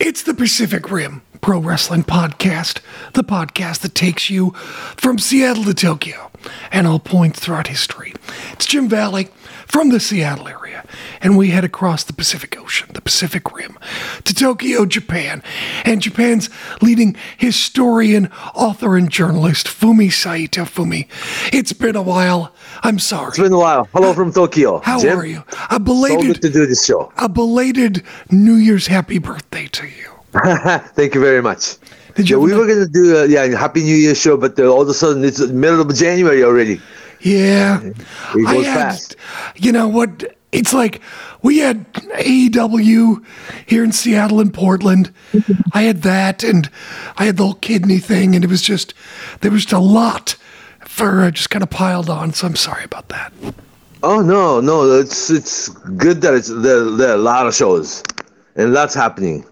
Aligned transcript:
It's 0.00 0.22
the 0.22 0.32
Pacific 0.32 0.92
Rim 0.92 1.22
Pro 1.40 1.60
Wrestling 1.60 2.04
Podcast, 2.04 2.80
the 3.14 3.24
podcast 3.24 3.80
that 3.80 3.94
takes 3.94 4.28
you 4.30 4.50
from 4.96 5.18
Seattle 5.18 5.64
to 5.64 5.74
Tokyo 5.74 6.30
and 6.70 6.86
all 6.86 6.98
points 6.98 7.40
throughout 7.40 7.66
history. 7.68 8.14
It's 8.52 8.66
Jim 8.66 8.88
Valley 8.88 9.28
from 9.66 9.90
the 9.90 10.00
Seattle 10.00 10.48
area, 10.48 10.84
and 11.20 11.36
we 11.36 11.50
head 11.50 11.64
across 11.64 12.02
the 12.04 12.12
Pacific 12.12 12.58
Ocean, 12.58 12.88
the 12.94 13.00
Pacific 13.00 13.52
Rim, 13.54 13.78
to 14.24 14.34
Tokyo, 14.34 14.86
Japan, 14.86 15.42
and 15.84 16.00
Japan's 16.00 16.48
leading 16.80 17.16
historian, 17.36 18.30
author, 18.54 18.96
and 18.96 19.10
journalist, 19.10 19.66
Fumi 19.66 20.10
Saito. 20.12 20.62
Fumi, 20.64 21.06
it's 21.52 21.72
been 21.72 21.96
a 21.96 22.02
while. 22.02 22.54
I'm 22.82 22.98
sorry. 22.98 23.28
It's 23.28 23.38
been 23.38 23.52
a 23.52 23.58
while. 23.58 23.88
Hello 23.92 24.12
from 24.14 24.32
Tokyo. 24.32 24.78
How 24.80 25.00
Jim? 25.00 25.18
are 25.18 25.26
you? 25.26 25.44
A 25.70 25.78
belated 25.78 26.20
So 26.20 26.32
good 26.32 26.42
to 26.42 26.50
do 26.50 26.66
this 26.66 26.84
show. 26.84 27.12
a 27.18 27.28
belated 27.28 28.02
New 28.30 28.54
Year's 28.54 28.86
happy 28.86 29.18
birthday 29.18 29.66
to 29.66 29.86
you. 29.86 30.17
Thank 30.94 31.14
you 31.14 31.20
very 31.20 31.42
much. 31.42 31.76
Did 32.14 32.28
Yeah, 32.30 32.36
we 32.36 32.52
a- 32.52 32.56
were 32.58 32.66
going 32.66 32.80
to 32.84 32.88
do 32.92 33.16
a 33.16 33.26
yeah, 33.26 33.46
Happy 33.58 33.82
New 33.82 33.94
Year 33.94 34.14
show, 34.14 34.36
but 34.36 34.58
uh, 34.58 34.64
all 34.66 34.82
of 34.82 34.88
a 34.88 34.94
sudden 34.94 35.24
it's 35.24 35.38
the 35.38 35.48
middle 35.48 35.80
of 35.80 35.94
January 35.94 36.42
already. 36.44 36.80
Yeah. 37.20 37.80
It 37.82 37.96
I 38.46 38.54
had, 38.56 38.64
fast. 38.64 39.16
you 39.56 39.72
know 39.72 39.88
what? 39.88 40.34
It's 40.52 40.72
like 40.72 41.00
we 41.42 41.58
had 41.58 41.92
AEW 41.92 43.24
here 43.66 43.84
in 43.84 43.92
Seattle 43.92 44.40
and 44.40 44.52
Portland. 44.54 45.12
I 45.72 45.82
had 45.82 46.02
that, 46.02 46.42
and 46.42 46.70
I 47.16 47.24
had 47.26 47.36
the 47.36 47.42
whole 47.44 47.54
kidney 47.54 47.98
thing, 47.98 48.34
and 48.34 48.44
it 48.44 48.48
was 48.50 48.62
just 48.62 48.94
there 49.40 49.50
was 49.50 49.62
just 49.64 49.72
a 49.74 49.78
lot 49.78 50.36
for 50.86 51.20
uh, 51.22 51.30
just 51.30 51.50
kind 51.50 51.62
of 51.62 51.70
piled 51.70 52.08
on. 52.08 52.32
So 52.32 52.46
I'm 52.46 52.56
sorry 52.56 52.84
about 52.84 53.08
that. 53.10 53.32
Oh 54.02 54.22
no, 54.22 54.60
no, 54.60 54.90
it's 54.90 55.28
it's 55.28 55.68
good 55.68 56.20
that 56.22 56.34
it's 56.34 56.48
there, 56.48 56.84
there 56.84 57.10
are 57.10 57.14
a 57.14 57.18
lot 57.18 57.46
of 57.46 57.54
shows 57.54 58.02
and 58.56 58.72
lots 58.72 58.94
happening. 58.94 59.44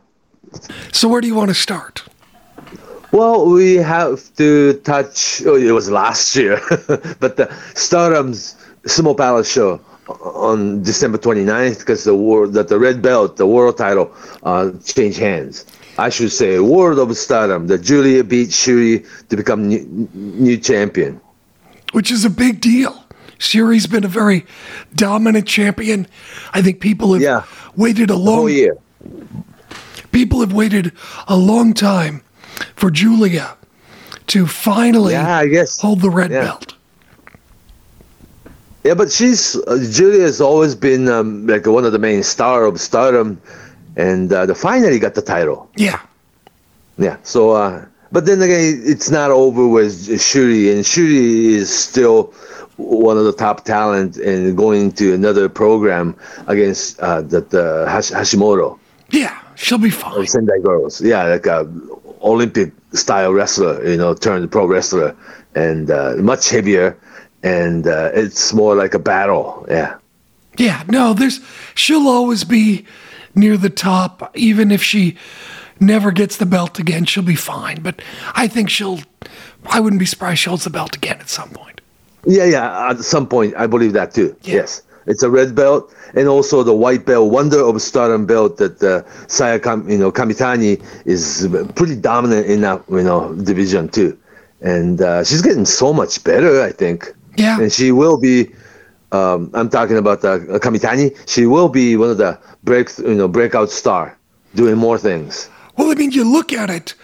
So 0.92 1.08
where 1.08 1.20
do 1.20 1.26
you 1.26 1.34
want 1.34 1.48
to 1.48 1.54
start? 1.54 2.02
Well, 3.12 3.46
we 3.46 3.74
have 3.76 4.34
to 4.36 4.74
touch. 4.84 5.42
Oh, 5.46 5.54
it 5.56 5.70
was 5.72 5.90
last 5.90 6.34
year, 6.36 6.60
but 7.20 7.36
the 7.36 7.48
Stardom's 7.74 8.56
Sumo 8.84 9.16
Palace 9.16 9.50
show 9.50 9.80
on 10.22 10.82
December 10.82 11.18
29th 11.18 11.78
because 11.78 12.04
the 12.04 12.14
world 12.14 12.52
that 12.54 12.68
the 12.68 12.78
red 12.78 13.00
belt, 13.02 13.36
the 13.36 13.46
world 13.46 13.76
title, 13.78 14.12
uh, 14.42 14.70
changed 14.84 15.18
hands. 15.18 15.64
I 15.98 16.10
should 16.10 16.30
say, 16.30 16.58
World 16.58 16.98
of 16.98 17.16
Stardom. 17.16 17.68
That 17.68 17.78
Julia 17.82 18.22
beat 18.22 18.52
Shuri 18.52 19.04
to 19.30 19.36
become 19.36 19.66
new, 19.68 20.08
new 20.12 20.58
champion. 20.58 21.18
Which 21.92 22.10
is 22.10 22.24
a 22.24 22.30
big 22.30 22.60
deal. 22.60 23.02
Shuri's 23.38 23.86
been 23.86 24.04
a 24.04 24.08
very 24.08 24.44
dominant 24.94 25.46
champion. 25.46 26.06
I 26.52 26.60
think 26.60 26.80
people 26.80 27.14
have 27.14 27.22
Yeah. 27.22 27.44
waited 27.76 28.10
a 28.10 28.16
long 28.16 28.50
yeah, 28.50 28.70
people 30.16 30.40
have 30.40 30.54
waited 30.54 30.92
a 31.28 31.36
long 31.36 31.74
time 31.74 32.22
for 32.74 32.90
Julia 32.90 33.54
to 34.28 34.46
finally 34.46 35.12
yeah, 35.12 35.44
hold 35.82 36.00
the 36.00 36.08
red 36.08 36.30
Yeah. 36.30 36.40
belt. 36.44 36.74
Yeah, 38.82 38.94
but 38.94 39.12
she's 39.12 39.56
uh, 39.56 39.76
Julia 39.90 40.22
has 40.22 40.40
always 40.40 40.74
been 40.74 41.06
um, 41.08 41.46
like 41.46 41.66
one 41.66 41.84
of 41.84 41.92
the 41.92 41.98
main 41.98 42.22
star 42.22 42.64
of 42.64 42.80
Stardom, 42.80 43.38
and 43.96 44.32
uh, 44.32 44.46
the 44.46 44.54
finally 44.54 44.98
got 44.98 45.14
the 45.14 45.22
title. 45.22 45.68
Yeah. 45.76 46.00
Yeah. 46.96 47.16
So, 47.22 47.50
uh, 47.50 47.84
but 48.12 48.24
then 48.24 48.40
again, 48.40 48.80
it's 48.86 49.10
not 49.10 49.30
over 49.30 49.66
with 49.68 50.18
Shuri, 50.20 50.72
and 50.72 50.86
Shuri 50.86 51.54
is 51.60 51.68
still 51.68 52.32
one 52.78 53.18
of 53.18 53.24
the 53.24 53.32
top 53.32 53.64
talent 53.64 54.16
and 54.16 54.56
going 54.56 54.92
to 54.92 55.12
another 55.14 55.48
program 55.50 56.14
against 56.46 56.98
uh, 57.00 57.20
the, 57.22 57.40
the 57.40 57.84
Hash- 57.88 58.12
Hashimoto 58.12 58.78
Yeah. 59.10 59.36
She'll 59.56 59.78
be 59.78 59.90
fine. 59.90 60.20
of 60.20 60.28
Sendai 60.28 60.58
Girls. 60.62 61.00
Yeah, 61.00 61.24
like 61.24 61.46
a 61.46 61.70
Olympic 62.22 62.72
style 62.92 63.32
wrestler, 63.32 63.86
you 63.88 63.96
know, 63.96 64.14
turned 64.14 64.50
pro 64.50 64.66
wrestler, 64.66 65.16
and 65.54 65.90
uh, 65.90 66.14
much 66.18 66.50
heavier, 66.50 66.96
and 67.42 67.86
uh, 67.86 68.10
it's 68.14 68.52
more 68.52 68.74
like 68.74 68.94
a 68.94 68.98
battle. 68.98 69.66
Yeah. 69.68 69.96
Yeah. 70.56 70.84
No, 70.88 71.12
there's 71.14 71.40
she'll 71.74 72.08
always 72.08 72.44
be 72.44 72.86
near 73.34 73.56
the 73.56 73.70
top, 73.70 74.30
even 74.34 74.70
if 74.70 74.82
she 74.82 75.16
never 75.80 76.10
gets 76.10 76.38
the 76.38 76.46
belt 76.46 76.78
again, 76.78 77.04
she'll 77.04 77.22
be 77.22 77.34
fine. 77.34 77.82
But 77.82 78.00
I 78.34 78.48
think 78.48 78.70
she'll 78.70 79.00
I 79.66 79.80
wouldn't 79.80 80.00
be 80.00 80.06
surprised 80.06 80.40
she 80.40 80.48
holds 80.48 80.64
the 80.64 80.70
belt 80.70 80.96
again 80.96 81.18
at 81.20 81.28
some 81.28 81.50
point. 81.50 81.80
Yeah, 82.26 82.44
yeah. 82.44 82.90
At 82.90 83.04
some 83.04 83.26
point, 83.26 83.54
I 83.56 83.66
believe 83.66 83.92
that 83.92 84.12
too. 84.12 84.36
Yeah. 84.42 84.56
Yes, 84.56 84.82
it's 85.06 85.22
a 85.22 85.30
red 85.30 85.54
belt, 85.54 85.94
and 86.14 86.28
also 86.28 86.62
the 86.62 86.74
white 86.74 87.06
belt, 87.06 87.30
Wonder 87.30 87.60
of 87.60 87.80
Stardom 87.80 88.26
belt 88.26 88.56
that 88.58 88.82
uh, 88.82 89.02
Saya, 89.28 89.58
Kam, 89.58 89.88
you 89.88 89.98
know, 89.98 90.10
Kamitani 90.10 90.82
is 91.04 91.48
pretty 91.74 91.96
dominant 91.96 92.46
in 92.46 92.60
that 92.62 92.82
you 92.90 93.02
know 93.02 93.34
division 93.34 93.88
too, 93.88 94.18
and 94.60 95.00
uh, 95.00 95.24
she's 95.24 95.42
getting 95.42 95.64
so 95.64 95.92
much 95.92 96.22
better. 96.24 96.62
I 96.62 96.72
think. 96.72 97.12
Yeah. 97.36 97.60
And 97.60 97.72
she 97.72 97.92
will 97.92 98.18
be. 98.18 98.50
Um, 99.12 99.50
I'm 99.54 99.70
talking 99.70 99.96
about 99.96 100.24
uh, 100.24 100.38
Kamitani. 100.58 101.16
She 101.28 101.46
will 101.46 101.68
be 101.68 101.96
one 101.96 102.10
of 102.10 102.18
the 102.18 102.38
break, 102.64 102.90
you 102.98 103.14
know, 103.14 103.28
breakout 103.28 103.70
star, 103.70 104.18
doing 104.54 104.76
more 104.76 104.98
things. 104.98 105.48
Well, 105.76 105.90
I 105.90 105.94
mean, 105.94 106.10
you 106.10 106.24
look 106.24 106.52
at 106.52 106.70
it, 106.70 106.94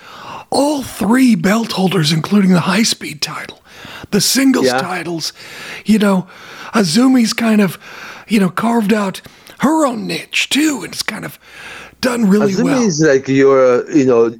all 0.50 0.82
three 0.82 1.36
belt 1.36 1.72
holders, 1.72 2.12
including 2.12 2.50
the 2.50 2.60
high 2.60 2.82
speed 2.82 3.22
title, 3.22 3.61
the 4.10 4.20
singles 4.20 4.66
Yeah. 4.66 4.78
titles, 4.80 5.32
you 5.84 5.98
know, 5.98 6.26
Azumi's 6.74 7.32
kind 7.32 7.60
of, 7.60 7.78
you 8.28 8.40
know, 8.40 8.48
carved 8.50 8.92
out 8.92 9.20
her 9.60 9.86
own 9.86 10.06
niche 10.06 10.48
too, 10.48 10.80
and 10.84 10.92
it's 10.92 11.02
kind 11.02 11.24
of 11.24 11.38
done 12.00 12.28
really 12.28 12.52
Azumi 12.52 12.64
well. 12.64 12.82
is 12.82 13.00
like 13.00 13.28
your, 13.28 13.88
you 13.92 14.04
know, 14.04 14.34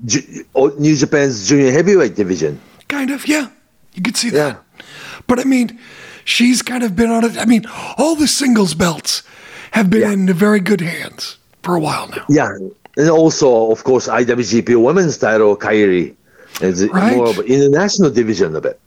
New 0.78 0.96
Japan's 0.96 1.48
junior 1.48 1.70
heavyweight 1.70 2.14
division. 2.16 2.60
Kind 2.88 3.10
of, 3.10 3.26
yeah. 3.28 3.48
You 3.94 4.02
could 4.02 4.16
see 4.16 4.30
that. 4.30 4.36
Yeah. 4.78 4.84
But 5.26 5.38
I 5.38 5.44
mean, 5.44 5.78
she's 6.24 6.62
kind 6.62 6.82
of 6.82 6.96
been 6.96 7.10
on 7.10 7.24
it. 7.24 7.38
I 7.38 7.44
mean, 7.44 7.64
all 7.98 8.16
the 8.16 8.26
singles 8.26 8.74
belts 8.74 9.22
have 9.72 9.90
been 9.90 10.00
Yeah. 10.00 10.12
in 10.12 10.32
very 10.32 10.60
good 10.60 10.80
hands 10.80 11.36
for 11.62 11.74
a 11.76 11.80
while 11.80 12.08
now. 12.08 12.24
Yeah, 12.28 12.50
and 12.96 13.08
also, 13.10 13.70
of 13.70 13.84
course, 13.84 14.08
IWGP 14.08 14.74
Women's 14.82 15.16
title, 15.16 15.56
Kairi. 15.56 16.14
It's 16.60 16.82
Right. 16.82 17.16
more 17.16 17.28
of 17.30 17.38
an 17.38 17.46
international 17.46 18.10
division 18.10 18.54
of 18.56 18.64
it. 18.66 18.78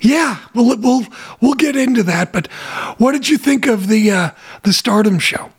Yeah, 0.00 0.38
we'll 0.54 0.76
we'll 0.78 1.04
we'll 1.40 1.54
get 1.54 1.76
into 1.76 2.02
that. 2.04 2.32
But 2.32 2.46
what 2.98 3.12
did 3.12 3.28
you 3.28 3.38
think 3.38 3.66
of 3.66 3.88
the 3.88 4.10
uh, 4.10 4.30
the 4.62 4.72
Stardom 4.72 5.18
show? 5.18 5.50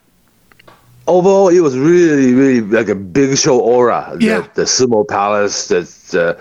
Overall, 1.07 1.49
it 1.49 1.61
was 1.61 1.75
really, 1.75 2.33
really 2.35 2.61
like 2.61 2.87
a 2.87 2.95
big 2.95 3.35
show 3.37 3.59
aura. 3.59 4.11
The- 4.15 4.25
Yeah. 4.25 4.47
The, 4.53 4.63
Sumo 4.63 5.07
Palace, 5.07 5.67
that 5.69 5.89
uh, 6.13 6.35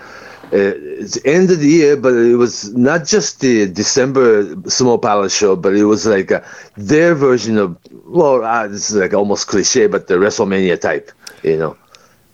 it's 0.51 1.17
end 1.25 1.49
of 1.49 1.59
the 1.59 1.67
year, 1.67 1.97
but 1.97 2.13
it 2.13 2.35
was 2.35 2.71
not 2.75 3.05
just 3.05 3.39
the 3.41 3.65
December 3.67 4.43
Sumo 4.69 5.01
Palace 5.01 5.35
show, 5.35 5.55
but 5.55 5.75
it 5.75 5.85
was 5.85 6.05
like 6.05 6.31
uh 6.31 6.41
their 6.77 7.15
version 7.15 7.57
of, 7.57 7.77
well, 8.05 8.43
uh, 8.43 8.67
this 8.67 8.89
is 8.91 8.95
like 8.95 9.13
almost 9.13 9.47
cliche, 9.47 9.87
but 9.87 10.07
the 10.07 10.15
WrestleMania 10.15 10.79
type, 10.79 11.11
you 11.43 11.57
know. 11.57 11.75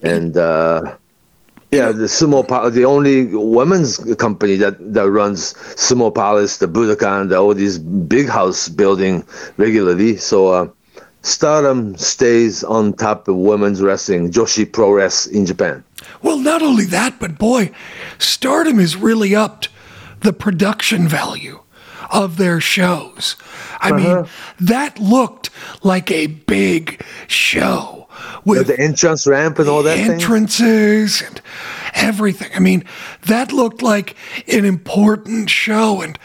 And, 0.02 0.36
uh, 0.36 0.94
Yeah, 1.72 1.90
the 1.90 2.04
Sumo 2.04 2.46
Palace, 2.46 2.74
the 2.74 2.84
only 2.84 3.26
women's 3.34 3.98
company 4.16 4.54
that, 4.56 4.76
that 4.94 5.10
runs 5.10 5.54
Sumo 5.74 6.14
Palace, 6.14 6.58
the 6.58 6.66
Budokan, 6.66 7.28
the, 7.28 7.36
all 7.36 7.54
these 7.54 7.78
big 7.78 8.28
house 8.28 8.68
building 8.68 9.24
regularly. 9.56 10.16
So 10.16 10.48
uh, 10.48 10.68
Stardom 11.22 11.96
stays 11.96 12.62
on 12.62 12.92
top 12.92 13.26
of 13.26 13.36
women's 13.36 13.82
wrestling, 13.82 14.30
Joshi 14.30 14.70
Pro 14.70 14.92
Wrest 14.92 15.26
in 15.28 15.44
Japan. 15.44 15.82
Well, 16.22 16.38
not 16.38 16.62
only 16.62 16.84
that, 16.86 17.18
but 17.18 17.36
boy, 17.36 17.72
Stardom 18.18 18.78
has 18.78 18.96
really 18.96 19.34
upped 19.34 19.68
the 20.20 20.32
production 20.32 21.08
value 21.08 21.60
of 22.10 22.36
their 22.36 22.60
shows. 22.60 23.36
I 23.80 23.92
mean, 23.92 24.26
that 24.60 24.98
looked 24.98 25.50
like 25.82 26.10
a 26.10 26.28
big 26.28 27.04
show 27.26 28.05
with 28.44 28.66
The 28.66 28.78
entrance 28.78 29.26
ramp 29.26 29.58
and 29.58 29.68
all 29.68 29.82
that 29.82 29.96
thing. 29.96 30.12
entrances 30.12 31.22
and 31.22 31.40
everything. 31.94 32.50
I 32.54 32.60
mean, 32.60 32.84
that 33.26 33.52
looked 33.52 33.82
like 33.82 34.16
an 34.48 34.64
important 34.64 35.50
show. 35.50 36.02
And 36.02 36.18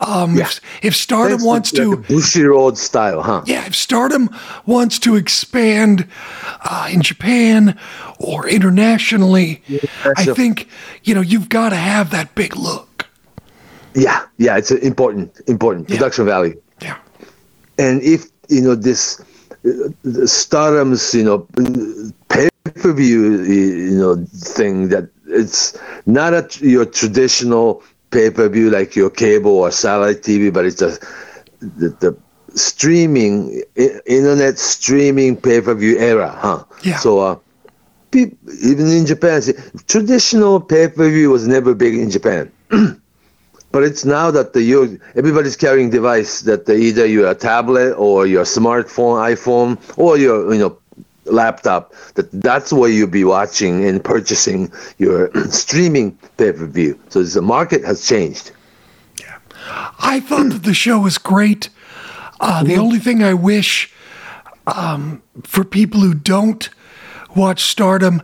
um, 0.00 0.36
if, 0.36 0.60
if 0.82 0.94
Stardom 0.94 1.38
Thanks 1.38 1.44
wants 1.44 1.72
like 1.72 1.82
to, 1.82 1.92
a 1.92 1.96
Bushiroad 1.96 2.76
style, 2.76 3.22
huh? 3.22 3.42
yeah, 3.46 3.66
if 3.66 3.74
Stardom 3.74 4.28
wants 4.66 4.98
to 5.00 5.16
expand 5.16 6.06
uh, 6.62 6.88
in 6.92 7.00
Japan 7.02 7.78
or 8.18 8.46
internationally, 8.48 9.62
I 10.16 10.24
sure. 10.24 10.34
think 10.34 10.68
you 11.02 11.14
know 11.14 11.22
you've 11.22 11.48
got 11.48 11.70
to 11.70 11.76
have 11.76 12.10
that 12.10 12.34
big 12.34 12.56
look. 12.56 13.06
Yeah, 13.94 14.26
yeah, 14.36 14.58
it's 14.58 14.70
important, 14.70 15.40
important 15.46 15.88
production 15.88 16.26
value. 16.26 16.60
Yeah, 16.82 16.98
and 17.78 18.02
if 18.02 18.26
you 18.48 18.60
know 18.60 18.74
this 18.74 19.22
Stardom's 20.24 21.14
you 21.14 21.24
know 21.24 21.46
pay 22.28 22.48
per 22.74 22.92
view 22.92 23.42
you 23.42 23.98
know 23.98 24.24
thing 24.32 24.88
that 24.88 25.08
it's 25.28 25.76
not 26.06 26.32
a 26.34 26.48
your 26.60 26.84
traditional 26.84 27.82
pay 28.10 28.30
per 28.30 28.48
view 28.48 28.70
like 28.70 28.96
your 28.96 29.10
cable 29.10 29.52
or 29.52 29.70
satellite 29.70 30.22
TV, 30.22 30.52
but 30.52 30.64
it's 30.64 30.82
a 30.82 30.90
the, 31.60 31.88
the 32.00 32.16
streaming 32.54 33.62
internet 34.06 34.58
streaming 34.58 35.36
pay 35.36 35.60
per 35.60 35.74
view 35.74 35.98
era, 35.98 36.30
huh? 36.30 36.64
Yeah. 36.82 36.98
So 36.98 37.18
uh, 37.20 37.38
people, 38.10 38.38
even 38.62 38.86
in 38.86 39.06
Japan, 39.06 39.42
say, 39.42 39.54
traditional 39.86 40.60
pay 40.60 40.88
per 40.88 41.10
view 41.10 41.30
was 41.30 41.46
never 41.46 41.74
big 41.74 41.94
in 41.94 42.10
Japan. 42.10 42.50
but 43.76 43.84
it's 43.84 44.06
now 44.06 44.30
that 44.30 44.54
the 44.54 44.62
you 44.62 44.98
everybody's 45.16 45.54
carrying 45.54 45.90
device 45.90 46.40
that 46.40 46.64
the, 46.64 46.74
either 46.74 47.04
your 47.04 47.34
tablet 47.34 47.92
or 47.92 48.26
your 48.26 48.44
smartphone, 48.44 49.20
iPhone, 49.34 49.76
or 49.98 50.16
your 50.16 50.50
you 50.54 50.58
know 50.58 50.78
laptop. 51.26 51.92
That 52.14 52.32
that's 52.32 52.72
where 52.72 52.88
you'll 52.88 53.16
be 53.22 53.24
watching 53.24 53.84
and 53.84 54.02
purchasing 54.02 54.72
your 54.96 55.30
streaming 55.50 56.16
pay 56.38 56.52
per 56.52 56.64
view. 56.64 56.98
So 57.10 57.22
the 57.22 57.42
market 57.42 57.84
has 57.84 58.08
changed. 58.08 58.50
Yeah, 59.20 59.36
I 59.98 60.20
thought 60.20 60.48
that 60.52 60.62
the 60.62 60.72
show 60.72 60.98
was 61.00 61.18
great. 61.18 61.68
Uh, 62.40 62.62
the 62.64 62.76
only 62.76 62.98
thing 62.98 63.22
I 63.22 63.34
wish 63.34 63.92
um, 64.66 65.22
for 65.44 65.64
people 65.64 66.00
who 66.00 66.14
don't 66.14 66.70
watch 67.36 67.64
Stardom 67.64 68.22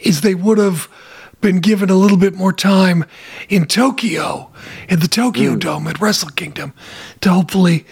is 0.00 0.20
they 0.20 0.34
would 0.34 0.58
have 0.58 0.90
been 1.40 1.60
given 1.60 1.90
a 1.90 1.94
little 1.94 2.16
bit 2.16 2.34
more 2.34 2.52
time 2.52 3.04
in 3.48 3.66
Tokyo, 3.66 4.50
in 4.88 5.00
the 5.00 5.08
Tokyo 5.08 5.52
hmm. 5.52 5.58
Dome 5.58 5.86
at 5.88 6.00
Wrestle 6.00 6.30
Kingdom, 6.30 6.74
to 7.20 7.30
hopefully 7.30 7.86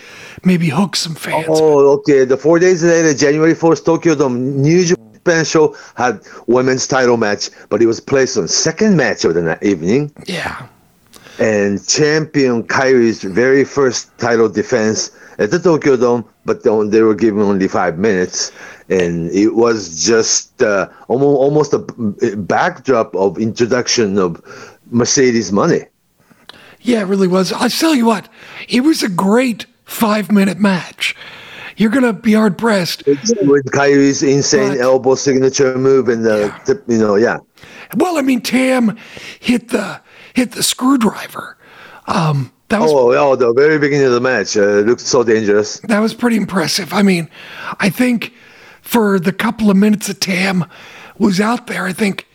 maybe 0.45 0.69
hook 0.69 0.97
some 0.97 1.15
fans. 1.15 1.47
Oh, 1.49 1.93
okay. 1.99 2.25
The 2.25 2.37
four 2.37 2.59
days 2.59 2.83
later, 2.83 3.15
January 3.15 3.55
4th, 3.55 3.85
Tokyo 3.85 4.15
Dome, 4.15 4.61
New 4.61 4.85
Japan 4.85 5.45
show 5.45 5.77
had 5.97 6.21
women's 6.47 6.87
title 6.87 7.17
match, 7.17 7.51
but 7.69 7.83
it 7.83 7.87
was 7.87 8.01
placed 8.01 8.37
on 8.37 8.49
second 8.49 8.97
match 8.97 9.25
of 9.25 9.35
the 9.35 9.59
evening. 9.67 10.13
Yeah. 10.27 10.67
And 11.39 11.87
champion 11.87 12.65
Kairi's 12.65 13.23
very 13.23 13.65
first 13.65 14.17
title 14.19 14.49
defense 14.49 15.11
at 15.39 15.51
the 15.53 15.59
Tokyo 15.59 15.97
Dome, 15.97 16.25
but 16.45 16.65
they 16.65 17.03
were 17.03 17.15
given 17.15 17.43
only 17.43 17.69
five 17.69 17.97
minutes. 17.99 18.51
And 18.89 19.31
it 19.31 19.55
was 19.55 20.05
just 20.05 20.61
uh, 20.63 20.89
almost, 21.09 21.39
almost 21.39 21.73
a 21.75 22.37
backdrop 22.37 23.15
of 23.15 23.39
introduction 23.39 24.19
of 24.19 24.43
Mercedes 24.91 25.53
Moné. 25.53 25.87
Yeah, 26.81 27.01
it 27.03 27.05
really 27.07 27.29
was. 27.29 27.53
I'll 27.53 27.69
tell 27.71 27.95
you 27.95 28.07
what, 28.07 28.29
it 28.69 28.81
was 28.81 29.03
a 29.03 29.09
great 29.09 29.67
five 29.85 30.33
minute 30.33 30.59
match. 30.59 31.15
You're 31.77 31.91
going 31.91 32.05
to 32.05 32.13
be 32.13 32.33
hard 32.33 32.59
pressed. 32.59 33.07
With 33.07 33.65
Kairi's 33.71 34.23
insane 34.25 34.71
But- 34.71 34.81
elbow 34.81 35.15
signature 35.15 35.79
move 35.79 36.09
and 36.09 36.25
the, 36.25 36.53
Yeah. 36.67 36.75
you 36.89 36.99
know, 36.99 37.15
yeah. 37.15 37.39
Well, 37.97 38.19
I 38.19 38.23
mean, 38.23 38.41
Tam 38.41 38.97
hit 39.39 39.69
the 39.69 40.01
hit 40.39 40.53
the 40.53 40.63
screwdriver. 40.63 41.57
Um, 42.07 42.53
that 42.69 42.81
was 42.81 42.93
Oh, 42.93 43.13
oh, 43.13 43.37
the 43.37 43.53
very 43.53 43.79
beginning 43.79 44.07
of 44.07 44.13
the 44.13 44.21
match 44.21 44.57
uh, 44.57 44.81
looked 44.89 45.01
so 45.01 45.23
dangerous. 45.25 45.81
that 45.81 45.99
was 46.01 46.15
pretty 46.15 46.37
impressive. 46.37 46.93
I 46.93 47.03
mean, 47.03 47.29
I 47.81 47.91
think 47.91 48.33
for 48.83 49.19
the 49.19 49.33
couple 49.33 49.71
of 49.71 49.77
minutes 49.77 50.07
that 50.07 50.21
Tam 50.21 50.65
was 51.19 51.41
out 51.41 51.67
there, 51.67 51.85
I 51.87 51.93
think 51.93 52.27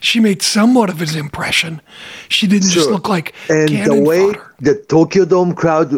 she 0.00 0.20
made 0.20 0.42
somewhat 0.42 0.88
of 0.90 1.02
an 1.02 1.16
impression. 1.18 1.80
She 2.28 2.46
didn't 2.46 2.70
just 2.70 2.88
look 2.90 3.08
like 3.08 3.34
And 3.50 3.68
the 3.68 4.00
way 4.00 4.32
fodder. 4.32 4.52
the 4.60 4.74
Tokyo 4.88 5.24
Dome 5.24 5.54
crowd 5.54 5.88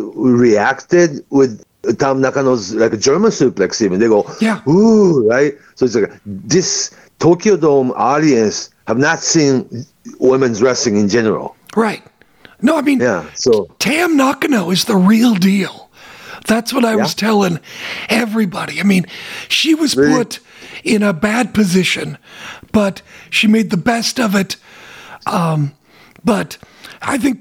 reacted 0.40 1.24
with 1.30 1.62
Tam 1.98 2.20
Nakano's 2.20 2.74
like 2.74 2.92
a 2.92 2.96
German 2.96 3.30
suplex, 3.30 3.80
even 3.82 4.00
they 4.00 4.08
go, 4.08 4.24
Yeah. 4.40 4.60
ooh, 4.68 5.28
right? 5.28 5.54
So 5.76 5.84
it's 5.86 5.94
like 5.94 6.12
this 6.24 6.90
Tokyo 7.18 7.56
Dome 7.56 7.92
audience 7.96 8.70
have 8.86 8.98
not 8.98 9.20
seen 9.20 9.84
women's 10.20 10.62
wrestling 10.62 10.96
in 10.96 11.08
general. 11.08 11.56
Right. 11.74 12.02
No, 12.62 12.76
I 12.78 12.82
mean, 12.82 13.00
Yeah, 13.00 13.28
so 13.34 13.66
Tam 13.78 14.16
Nakano 14.16 14.70
is 14.70 14.84
the 14.84 14.96
real 14.96 15.34
deal. 15.34 15.90
That's 16.46 16.72
what 16.72 16.84
I 16.84 16.94
was 16.96 17.14
telling 17.14 17.58
everybody. 18.08 18.80
I 18.80 18.84
mean, 18.84 19.06
she 19.48 19.74
was 19.74 19.96
Really? 19.96 20.14
put 20.16 20.38
in 20.84 21.02
a 21.02 21.12
bad 21.12 21.52
position, 21.52 22.16
but 22.72 23.02
she 23.30 23.48
made 23.48 23.70
the 23.70 23.76
best 23.76 24.20
of 24.20 24.34
it. 24.36 24.56
Um, 25.26 25.72
but 26.24 26.56
I 27.02 27.18
think, 27.18 27.40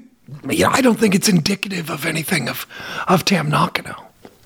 yeah, 0.50 0.68
I 0.70 0.80
don't 0.80 0.98
think 0.98 1.14
it's 1.14 1.28
indicative 1.28 1.88
of 1.88 2.04
anything 2.04 2.48
of, 2.48 2.66
of 3.06 3.24
Tam 3.24 3.48
Nakano. 3.48 3.94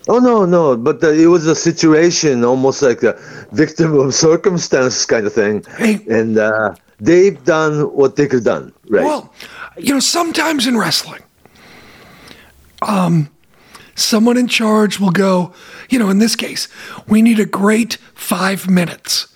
Oh 0.08 0.18
no, 0.18 0.44
no, 0.44 0.76
but 0.76 1.02
uh, 1.02 1.08
it 1.10 1.26
was 1.26 1.46
a 1.46 1.54
situation 1.54 2.44
almost 2.44 2.82
like 2.82 3.02
a 3.02 3.18
victim 3.52 3.98
of 3.98 4.14
circumstance 4.26 5.04
kind 5.06 5.26
of 5.26 5.32
thing, 5.32 5.64
Hey. 5.78 6.00
and 6.08 6.38
uh, 6.38 6.74
they've 7.00 7.42
done 7.44 7.82
what 7.94 8.16
they 8.16 8.26
could 8.26 8.36
have 8.38 8.44
done, 8.44 8.72
right? 8.88 9.04
Well, 9.04 9.32
you 9.78 9.92
know, 9.94 10.00
sometimes 10.00 10.66
in 10.66 10.76
wrestling, 10.76 11.22
um, 12.82 13.28
someone 13.94 14.36
in 14.36 14.48
charge 14.48 15.00
will 15.00 15.10
go, 15.10 15.52
you 15.88 15.98
know, 15.98 16.08
in 16.10 16.18
this 16.18 16.36
case, 16.36 16.68
we 17.08 17.22
need 17.22 17.38
a 17.40 17.44
great 17.46 17.94
five 18.14 18.68
minutes. 18.68 19.26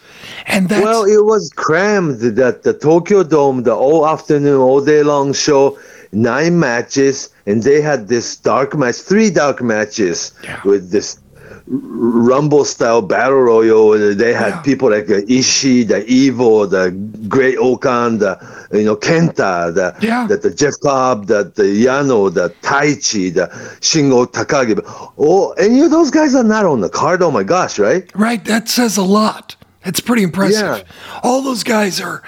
And 0.47 0.69
that's 0.69 0.83
Well, 0.85 1.05
it 1.05 1.25
was 1.25 1.51
crammed 1.55 2.21
that 2.21 2.63
the 2.63 2.73
Tokyo 2.75 3.23
Dome, 3.23 3.63
the 3.63 3.75
all 3.75 4.07
afternoon, 4.07 4.57
all 4.61 4.83
day 4.85 5.03
long 5.03 5.33
show, 5.33 5.79
nine 6.13 6.59
matches, 6.59 7.29
and 7.47 7.63
they 7.63 7.81
had 7.81 8.09
this 8.09 8.37
dark 8.37 8.77
match, 8.77 8.97
three 8.97 9.31
dark 9.31 9.63
matches 9.63 10.33
Yeah. 10.43 10.61
with 10.65 10.91
this 10.91 11.19
Rumble 11.67 12.65
style 12.67 13.01
battle 13.01 13.41
royal. 13.41 13.95
and 13.95 14.19
They 14.21 14.35
had 14.35 14.49
Yeah. 14.49 14.61
people 14.61 14.91
like 14.91 15.09
uh, 15.11 15.23
Ishii, 15.39 15.89
the 15.89 16.05
Evil, 16.07 16.67
the 16.67 16.91
Great-O-Khan, 17.29 18.19
the 18.19 18.39
you 18.73 18.85
know 18.85 18.97
Kenta, 18.97 19.75
the 19.75 19.95
Yeah. 20.01 20.27
the, 20.27 20.37
the 20.37 20.51
Jeff 20.51 20.75
Cobb, 20.83 21.27
the, 21.27 21.45
the 21.55 21.63
Yano, 21.87 22.33
the 22.33 22.51
Taichi, 22.63 23.33
the 23.33 23.47
Shingo 23.81 24.27
Takagi. 24.27 24.79
Oh, 25.19 25.53
any 25.53 25.81
of 25.81 25.91
those 25.91 26.11
guys 26.11 26.35
are 26.35 26.45
not 26.45 26.67
on 26.67 26.81
the 26.83 26.91
card. 26.91 27.23
Oh 27.23 27.31
my 27.31 27.43
gosh, 27.43 27.79
right? 27.79 28.11
right. 28.15 28.45
That 28.45 28.69
says 28.69 28.97
a 28.99 29.03
lot. 29.03 29.57
It's 29.85 30.01
pretty 30.01 30.23
impressive. 30.23 30.79
Yeah. 30.79 31.21
All 31.23 31.43
those 31.43 31.63
guys 31.63 32.01
are 32.01 32.23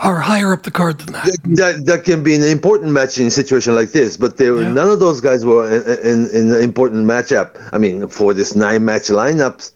are 0.00 0.20
higher 0.20 0.52
up 0.52 0.62
the 0.62 0.70
card 0.70 0.98
than 0.98 1.12
that. 1.12 1.24
that 1.56 1.86
that 1.86 2.04
can 2.04 2.22
be 2.22 2.34
an 2.34 2.42
important 2.44 2.92
match 2.92 3.18
in 3.18 3.26
a 3.26 3.30
situation 3.30 3.74
like 3.74 3.90
this. 3.92 4.16
But 4.16 4.36
they 4.36 4.50
were, 4.50 4.62
Yeah. 4.62 4.72
none 4.72 4.90
of 4.90 5.00
those 5.00 5.20
guys 5.20 5.44
were 5.44 5.66
in, 5.70 5.82
in, 6.06 6.30
in 6.30 6.52
an 6.52 6.62
important 6.62 7.06
matchup. 7.06 7.56
I 7.72 7.78
mean, 7.78 8.06
for 8.08 8.32
this 8.34 8.54
nine 8.54 8.84
match 8.84 9.08
lineups, 9.08 9.72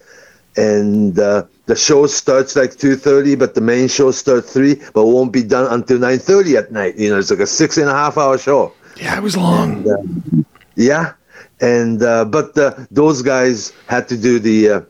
and 0.57 1.19
uh, 1.19 1.45
the 1.67 1.77
show 1.77 2.07
starts 2.07 2.55
like 2.57 2.77
two 2.77 2.97
thirty, 2.97 3.35
but 3.35 3.55
the 3.55 3.61
main 3.61 3.89
show 3.89 4.11
starts 4.11 4.53
three, 4.53 4.81
but 4.95 5.07
won't 5.07 5.33
be 5.33 5.43
done 5.43 5.67
until 5.73 5.99
nine 5.99 6.19
thirty 6.19 6.57
at 6.57 6.71
night. 6.73 6.97
You 6.97 7.11
know, 7.11 7.19
it's 7.19 7.31
like 7.31 7.41
a 7.41 7.47
six 7.47 7.77
and 7.79 7.89
a 7.89 7.93
half 7.95 8.17
hour 8.19 8.37
show. 8.39 8.73
Yeah, 8.97 9.17
it 9.17 9.23
was 9.23 9.37
long. 9.37 10.45
Yeah, 10.77 11.13
and 11.61 12.03
uh, 12.03 12.25
but 12.27 12.57
uh, 12.59 12.75
those 12.91 13.23
guys 13.23 13.73
had 13.87 14.09
to 14.09 14.17
do 14.17 14.39
the 14.39 14.69
uh, 14.71 14.81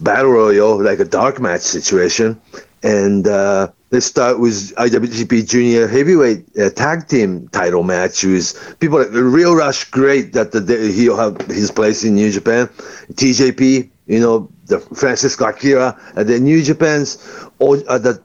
battle 0.00 0.30
royal 0.32 0.82
like 0.82 0.98
a 1.00 1.04
dark 1.04 1.40
match 1.40 1.62
situation, 1.62 2.40
and 2.82 3.26
uh, 3.26 3.68
they 3.90 4.00
start 4.00 4.40
with 4.40 4.74
IWGP 4.76 5.48
Junior 5.48 5.86
Heavyweight 5.86 6.44
uh, 6.58 6.70
Tag 6.70 7.08
Team 7.08 7.48
Title 7.48 7.82
match. 7.82 8.24
With 8.24 8.76
people 8.80 8.98
like 8.98 9.10
Lio 9.12 9.54
Rush, 9.54 9.84
great 9.90 10.32
that 10.32 10.52
the, 10.52 10.92
he'll 10.92 11.16
have 11.16 11.40
his 11.46 11.70
place 11.70 12.04
in 12.04 12.14
New 12.14 12.30
Japan. 12.30 12.66
TJP, 13.14 13.88
you 14.06 14.20
know, 14.20 14.50
the 14.66 14.80
Francesco 14.80 15.46
Akira, 15.46 15.98
and 16.16 16.28
the 16.28 16.40
New 16.40 16.62
Japan's 16.62 17.18
all 17.58 17.80
uh, 17.88 17.98
the 17.98 18.20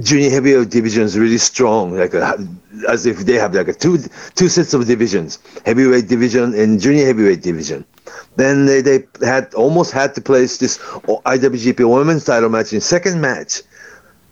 junior 0.00 0.30
heavyweight 0.30 0.70
division 0.70 1.02
is 1.02 1.18
really 1.18 1.38
strong, 1.38 1.96
like 1.96 2.14
a, 2.14 2.38
as 2.88 3.06
if 3.06 3.18
they 3.20 3.34
have 3.34 3.54
like 3.54 3.68
a 3.68 3.74
two 3.74 3.98
two 4.34 4.48
sets 4.48 4.74
of 4.74 4.86
divisions, 4.86 5.38
heavyweight 5.66 6.08
division 6.08 6.54
and 6.54 6.80
junior 6.80 7.04
heavyweight 7.04 7.42
division. 7.42 7.84
Then 8.36 8.66
they, 8.66 8.80
they 8.80 9.04
had 9.22 9.52
almost 9.54 9.92
had 9.92 10.14
to 10.14 10.20
place 10.20 10.58
this 10.58 10.78
IWGP 10.78 11.88
Women's 11.88 12.24
Title 12.24 12.48
match 12.48 12.72
in 12.72 12.80
second 12.80 13.20
match, 13.20 13.62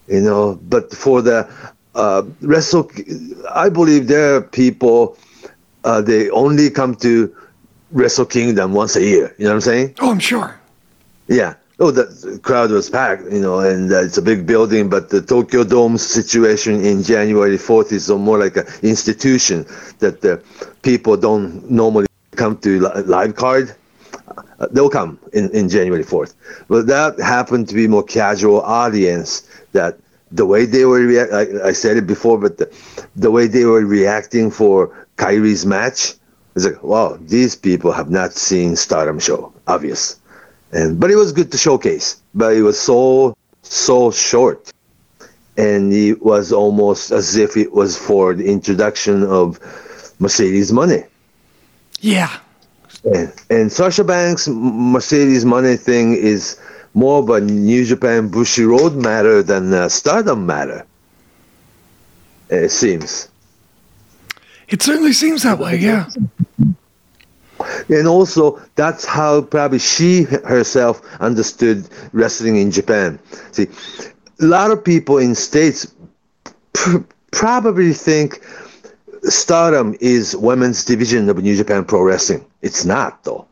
you 0.08 0.20
know. 0.20 0.58
But 0.68 0.92
for 0.92 1.20
the 1.20 1.48
uh, 1.94 2.22
wrestle, 2.40 2.90
I 3.52 3.68
believe 3.68 4.08
there 4.08 4.36
are 4.36 4.40
people 4.40 5.18
uh, 5.84 6.00
they 6.00 6.30
only 6.30 6.70
come 6.70 6.94
to 6.96 7.34
Wrestle 7.92 8.26
Kingdom 8.26 8.72
once 8.72 8.96
a 8.96 9.02
year. 9.02 9.34
You 9.38 9.44
know 9.44 9.50
what 9.50 9.54
I'm 9.56 9.60
saying? 9.62 9.94
Oh, 10.00 10.10
I'm 10.10 10.18
sure. 10.18 10.58
Yeah. 11.28 11.54
Oh, 11.82 11.90
the 11.90 12.38
crowd 12.42 12.70
was 12.70 12.90
packed, 12.90 13.24
you 13.32 13.40
know, 13.40 13.60
and 13.60 13.90
uh, 13.90 14.02
it's 14.02 14.18
a 14.18 14.22
big 14.22 14.46
building. 14.46 14.90
But 14.90 15.08
the 15.08 15.22
Tokyo 15.22 15.64
Dome 15.64 15.96
situation 15.96 16.84
in 16.84 17.02
January 17.02 17.56
4th 17.56 17.90
is 17.90 18.10
more 18.10 18.38
like 18.38 18.58
an 18.58 18.66
institution 18.82 19.64
that 19.98 20.20
the 20.20 20.42
people 20.82 21.16
don't 21.16 21.70
normally 21.70 22.06
come 22.36 22.58
to 22.58 22.80
li- 22.80 23.02
live 23.04 23.34
card. 23.34 23.74
Uh, 24.58 24.66
they'll 24.72 24.90
come 24.90 25.18
in, 25.32 25.48
in 25.52 25.70
January 25.70 26.04
4th. 26.04 26.34
But 26.68 26.86
that 26.88 27.18
happened 27.18 27.66
to 27.70 27.74
be 27.74 27.88
more 27.88 28.02
casual 28.04 28.60
audience 28.60 29.48
that 29.72 29.98
the 30.32 30.44
way 30.44 30.66
they 30.66 30.84
were, 30.84 31.00
rea- 31.00 31.32
I, 31.32 31.68
I 31.68 31.72
said 31.72 31.96
it 31.96 32.06
before, 32.06 32.36
but 32.36 32.58
the, 32.58 32.70
the 33.16 33.30
way 33.30 33.46
they 33.46 33.64
were 33.64 33.86
reacting 33.86 34.50
for 34.50 35.06
Kairi's 35.16 35.64
match, 35.64 36.14
it's 36.54 36.66
like, 36.66 36.82
wow, 36.82 37.16
these 37.22 37.56
people 37.56 37.90
have 37.92 38.10
not 38.10 38.34
seen 38.34 38.76
Stardom 38.76 39.18
show, 39.18 39.50
obvious 39.66 40.19
and 40.72 40.98
but 41.00 41.10
it 41.10 41.16
was 41.16 41.32
good 41.32 41.50
to 41.52 41.58
showcase 41.58 42.20
but 42.34 42.56
it 42.56 42.62
was 42.62 42.78
so 42.78 43.36
so 43.62 44.10
short 44.10 44.72
and 45.56 45.92
it 45.92 46.22
was 46.22 46.52
almost 46.52 47.10
as 47.10 47.36
if 47.36 47.56
it 47.56 47.72
was 47.72 47.96
for 47.98 48.34
the 48.34 48.46
introduction 48.46 49.22
of 49.24 49.58
Mercedes 50.18 50.70
Moné 50.72 51.06
Yeah. 52.00 52.38
and, 53.04 53.32
and 53.50 53.72
sasha 53.72 54.04
banks 54.04 54.48
Mercedes 54.48 55.44
Moné 55.44 55.78
thing 55.78 56.14
is 56.14 56.58
more 56.94 57.20
of 57.22 57.30
a 57.30 57.40
New 57.40 57.84
Japan 57.84 58.28
Bushiroad 58.30 58.94
matter 58.96 59.42
than 59.44 59.72
a 59.72 59.88
Stardom 59.88 60.44
matter. 60.44 60.84
It 62.48 62.70
seems. 62.70 63.28
It 64.68 64.82
certainly 64.82 65.12
seems 65.12 65.44
that 65.44 65.60
way, 65.60 65.76
yeah. 65.76 66.10
And 67.88 68.06
also, 68.06 68.60
that's 68.76 69.04
how 69.04 69.42
probably 69.42 69.78
she 69.78 70.22
herself 70.22 71.02
understood 71.20 71.88
wrestling 72.12 72.56
in 72.56 72.70
Japan. 72.70 73.18
See, 73.52 73.68
a 74.40 74.44
lot 74.44 74.70
of 74.70 74.82
people 74.82 75.18
in 75.18 75.34
states 75.34 75.92
pr- 76.72 76.98
probably 77.30 77.92
think 77.92 78.42
Stardom 79.24 79.96
is 80.00 80.34
women's 80.36 80.84
division 80.84 81.28
of 81.28 81.42
New 81.42 81.56
Japan 81.56 81.84
Pro 81.84 82.02
Wrestling. 82.02 82.44
It's 82.62 82.84
not, 82.84 83.22
though. 83.24 83.46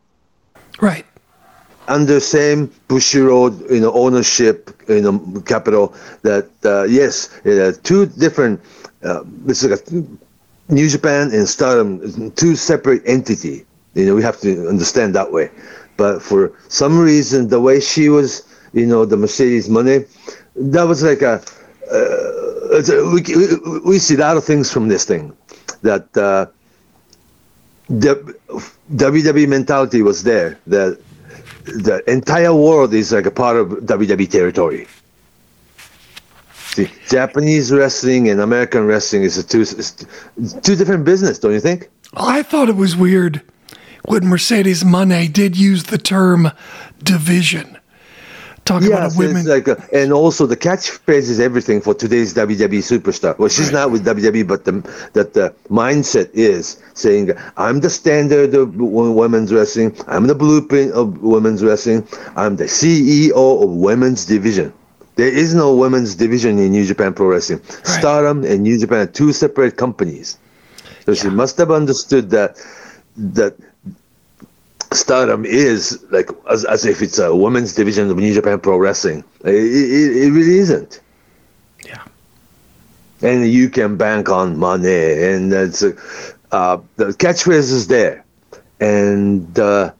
Right. 0.80 1.04
Under 1.88 2.20
same 2.20 2.68
Bushiroad, 2.88 3.70
you 3.70 3.80
know, 3.80 3.92
ownership, 3.92 4.70
you 4.88 5.00
know, 5.00 5.40
capital. 5.42 5.94
That 6.22 6.48
uh, 6.64 6.84
yes, 6.84 7.34
uh, 7.46 7.72
two 7.82 8.06
different. 8.06 8.60
Uh, 9.02 9.24
it's 9.46 9.64
like 9.64 9.80
a, 9.80 10.04
New 10.70 10.88
Japan 10.88 11.32
and 11.32 11.48
Stardom, 11.48 12.30
two 12.32 12.54
separate 12.54 13.02
entity. 13.06 13.64
You 13.98 14.06
know, 14.06 14.14
we 14.14 14.22
have 14.22 14.40
to 14.42 14.68
understand 14.68 15.14
that 15.16 15.32
way. 15.32 15.50
But 15.96 16.22
for 16.22 16.52
some 16.68 17.00
reason, 17.00 17.48
the 17.48 17.60
way 17.60 17.80
she 17.80 18.08
was, 18.08 18.44
you 18.72 18.86
know, 18.86 19.04
the 19.04 19.16
Mercedes 19.16 19.68
Moné, 19.68 20.06
that 20.54 20.84
was 20.84 21.02
like 21.02 21.20
a. 21.20 21.42
Uh, 21.90 22.78
a 22.78 23.10
we, 23.12 23.22
we, 23.22 23.78
we 23.80 23.98
see 23.98 24.14
a 24.14 24.18
lot 24.18 24.36
of 24.36 24.44
things 24.44 24.70
from 24.70 24.86
this 24.86 25.04
thing 25.04 25.36
that 25.82 26.16
uh, 26.16 26.46
the 27.88 28.14
WWE 28.94 29.48
mentality 29.48 30.02
was 30.02 30.22
there. 30.22 30.56
That 30.68 31.00
the 31.64 32.08
entire 32.08 32.54
world 32.54 32.94
is 32.94 33.10
like 33.10 33.26
a 33.26 33.32
part 33.32 33.56
of 33.56 33.68
WWE 33.68 34.30
territory. 34.30 34.86
See, 36.54 36.88
Japanese 37.08 37.72
wrestling 37.72 38.28
and 38.28 38.40
American 38.40 38.86
wrestling 38.86 39.22
is 39.24 39.38
a 39.38 39.42
two 39.42 39.64
two 40.62 40.76
different 40.76 41.04
business, 41.04 41.40
don't 41.40 41.52
you 41.52 41.60
think? 41.60 41.90
I 42.14 42.44
thought 42.44 42.68
it 42.68 42.76
was 42.76 42.96
weird 42.96 43.42
when 44.06 44.26
Mercedes 44.26 44.84
Moné 44.84 45.32
did 45.32 45.56
use 45.56 45.84
the 45.84 45.98
term 45.98 46.50
division. 47.02 47.76
Talk 48.64 48.82
Yeah, 48.82 48.88
about 48.88 49.14
a 49.14 49.18
women. 49.18 49.46
like, 49.46 49.66
a, 49.66 49.82
and 49.94 50.12
also 50.12 50.44
the 50.44 50.56
catchphrase 50.56 51.30
is 51.30 51.40
everything 51.40 51.80
for 51.80 51.94
today's 51.94 52.34
WWE 52.34 52.82
superstar. 52.82 53.38
Well, 53.38 53.48
she's 53.48 53.72
not 53.72 53.90
with 53.90 54.04
WWE, 54.04 54.46
but 54.46 54.66
the 54.66 54.72
that 55.14 55.32
the 55.32 55.54
mindset 55.70 56.28
is 56.34 56.76
saying, 56.92 57.32
"I'm 57.56 57.80
the 57.80 57.88
standard 57.88 58.54
of 58.54 58.76
women's 58.76 59.54
wrestling. 59.54 59.96
I'm 60.06 60.26
the 60.26 60.34
blueprint 60.34 60.92
of 60.92 61.18
women's 61.22 61.64
wrestling. 61.64 62.06
I'm 62.36 62.56
the 62.56 62.64
CEO 62.68 63.62
of 63.62 63.70
women's 63.70 64.26
division." 64.26 64.72
There 65.16 65.28
is 65.28 65.54
no 65.54 65.74
women's 65.74 66.14
division 66.14 66.58
in 66.58 66.70
New 66.70 66.84
Japan 66.84 67.12
Pro 67.14 67.26
Wrestling. 67.28 67.60
Stardom 67.84 68.44
and 68.44 68.62
New 68.62 68.78
Japan 68.78 68.98
are 68.98 69.06
two 69.06 69.32
separate 69.32 69.76
companies. 69.78 70.36
So 71.06 71.14
she 71.14 71.28
must 71.30 71.56
have 71.56 71.70
understood 71.70 72.28
that 72.30 72.56
that 73.16 73.56
Stardom 74.92 75.44
is 75.44 76.02
like 76.10 76.30
as, 76.50 76.64
as 76.64 76.84
if 76.84 77.02
it's 77.02 77.18
a 77.18 77.34
women's 77.34 77.74
division 77.74 78.10
of 78.10 78.16
New 78.16 78.32
Japan 78.32 78.60
Pro 78.60 78.76
Wrestling. 78.76 79.24
It, 79.44 79.54
it, 79.54 80.16
it 80.24 80.30
really 80.32 80.58
isn't. 80.58 81.00
yeah. 81.84 82.04
And 83.22 83.48
you 83.48 83.68
can 83.68 83.96
bank 83.96 84.28
on 84.30 84.58
money, 84.58 85.22
and 85.24 85.52
a, 85.52 85.64
uh, 86.52 86.78
the 86.96 87.06
catchphrase 87.22 87.70
is 87.72 87.86
there, 87.88 88.24
and 88.80 89.58
uh, 89.58 89.92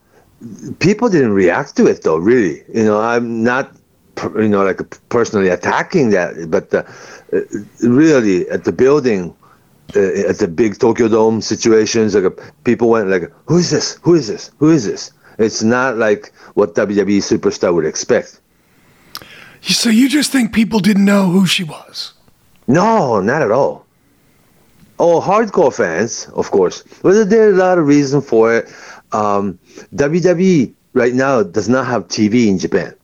people 0.78 1.08
didn't 1.08 1.32
react 1.32 1.76
to 1.76 1.86
it 1.86 2.02
though. 2.02 2.16
Really, 2.18 2.62
you 2.72 2.84
know, 2.84 3.00
I'm 3.00 3.42
not, 3.42 3.72
you 4.36 4.48
know, 4.48 4.64
like 4.64 4.80
personally 5.08 5.48
attacking 5.48 6.10
that, 6.10 6.50
but 6.50 6.72
uh, 6.74 6.82
really 7.82 8.48
at 8.50 8.64
the 8.64 8.72
building 8.72 9.34
uh, 9.96 10.28
at 10.28 10.38
the 10.38 10.48
big 10.48 10.78
Tokyo 10.78 11.08
Dome 11.08 11.40
situations, 11.40 12.14
like 12.14 12.24
uh, 12.24 12.42
people 12.64 12.90
went 12.90 13.08
like, 13.08 13.30
"Who 13.46 13.56
is 13.58 13.70
this? 13.70 13.98
Who 14.02 14.14
is 14.14 14.28
this? 14.28 14.50
Who 14.58 14.70
is 14.70 14.84
this?" 14.84 15.12
It's 15.38 15.62
not 15.62 15.96
like 15.96 16.32
what 16.54 16.74
WWE 16.74 17.18
superstar 17.18 17.72
would 17.72 17.86
expect. 17.86 18.40
So 19.62 19.88
you 19.88 20.08
just 20.08 20.32
think 20.32 20.52
people 20.52 20.80
didn't 20.80 21.04
know 21.04 21.28
who 21.28 21.46
she 21.46 21.64
was? 21.64 22.12
No, 22.66 23.20
not 23.20 23.42
at 23.42 23.50
all. 23.50 23.86
Oh, 24.98 25.20
hardcore 25.20 25.74
fans, 25.74 26.28
of 26.34 26.50
course. 26.50 26.82
But 27.02 27.30
there 27.30 27.48
are 27.48 27.52
a 27.52 27.56
lot 27.56 27.78
of 27.78 27.86
reason 27.86 28.20
for 28.20 28.54
it. 28.56 28.68
Um, 29.12 29.58
WWE 29.94 30.74
right 30.92 31.14
now 31.14 31.42
does 31.42 31.68
not 31.68 31.86
have 31.86 32.08
TV 32.08 32.48
in 32.48 32.58
Japan. 32.58 32.94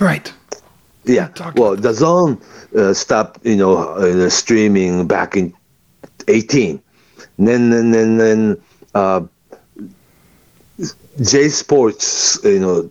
Right. 0.00 0.32
Yeah. 1.04 1.28
Well, 1.56 1.76
the 1.76 1.92
zone 1.92 2.40
uh, 2.76 2.94
stopped, 2.94 3.44
you 3.44 3.56
know, 3.56 3.76
uh, 3.76 4.28
streaming 4.30 5.06
back 5.06 5.36
in 5.36 5.52
18. 6.28 6.80
And 7.38 7.48
then, 7.48 7.70
then, 7.70 7.90
then, 7.90 8.16
then 8.18 8.62
uh, 8.94 9.22
J 11.20 11.48
Sports, 11.48 12.38
you 12.44 12.60
know, 12.60 12.90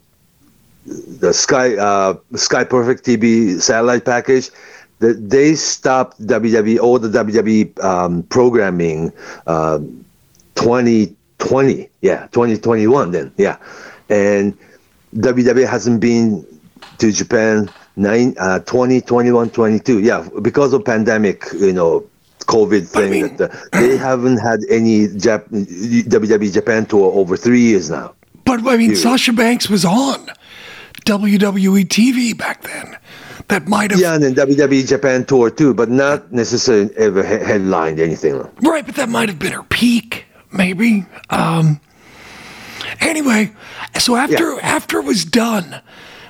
the 0.86 1.34
Sky 1.34 1.76
uh, 1.76 2.16
Sky 2.36 2.64
Perfect 2.64 3.06
TV 3.06 3.62
satellite 3.62 4.06
package, 4.06 4.50
that 5.00 5.30
they 5.30 5.56
stopped 5.56 6.22
WWE 6.26 6.80
all 6.80 7.00
the 7.00 7.10
WWE 7.10 7.84
um, 7.84 8.24
programming 8.24 9.12
uh, 9.48 9.80
2020, 10.56 11.90
yeah, 12.02 12.28
2021 12.32 13.12
then, 13.12 13.32
yeah, 13.38 13.58
and 14.10 14.58
WWE 15.16 15.68
hasn't 15.68 16.00
been 16.00 16.46
to 16.98 17.12
Japan 17.12 17.70
nine, 17.96 18.36
uh, 18.40 18.60
20, 18.60 19.02
21, 19.02 19.50
22. 19.50 20.00
Yeah, 20.00 20.28
because 20.42 20.74
of 20.74 20.84
pandemic, 20.86 21.46
you 21.54 21.74
know, 21.74 22.06
COVID 22.42 22.88
thing. 22.88 23.04
I 23.04 23.10
mean- 23.10 23.38
that 23.38 23.52
uh, 23.74 23.82
they 23.82 23.98
haven't 23.98 24.38
had 24.38 24.60
any 24.70 25.08
Jap- 25.08 25.48
WWE 25.50 26.54
Japan 26.54 26.86
tour 26.86 27.12
over 27.14 27.38
three 27.38 27.62
years 27.62 27.90
now. 27.90 28.14
But 28.46 28.66
I 28.68 28.78
mean, 28.78 28.90
Dude. 28.90 28.98
Sasha 28.98 29.34
Banks 29.34 29.70
was 29.70 29.86
on 29.86 30.28
WWE 31.06 31.86
TV 31.86 32.38
back 32.38 32.64
then. 32.64 32.98
That 33.48 33.68
might 33.68 33.92
have. 33.92 34.00
Yeah, 34.00 34.14
and 34.16 34.24
then 34.24 34.34
WWE 34.36 34.88
Japan 34.88 35.26
tour 35.26 35.50
too, 35.50 35.74
but 35.74 35.90
not 35.90 36.32
necessarily 36.32 36.96
ever 36.98 37.22
he- 37.24 37.44
headlined 37.46 38.00
anything. 38.00 38.38
Right, 38.62 38.86
but 38.86 38.96
that 38.96 39.10
might 39.10 39.30
have 39.30 39.40
been 39.40 39.52
her 39.52 39.64
peak, 39.64 40.26
maybe. 40.52 41.06
Um. 41.30 41.80
Anyway, 43.00 43.52
so 44.00 44.16
after 44.16 44.60
after 44.62 45.00
it 45.00 45.06
was 45.06 45.26
done, 45.26 45.82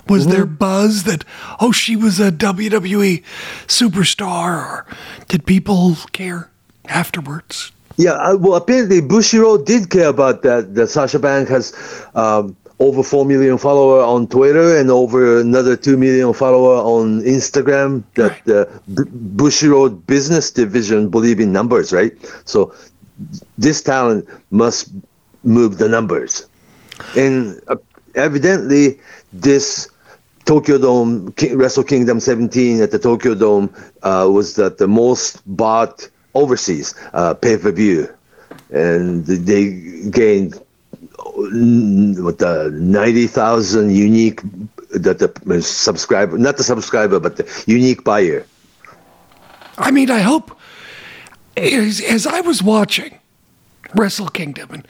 was 0.07 0.27
there 0.27 0.45
Mm-hmm. 0.45 0.55
buzz 0.55 1.03
that 1.03 1.23
oh 1.59 1.71
she 1.71 1.95
was 1.95 2.19
a 2.19 2.31
WWE 2.31 3.23
superstar, 3.67 4.57
or 4.57 4.85
did 5.27 5.45
people 5.45 5.95
care 6.11 6.49
afterwards? 6.85 7.71
Yeah, 7.97 8.33
well, 8.33 8.55
apparently 8.55 9.01
Bushiro 9.01 9.63
did 9.63 9.89
care 9.89 10.07
about 10.09 10.41
that. 10.43 10.73
That 10.75 10.87
Sasha 10.87 11.19
Bank 11.19 11.49
has 11.49 11.73
um, 12.15 12.55
over 12.79 13.03
four 13.03 13.25
million 13.25 13.57
follower 13.57 14.01
on 14.01 14.27
Twitter 14.27 14.77
and 14.79 14.89
over 14.89 15.39
another 15.39 15.75
two 15.75 15.97
million 15.97 16.33
follower 16.33 16.77
on 16.81 17.21
Instagram. 17.21 18.03
That 18.15 18.43
the 18.45 18.67
B- 18.95 19.03
Bushiroad 19.35 20.05
business 20.07 20.49
division 20.51 21.09
believe 21.09 21.39
in 21.39 21.51
numbers, 21.51 21.93
right? 21.93 22.13
So 22.45 22.73
this 23.57 23.81
talent 23.83 24.25
must 24.49 24.89
move 25.43 25.77
the 25.77 25.89
numbers, 25.89 26.47
and 27.15 27.59
uh, 27.67 27.75
evidently 28.15 28.99
this. 29.33 29.89
Tokyo 30.45 30.79
Dome, 30.79 31.31
Wrestle 31.53 31.83
Kingdom 31.83 32.19
17 32.19 32.81
at 32.81 32.89
the 32.89 32.97
Tokyo 32.97 33.35
Dome 33.35 33.71
uh, 34.01 34.27
was 34.29 34.55
the, 34.55 34.71
the 34.71 34.87
most 34.87 35.39
bought 35.45 36.09
overseas 36.33 36.95
uh, 37.13 37.35
pay 37.35 37.57
per 37.57 37.71
view, 37.71 38.11
and 38.71 39.23
they 39.25 39.69
gained 40.09 40.59
mm, 41.19 42.23
what 42.23 42.39
the 42.39 42.71
ninety 42.73 43.27
thousand 43.27 43.91
unique 43.95 44.41
the, 44.89 45.13
the 45.13 45.61
subscriber, 45.61 46.37
not 46.37 46.57
the 46.57 46.63
subscriber, 46.63 47.19
but 47.19 47.37
the 47.37 47.63
unique 47.67 48.03
buyer. 48.03 48.45
I 49.77 49.91
mean, 49.91 50.11
I 50.11 50.19
hope 50.19 50.57
as, 51.57 52.01
as 52.01 52.27
I 52.27 52.41
was 52.41 52.61
watching 52.61 53.17
Wrestle 53.95 54.27
Kingdom, 54.29 54.69
and 54.71 54.87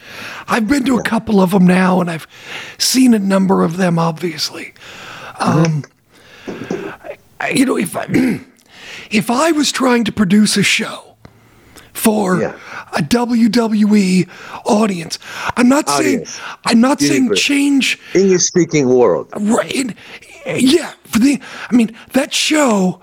I've 0.47 0.67
been 0.67 0.85
to 0.85 0.97
a 0.97 1.03
couple 1.03 1.39
of 1.41 1.51
them 1.51 1.65
now, 1.65 2.01
and 2.01 2.09
I've 2.09 2.27
seen 2.77 3.13
a 3.13 3.19
number 3.19 3.63
of 3.63 3.77
them, 3.77 3.97
obviously. 3.99 4.73
Um, 5.39 5.83
I- 7.39 7.49
you 7.55 7.65
know, 7.65 7.77
if 7.77 7.95
I, 7.97 8.05
if 9.11 9.29
I 9.31 9.51
was 9.51 9.71
trying 9.71 10.03
to 10.05 10.11
produce 10.11 10.57
a 10.57 10.63
show 10.63 11.15
for 11.93 12.39
Yeah. 12.39 12.55
a 12.93 13.01
WWE 13.01 14.29
audience, 14.65 15.17
I'm 15.57 15.67
not 15.69 15.89
saying 15.89 16.25
I'm 16.65 16.79
not 16.79 16.99
saying 16.99 17.23
Universe. 17.23 17.41
change 17.41 17.99
English 18.13 18.43
speaking 18.43 18.87
world. 18.89 19.27
Right. 19.35 19.95
Yeah. 20.45 20.93
For 21.05 21.19
the, 21.19 21.39
I 21.69 21.75
mean, 21.75 21.95
that 22.13 22.33
show 22.33 23.01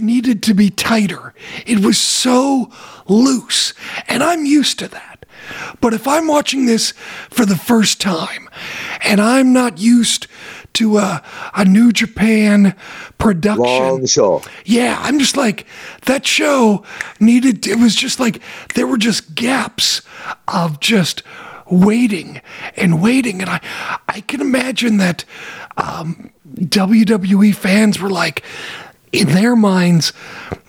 needed 0.00 0.42
to 0.44 0.54
be 0.54 0.70
tighter. 0.70 1.34
It 1.66 1.80
was 1.80 1.98
so 1.98 2.70
loose, 3.08 3.74
and 4.08 4.22
I'm 4.22 4.44
used 4.44 4.78
to 4.80 4.88
that. 4.88 5.26
But 5.80 5.94
if 5.94 6.08
I'm 6.08 6.26
watching 6.26 6.66
this 6.66 6.92
for 7.30 7.46
the 7.46 7.56
first 7.56 8.00
time 8.00 8.48
and 9.04 9.20
I'm 9.20 9.52
not 9.52 9.78
used 9.78 10.26
to 10.74 10.98
a, 10.98 11.22
a 11.54 11.64
New 11.64 11.92
Japan 11.92 12.74
production. 13.18 13.64
Long 13.64 14.06
show. 14.06 14.42
Yeah, 14.64 14.98
I'm 15.00 15.18
just 15.18 15.36
like 15.36 15.66
that 16.04 16.26
show 16.26 16.84
needed. 17.18 17.66
It 17.66 17.78
was 17.78 17.94
just 17.94 18.20
like 18.20 18.42
there 18.74 18.86
were 18.86 18.98
just 18.98 19.34
gaps 19.34 20.02
of 20.48 20.80
just 20.80 21.22
waiting 21.70 22.40
and 22.76 23.02
waiting, 23.02 23.40
and 23.40 23.48
I 23.48 23.60
I 24.08 24.20
can 24.20 24.40
imagine 24.40 24.98
that 24.98 25.24
um, 25.78 26.30
WWE 26.54 27.54
fans 27.54 27.98
were 27.98 28.10
like, 28.10 28.42
in 29.12 29.28
their 29.28 29.56
minds, 29.56 30.12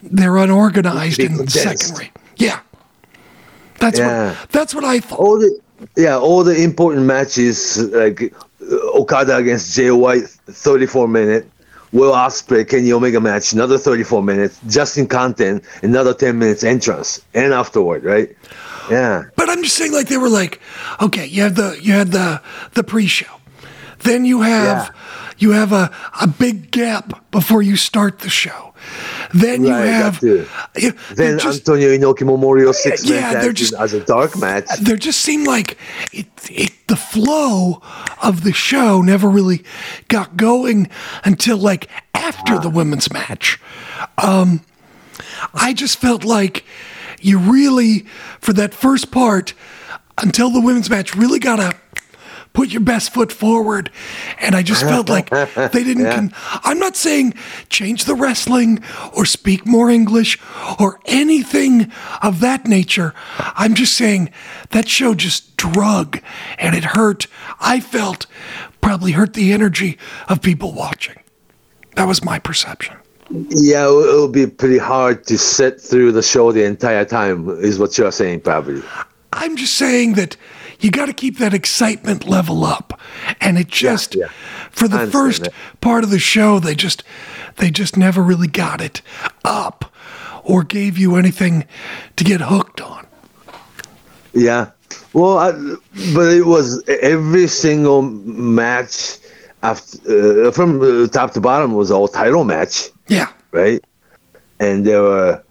they're 0.01 0.37
unorganized 0.37 1.19
and 1.19 1.35
condensed. 1.35 1.79
second 1.83 1.99
rate. 1.99 2.16
Yeah, 2.37 2.59
that's 3.79 3.99
Yeah. 3.99 4.29
what 4.29 4.49
that's 4.51 4.73
what 4.75 4.83
I 4.83 4.99
thought. 4.99 5.19
all 5.19 5.37
the 5.39 5.59
yeah 5.95 6.17
all 6.17 6.43
the 6.43 6.55
important 6.63 7.05
matches 7.05 7.77
like 7.93 8.33
uh, 8.61 8.99
Okada 8.99 9.37
against 9.37 9.75
Jay 9.75 9.91
White 9.91 10.27
34 10.47 11.07
minute. 11.07 11.49
Will 11.93 12.11
Ospreay 12.11 12.67
Kenny 12.67 12.91
Omega 12.91 13.21
match 13.21 13.53
another 13.53 13.77
34 13.77 14.21
minutes. 14.21 14.59
Justin 14.67 15.07
Content 15.07 15.63
another 15.83 16.13
10 16.13 16.37
minutes 16.37 16.63
entrance 16.63 17.21
and 17.33 17.53
afterward 17.53 18.03
right? 18.03 18.35
Yeah. 18.91 19.23
But 19.37 19.49
I'm 19.49 19.63
just 19.63 19.75
saying, 19.75 19.93
like 19.93 20.07
they 20.09 20.17
were 20.17 20.29
like, 20.29 20.59
okay, 21.01 21.25
you 21.25 21.43
have 21.43 21.55
the 21.55 21.77
you 21.81 21.93
had 21.93 22.11
the 22.11 22.41
the 22.73 22.83
pre-show, 22.83 23.33
then 23.99 24.25
you 24.25 24.41
have 24.41 24.87
Yeah. 24.87 24.89
you 25.37 25.51
have 25.51 25.71
a 25.71 25.89
a 26.21 26.27
big 26.27 26.71
gap 26.71 27.23
before 27.31 27.61
you 27.61 27.75
start 27.77 28.19
the 28.19 28.29
show, 28.29 28.66
then 29.33 29.63
you 29.63 29.71
Right, 29.71 29.85
that 29.85 30.03
have 30.03 30.23
you- 30.23 30.47
then 31.15 31.39
just, 31.39 31.67
Antonio 31.67 31.89
Inoki 31.89 32.21
Memorial 32.25 32.73
six 32.73 33.03
man 33.03 33.13
Yeah, 33.21 33.33
tag 33.33 33.41
they're 33.41 33.53
just- 33.53 33.73
as 33.73 33.93
a 33.93 33.99
dark 34.01 34.37
match 34.37 34.65
there 34.81 34.95
just 34.97 35.21
seemed 35.21 35.47
like 35.47 35.77
it, 36.13 36.27
it 36.49 36.71
the 36.87 36.95
flow 36.95 37.81
of 38.21 38.43
the 38.43 38.53
show 38.53 39.01
never 39.01 39.29
really 39.29 39.63
got 40.07 40.37
going 40.37 40.89
until 41.23 41.57
like 41.57 41.87
after 42.13 42.55
Ah. 42.55 42.59
the 42.59 42.69
women's 42.69 43.11
match. 43.11 43.59
Um, 44.17 44.61
I 45.53 45.73
just 45.73 45.99
felt 45.99 46.23
like 46.23 46.63
you 47.19 47.37
really, 47.37 48.05
for 48.39 48.53
that 48.53 48.73
first 48.73 49.11
part, 49.11 49.53
until 50.19 50.49
the 50.49 50.61
women's 50.61 50.89
match, 50.89 51.15
really 51.15 51.39
gotta 51.39 51.75
put 52.57 52.69
your 52.69 52.81
best 52.81 53.13
foot 53.13 53.31
forward. 53.31 53.91
And 54.39 54.55
I 54.55 54.63
just 54.63 54.81
felt 54.81 55.09
like 55.09 55.29
they 55.55 55.83
didn't. 55.83 56.09
Con- 56.11 56.33
I'm 56.63 56.79
not 56.79 56.95
saying 56.95 57.35
change 57.69 58.05
the 58.05 58.15
wrestling 58.15 58.79
or 59.15 59.25
speak 59.25 59.67
more 59.67 59.91
English 59.91 60.39
or 60.79 60.99
anything 61.05 61.91
of 62.23 62.39
that 62.39 62.65
nature. 62.65 63.13
I'm 63.37 63.75
just 63.75 63.93
saying 63.93 64.31
that 64.71 64.89
show 64.89 65.13
just 65.13 65.55
drug 65.55 66.19
and 66.57 66.75
it 66.75 66.83
hurt. 66.83 67.27
I 67.59 67.79
felt 67.79 68.25
probably 68.81 69.11
hurt 69.11 69.35
the 69.35 69.53
energy 69.53 69.99
of 70.27 70.41
people 70.41 70.73
watching. 70.73 71.19
That 71.95 72.07
was 72.07 72.23
my 72.23 72.39
perception. 72.39 72.97
yeah 73.49 73.85
it 73.85 73.91
will 73.91 74.29
be 74.29 74.47
pretty 74.47 74.79
hard 74.79 75.25
to 75.27 75.37
sit 75.37 75.79
through 75.79 76.11
the 76.13 76.23
show 76.23 76.51
the 76.51 76.63
entire 76.63 77.05
time 77.05 77.49
is 77.59 77.77
what 77.77 77.97
you're 77.97 78.11
saying 78.11 78.39
probably 78.39 78.81
I'm 79.33 79.57
just 79.57 79.75
saying 79.75 80.13
that 80.13 80.37
you 80.79 80.91
got 80.91 81.07
to 81.07 81.13
keep 81.13 81.37
that 81.37 81.53
excitement 81.53 82.27
level 82.27 82.63
up, 82.63 82.99
and 83.41 83.57
it 83.57 83.67
just 83.67 84.15
yeah. 84.15 84.27
for 84.71 84.87
the 84.87 85.07
first 85.07 85.43
that. 85.43 85.53
part 85.81 86.03
of 86.03 86.09
the 86.09 86.19
show, 86.19 86.59
they 86.59 86.75
just 86.75 87.03
they 87.57 87.71
just 87.71 87.97
never 87.97 88.21
really 88.21 88.47
got 88.47 88.81
it 88.81 89.01
up 89.43 89.93
or 90.43 90.63
gave 90.63 90.97
you 90.97 91.15
anything 91.15 91.65
to 92.15 92.23
get 92.23 92.41
hooked 92.41 92.81
on. 92.81 93.05
Yeah. 94.33 94.71
Well, 95.13 95.37
I, 95.37 95.51
but 96.13 96.31
it 96.31 96.45
was 96.45 96.83
every 96.87 97.47
single 97.47 98.03
match 98.03 99.17
after 99.63 100.47
uh, 100.47 100.51
from 100.51 100.81
uh, 100.81 101.07
top 101.07 101.33
to 101.33 101.41
bottom 101.41 101.73
was 101.73 101.91
all 101.91 102.07
title 102.07 102.43
match, 102.43 102.89
Yeah, 103.07 103.31
right? 103.51 103.83
And 104.59 104.85
there 104.85 105.01
were 105.01 105.43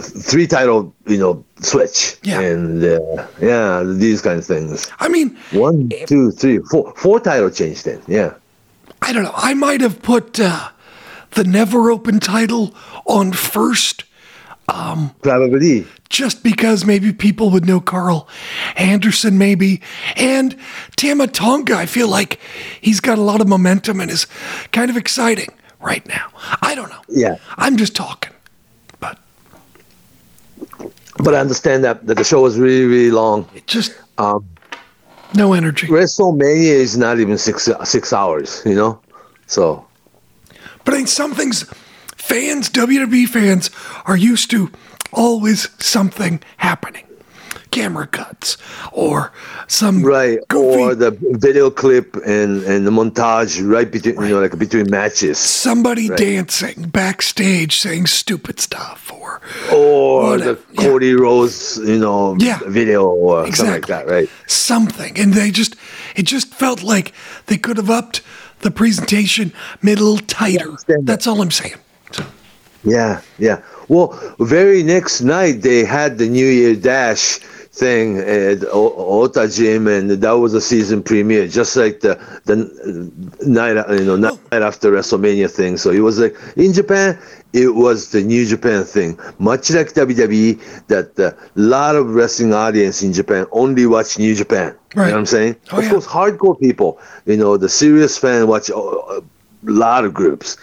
three 0.00 0.46
title, 0.46 0.94
you 1.06 1.18
know, 1.18 1.44
switch. 1.60 2.16
Yeah. 2.22 2.40
And 2.40 2.82
uh, 2.84 3.26
yeah, 3.40 3.82
these 3.84 4.22
kind 4.22 4.38
of 4.38 4.46
things. 4.46 4.90
I 5.00 5.08
mean, 5.08 5.36
One, 5.52 5.90
two, 6.06 6.30
three, 6.30 6.58
four, 6.58 6.92
four 6.96 7.20
title 7.20 7.50
change 7.50 7.82
then. 7.82 8.00
Yeah. 8.06 8.34
I 9.02 9.12
don't 9.12 9.24
know. 9.24 9.34
I 9.36 9.54
might 9.54 9.80
have 9.80 10.02
put 10.02 10.38
uh, 10.40 10.70
the 11.32 11.44
never 11.44 11.90
open 11.90 12.20
title 12.20 12.74
on 13.06 13.32
first. 13.32 14.04
Probably. 14.68 15.86
just 16.08 16.42
because 16.42 16.84
maybe 16.84 17.12
people 17.12 17.50
would 17.50 17.66
know 17.66 17.78
Karl 17.78 18.28
Anderson, 18.76 19.38
maybe. 19.38 19.80
And 20.16 20.56
Tama 20.96 21.28
Tonga, 21.28 21.76
I 21.76 21.86
feel 21.86 22.08
like 22.08 22.40
he's 22.80 22.98
got 23.00 23.16
a 23.16 23.20
lot 23.22 23.40
of 23.40 23.46
momentum 23.46 24.00
and 24.00 24.10
is 24.10 24.26
kind 24.72 24.90
of 24.90 24.96
exciting 24.96 25.50
right 25.80 26.04
now. 26.08 26.30
I 26.62 26.74
don't 26.74 26.90
know. 26.90 27.02
Yeah. 27.08 27.36
I'm 27.56 27.76
just 27.76 27.94
talking. 27.94 28.32
But 31.18 31.34
I 31.34 31.40
understand 31.40 31.84
that, 31.84 32.06
that 32.06 32.16
the 32.16 32.24
show 32.24 32.42
was 32.42 32.58
really, 32.58 32.84
really 32.84 33.10
long. 33.10 33.48
it 33.54 33.66
just 33.66 33.94
Um, 34.18 34.44
no 35.34 35.52
energy. 35.52 35.86
WrestleMania 35.88 36.76
is 36.86 36.96
not 36.96 37.18
even 37.18 37.38
six 37.38 37.68
six 37.84 38.12
hours, 38.12 38.62
you 38.64 38.74
know? 38.74 39.00
So, 39.46 39.84
But 40.84 40.94
I 40.94 40.96
mean, 40.98 41.06
some 41.06 41.34
things, 41.34 41.64
fans, 42.16 42.68
WWE 42.70 43.26
fans, 43.28 43.70
are 44.04 44.16
used 44.16 44.50
to 44.50 44.70
always 45.12 45.68
something 45.78 46.40
happening. 46.58 47.04
Camera 47.76 48.06
cuts 48.18 48.56
or 48.92 49.16
some 49.66 49.96
right 50.02 50.38
goofy, 50.48 50.80
or 50.80 50.94
the 50.94 51.10
video 51.46 51.66
clip 51.82 52.08
and 52.36 52.52
and 52.64 52.80
the 52.86 52.94
montage 52.98 53.52
right 53.74 53.90
between 53.96 54.16
you 54.22 54.30
know 54.34 54.40
like 54.40 54.56
between 54.66 54.86
matches 54.98 55.36
somebody 55.38 56.08
dancing 56.08 56.78
backstage 57.00 57.72
saying 57.84 58.06
stupid 58.06 58.56
stuff 58.68 59.00
or 59.12 59.30
or 59.72 60.38
the 60.38 60.54
yeah. 60.72 60.82
Cody 60.82 61.12
Rhodes 61.14 61.78
you 61.92 61.98
know 62.04 62.36
Yeah. 62.38 62.60
video 62.80 63.00
or 63.06 63.52
something 63.52 63.74
like 63.78 63.86
that 63.94 64.04
right 64.06 64.28
something. 64.66 65.18
And 65.18 65.32
they 65.34 65.50
just, 65.50 65.76
it 66.14 66.24
just 66.24 66.52
felt 66.54 66.82
like 66.82 67.12
they 67.46 67.56
could 67.56 67.76
have 67.76 67.90
upped 67.90 68.22
the 68.60 68.70
presentation, 68.70 69.52
made 69.82 69.98
it 69.98 70.00
a 70.00 70.04
little 70.04 70.26
tighter. 70.26 70.76
That's 71.02 71.26
all 71.26 71.40
I'm 71.42 71.50
saying. 71.50 71.76
So, 72.12 72.24
yeah 72.84 73.20
yeah 73.38 73.60
well 73.88 74.08
very 74.38 74.82
next 74.84 75.20
night 75.20 75.62
they 75.62 75.84
had 75.84 76.18
the 76.18 76.28
New 76.28 76.46
Year 76.46 76.76
Dash 76.76 77.40
thing 77.76 78.18
at 78.18 78.64
Ota 78.72 79.48
Gym 79.48 79.86
and 79.86 80.10
that 80.10 80.32
was 80.32 80.54
a 80.54 80.60
season 80.60 81.02
premiere 81.02 81.46
just 81.46 81.76
like 81.76 82.00
the 82.00 82.18
the 82.44 82.56
night 83.46 83.76
you 83.98 84.04
know 84.04 84.16
night 84.16 84.38
oh. 84.52 84.62
after 84.62 84.90
WrestleMania 84.90 85.50
thing. 85.50 85.76
So 85.76 85.90
it 85.90 86.00
was 86.00 86.18
like 86.18 86.36
in 86.56 86.72
Japan 86.72 87.18
it 87.52 87.74
was 87.74 88.10
the 88.10 88.22
New 88.22 88.46
Japan 88.46 88.84
thing. 88.84 89.18
Much 89.38 89.70
like 89.70 89.92
WWE 89.94 90.86
that 90.88 91.18
a 91.18 91.34
lot 91.54 91.96
of 91.96 92.14
wrestling 92.14 92.52
audience 92.54 93.02
in 93.02 93.12
Japan 93.12 93.46
only 93.52 93.86
watch 93.86 94.18
New 94.18 94.34
Japan. 94.34 94.74
You 94.94 95.02
Right. 95.02 95.08
know 95.08 95.14
what 95.14 95.18
I'm 95.20 95.26
saying? 95.26 95.56
Oh, 95.72 95.78
of 95.78 95.84
yeah. 95.84 95.90
course 95.90 96.06
hardcore 96.06 96.58
people 96.60 96.98
you 97.26 97.36
know 97.36 97.56
the 97.56 97.68
serious 97.68 98.16
fan 98.16 98.46
watch 98.48 98.70
a 98.70 99.20
lot 99.64 100.04
of 100.04 100.14
groups 100.14 100.56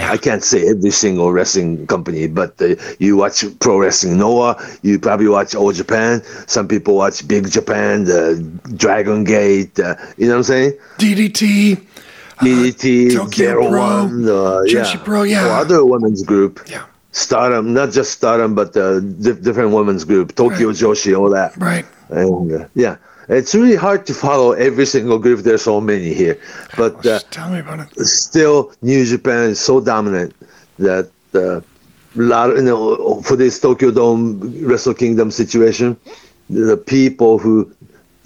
I 0.00 0.16
can't 0.16 0.42
say 0.42 0.68
every 0.68 0.90
single 0.90 1.32
wrestling 1.32 1.86
company, 1.86 2.26
but 2.28 2.60
uh, 2.62 2.76
you 2.98 3.16
watch 3.16 3.44
Pro 3.60 3.78
Wrestling 3.78 4.16
Noah, 4.18 4.56
you 4.82 4.98
probably 4.98 5.28
watch 5.28 5.54
All 5.54 5.72
Japan. 5.72 6.22
Some 6.46 6.66
people 6.68 6.96
watch 6.96 7.26
Big 7.28 7.50
Japan, 7.50 8.04
the 8.04 8.36
Dragon 8.76 9.24
Gate. 9.24 9.78
Uh, 9.78 9.96
you 10.16 10.26
know 10.26 10.32
what 10.32 10.36
I'm 10.38 10.42
saying? 10.44 10.72
DDT, 10.98 11.84
DDT, 12.40 13.14
Tokyo 13.14 13.46
Zero 13.46 13.68
Pro, 13.68 13.80
One, 13.80 14.24
uh, 14.24 14.62
Joshi 14.66 14.94
yeah, 14.94 15.02
Pro, 15.04 15.22
yeah. 15.22 15.46
Or 15.46 15.50
other 15.52 15.84
women's 15.84 16.22
group. 16.22 16.60
yeah, 16.68 16.84
Stardom, 17.12 17.72
not 17.74 17.92
just 17.92 18.12
Stardom, 18.12 18.54
but 18.54 18.76
uh, 18.76 19.00
di- 19.00 19.32
different 19.32 19.72
women's 19.72 20.04
group, 20.04 20.34
Tokyo 20.34 20.68
Right. 20.68 20.76
Joshi, 20.76 21.18
all 21.18 21.30
that. 21.30 21.56
right. 21.56 21.84
And 22.10 22.52
uh, 22.52 22.68
yeah, 22.74 22.96
it's 23.28 23.54
really 23.54 23.76
hard 23.76 24.06
to 24.06 24.14
follow 24.14 24.52
every 24.52 24.86
single 24.86 25.18
group. 25.18 25.40
There's 25.40 25.62
so 25.62 25.80
many 25.80 26.14
here, 26.14 26.38
but 26.76 27.04
uh, 27.06 27.20
tell 27.30 27.50
me 27.50 27.60
about 27.60 27.80
it. 27.80 28.04
still 28.06 28.72
New 28.82 29.04
Japan 29.04 29.50
is 29.50 29.60
so 29.60 29.80
dominant 29.80 30.34
that 30.78 31.10
uh, 31.34 31.58
a 31.58 31.62
lot 32.14 32.50
of, 32.50 32.56
you 32.56 32.62
know 32.62 33.20
for 33.22 33.36
this 33.36 33.60
Tokyo 33.60 33.90
Dome 33.90 34.40
Wrestle 34.64 34.94
Kingdom 34.94 35.30
situation, 35.30 35.96
the 36.48 36.76
people 36.76 37.38
who 37.38 37.70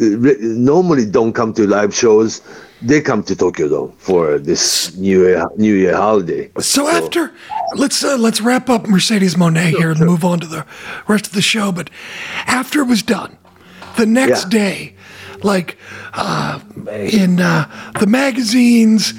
normally 0.01 1.05
don't 1.05 1.33
come 1.33 1.53
to 1.55 1.67
live 1.67 1.95
shows, 1.95 2.41
they 2.83 3.01
come 3.01 3.23
to 3.25 3.37
Tokyo 3.37 3.69
Dome 3.69 3.93
for 3.99 4.39
this 4.39 4.97
New 4.97 5.27
Year 5.27 5.47
New 5.57 5.75
Year 5.75 5.97
holiday. 5.97 6.51
So 6.59 6.89
after, 6.89 7.33
let's 7.75 8.03
uh, 8.03 8.17
let's 8.17 8.41
wrap 8.41 8.71
up 8.71 8.87
Mercedes 8.87 9.35
Moné 9.35 9.71
here 9.71 9.91
and 9.91 10.01
move 10.01 10.25
on 10.25 10.41
to 10.41 10.47
the 10.47 10.65
rest 11.07 11.27
of 11.27 11.35
the 11.35 11.43
show. 11.43 11.73
But 11.73 11.91
after 12.47 12.81
it 12.81 12.87
was 12.87 13.03
done, 13.03 13.37
the 14.01 14.07
next 14.07 14.45
Yeah. 14.53 14.61
day, 14.61 14.95
like 15.43 15.77
uh, 16.15 16.59
in 16.89 17.39
uh, 17.41 17.69
the 18.01 18.07
magazines, 18.07 19.13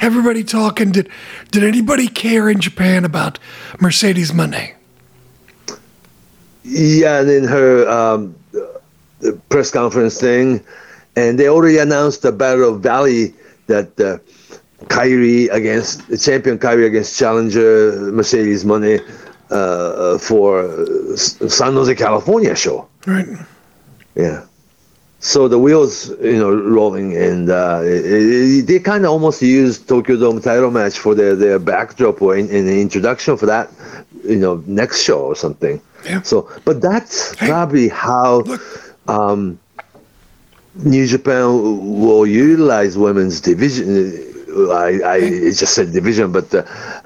everybody 0.00 0.42
talking. 0.44 0.90
Did 0.92 1.08
did 1.52 1.62
anybody 1.64 2.08
care 2.08 2.50
in 2.50 2.60
Japan 2.60 3.04
about 3.04 3.38
Mercedes 3.80 4.32
Moné? 4.32 4.72
Yeah, 6.64 7.20
and 7.20 7.30
in 7.30 7.44
her 7.44 7.88
um, 7.88 8.34
the 9.20 9.32
press 9.48 9.70
conference 9.70 10.20
thing, 10.20 10.60
and 11.14 11.38
they 11.38 11.48
already 11.48 11.78
announced 11.78 12.22
the 12.22 12.32
Battle 12.32 12.74
of 12.74 12.80
Valley 12.82 13.32
that 13.68 13.88
uh, 14.00 14.18
Kairi 14.86 15.48
against 15.52 16.02
champion 16.24 16.58
Kairi 16.58 16.84
against 16.86 17.16
challenger 17.16 18.10
Mercedes 18.12 18.64
Moné 18.64 19.00
uh, 19.50 20.18
for 20.18 20.66
San 21.16 21.74
Jose, 21.74 21.94
California 21.94 22.56
show. 22.56 22.88
Right. 23.06 23.28
Yeah. 24.16 24.44
So 25.20 25.48
the 25.48 25.58
wheels, 25.58 26.10
you 26.20 26.38
know, 26.38 26.54
rolling, 26.54 27.16
and 27.16 27.50
uh, 27.50 27.80
it, 27.82 28.04
it, 28.06 28.66
they 28.66 28.78
kind 28.78 29.04
of 29.04 29.10
almost 29.10 29.40
used 29.42 29.88
Tokyo 29.88 30.16
Dome 30.16 30.40
title 30.40 30.70
match 30.70 30.98
for 30.98 31.14
their, 31.14 31.34
their 31.34 31.58
backdrop 31.58 32.20
or 32.20 32.36
in, 32.36 32.48
in, 32.50 32.66
the 32.66 32.80
introduction 32.80 33.36
for 33.36 33.46
that, 33.46 33.70
you 34.24 34.36
know, 34.36 34.62
next 34.66 35.02
show 35.02 35.20
or 35.20 35.34
something. 35.34 35.80
Yeah. 36.04 36.22
So, 36.22 36.48
but 36.64 36.80
that's 36.80 37.34
Hey, 37.38 37.48
probably 37.48 37.88
how 37.88 38.44
um, 39.08 39.58
New 40.76 41.06
Japan 41.06 41.46
will 42.00 42.26
utilize 42.26 42.98
women's 42.98 43.40
division. 43.40 44.22
I, 44.70 45.00
I 45.04 45.20
just 45.50 45.74
said 45.74 45.92
division, 45.92 46.30
but 46.30 46.54
uh, 46.54 46.62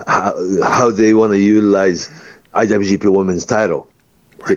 how, 0.07 0.35
how 0.63 0.91
they 0.91 1.15
want 1.15 1.33
to 1.33 1.39
utilize 1.39 2.09
IWGP 2.55 3.11
Women's 3.11 3.47
Title. 3.47 3.89
Uh, 4.49 4.57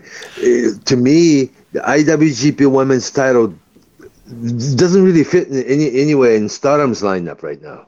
To 0.86 0.96
me, 0.96 1.52
the 1.74 1.80
IWGP 1.80 2.72
Women's 2.72 3.10
Title 3.12 3.54
doesn't 4.28 5.04
really 5.04 5.24
fit 5.24 5.48
in 5.50 5.64
any 5.64 6.00
anywhere 6.00 6.36
in 6.36 6.48
Stardom's 6.48 7.02
lineup 7.02 7.44
right 7.44 7.62
now. 7.62 7.88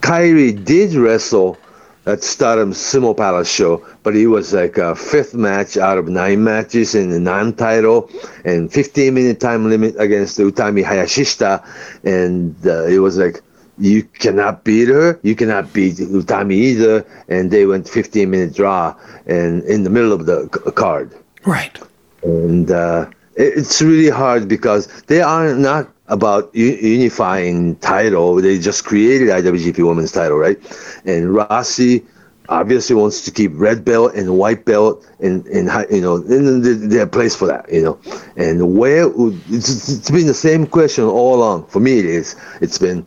Kairi 0.00 0.64
did 0.64 0.94
wrestle 0.94 1.58
at 2.06 2.22
Stardom's 2.22 2.78
Sumo 2.78 3.16
Palace 3.16 3.50
show, 3.50 3.84
but 4.04 4.14
it 4.14 4.28
was 4.28 4.52
like 4.52 4.78
a 4.78 4.94
fifth 4.94 5.34
match 5.34 5.76
out 5.76 5.98
of 5.98 6.08
nine 6.08 6.44
matches 6.44 6.94
in 6.94 7.10
the 7.10 7.18
non-title 7.18 8.08
and 8.44 8.72
15 8.72 9.12
minute 9.12 9.40
time 9.40 9.68
limit 9.68 9.96
against 9.98 10.38
Utami 10.38 10.84
Hayashishita, 10.84 11.66
and 12.04 12.54
uh, 12.64 12.84
it 12.84 13.00
was 13.00 13.18
like 13.18 13.42
you 13.78 14.04
cannot 14.04 14.62
beat 14.62 14.86
her, 14.86 15.18
you 15.24 15.34
cannot 15.34 15.72
beat 15.72 15.96
Utami 15.96 16.52
either, 16.54 17.04
and 17.26 17.50
they 17.50 17.66
went 17.66 17.88
15 17.88 18.30
minute 18.30 18.54
draw 18.54 18.94
and 19.26 19.64
in 19.64 19.82
the 19.82 19.90
middle 19.90 20.12
of 20.12 20.26
the 20.26 20.46
card 20.76 21.12
right. 21.46 21.78
and 22.22 22.70
uh, 22.70 23.06
it- 23.36 23.54
it's 23.58 23.80
really 23.82 24.10
hard 24.10 24.48
because 24.48 24.88
they 25.06 25.20
are 25.20 25.54
not 25.54 25.88
about 26.08 26.50
u- 26.54 26.78
unifying 26.80 27.76
title. 27.76 28.36
They 28.36 28.58
just 28.58 28.84
created 28.84 29.28
IWGP 29.28 29.86
Women's 29.86 30.12
Title, 30.12 30.36
right? 30.38 30.58
And 31.04 31.34
Rossy 31.34 32.04
obviously 32.48 32.94
wants 32.94 33.22
to 33.22 33.30
keep 33.32 33.50
red 33.54 33.84
belt 33.84 34.14
and 34.14 34.38
white 34.38 34.64
belt 34.64 35.04
and 35.18 35.68
hi- 35.68 35.86
you 35.90 36.00
know 36.00 36.16
in 36.16 36.62
the, 36.62 36.74
their 36.74 37.06
place 37.06 37.34
for 37.34 37.46
that, 37.46 37.66
you 37.72 37.82
know. 37.82 37.98
And 38.36 38.76
where 38.78 39.08
would 39.08 39.40
it's, 39.48 39.88
it's 39.88 40.10
been 40.10 40.26
the 40.28 40.34
same 40.48 40.64
question 40.66 41.04
all 41.04 41.34
along 41.36 41.66
for 41.66 41.80
me. 41.80 41.98
It 41.98 42.06
is. 42.06 42.36
It's 42.60 42.78
been 42.78 43.04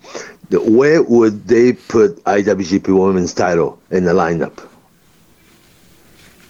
the, 0.49 0.59
where 0.59 1.01
would 1.03 1.47
they 1.47 1.73
put 1.73 2.21
IWGP 2.25 2.87
Women's 2.97 3.33
Title 3.33 3.79
in 3.91 4.03
the 4.03 4.13
lineup? 4.13 4.59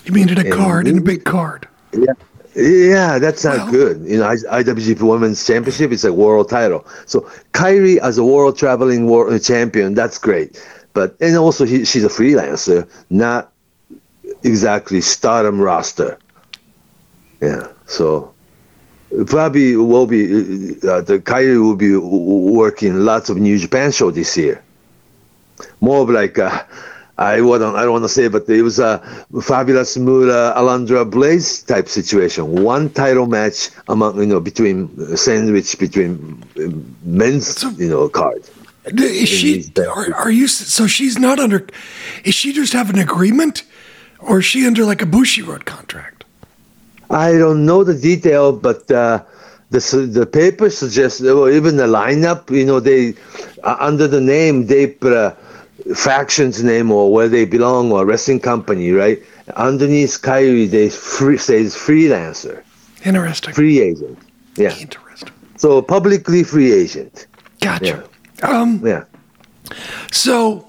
You 0.05 0.13
mean 0.13 0.29
in 0.29 0.37
a 0.39 0.41
And 0.41 0.53
card, 0.53 0.87
in 0.87 0.97
a 0.97 1.01
big 1.01 1.23
card. 1.25 1.67
Yeah. 1.93 2.13
Yeah, 2.55 3.19
that's 3.19 3.43
not 3.43 3.57
Well- 3.57 3.71
good. 3.71 4.01
You 4.05 4.17
know, 4.19 4.25
I- 4.25 4.61
IWGP 4.63 5.01
Women's 5.01 5.45
Championship 5.45 5.91
is 5.91 6.03
a 6.03 6.11
world 6.11 6.49
title. 6.49 6.85
So 7.05 7.25
Kairi 7.53 7.97
as 7.99 8.17
a 8.17 8.23
world 8.23 8.57
traveling 8.57 9.05
world 9.05 9.41
champion, 9.43 9.93
that's 9.93 10.17
great. 10.17 10.61
But 10.93 11.15
and 11.21 11.37
also 11.37 11.65
he, 11.65 11.85
she's 11.85 12.03
a 12.03 12.09
freelancer, 12.09 12.87
not 13.09 13.51
exactly 14.43 15.01
Stardom 15.01 15.61
roster. 15.61 16.17
Yeah, 17.41 17.67
so 17.85 18.33
probably 19.27 19.75
will 19.75 20.07
be 20.07 20.25
uh, 20.83 21.01
the 21.01 21.19
Kairi 21.23 21.61
will 21.61 21.75
be 21.75 21.95
working 21.95 23.05
lots 23.05 23.29
of 23.29 23.37
New 23.37 23.57
Japan 23.57 23.91
show 23.91 24.11
this 24.11 24.35
year. 24.35 24.61
More 25.81 26.01
of 26.01 26.09
like 26.09 26.39
uh, 26.39 26.63
I 27.19 27.41
wouldn't 27.41 27.75
I 27.75 27.81
don't 27.83 27.91
want 27.91 28.05
to 28.05 28.09
say, 28.09 28.29
but 28.29 28.47
it 28.47 28.61
was 28.61 28.79
a 28.79 28.99
fabulous 29.41 29.97
Mura 29.97 30.53
Alundra 30.55 31.03
Blayze 31.09 31.65
type 31.67 31.89
situation. 31.89 32.63
One 32.63 32.89
title 32.89 33.27
match 33.27 33.69
among 33.89 34.17
you 34.19 34.25
know 34.25 34.39
between 34.39 34.87
sandwich 35.17 35.77
between 35.77 36.41
uh, 36.57 36.71
men's 37.03 37.61
you 37.77 37.89
know 37.89 38.07
card. 38.07 38.41
Is 38.85 39.27
she? 39.27 39.69
Are, 39.77 40.13
are 40.15 40.31
you? 40.31 40.47
So 40.47 40.87
she's 40.87 41.19
not 41.19 41.39
under. 41.39 41.67
Is 42.23 42.35
she 42.35 42.53
just 42.53 42.71
have 42.71 42.89
an 42.89 42.97
agreement, 42.97 43.63
or 44.19 44.39
is 44.39 44.45
she 44.45 44.65
under 44.65 44.85
like 44.85 45.01
a 45.01 45.05
Bushiroad 45.05 45.65
contract? 45.65 46.23
I 47.09 47.33
don't 47.33 47.65
know 47.65 47.83
the 47.83 47.99
detail, 47.99 48.53
but 48.53 48.89
uh, 48.89 49.21
the 49.71 49.79
the 50.09 50.25
paper 50.25 50.69
suggests, 50.69 51.19
well, 51.19 51.49
even 51.49 51.75
the 51.75 51.87
lineup, 51.87 52.49
you 52.49 52.65
know, 52.65 52.79
they 52.79 53.13
uh, 53.63 53.75
under 53.81 54.07
the 54.07 54.21
name 54.21 54.67
they 54.67 54.87
put 54.87 55.11
a 55.11 55.35
faction's 55.95 56.63
name 56.63 56.91
or 56.91 57.11
where 57.11 57.27
they 57.27 57.45
belong 57.45 57.91
or 57.91 58.05
wrestling 58.05 58.39
company, 58.39 58.91
right? 58.91 59.21
Underneath 59.55 60.21
Kairi, 60.21 60.69
they 60.69 60.89
free, 60.89 61.37
says 61.37 61.75
freelancer, 61.75 62.61
Interesting. 63.03 63.53
free 63.53 63.79
agent. 63.81 64.17
Yeah, 64.55 64.75
Interesting. 64.77 65.31
so 65.57 65.81
publicly 65.81 66.43
free 66.43 66.71
agent. 66.71 67.27
Gotcha. 67.61 68.03
Um. 68.43 68.81
Yeah, 68.85 69.03
So, 70.11 70.65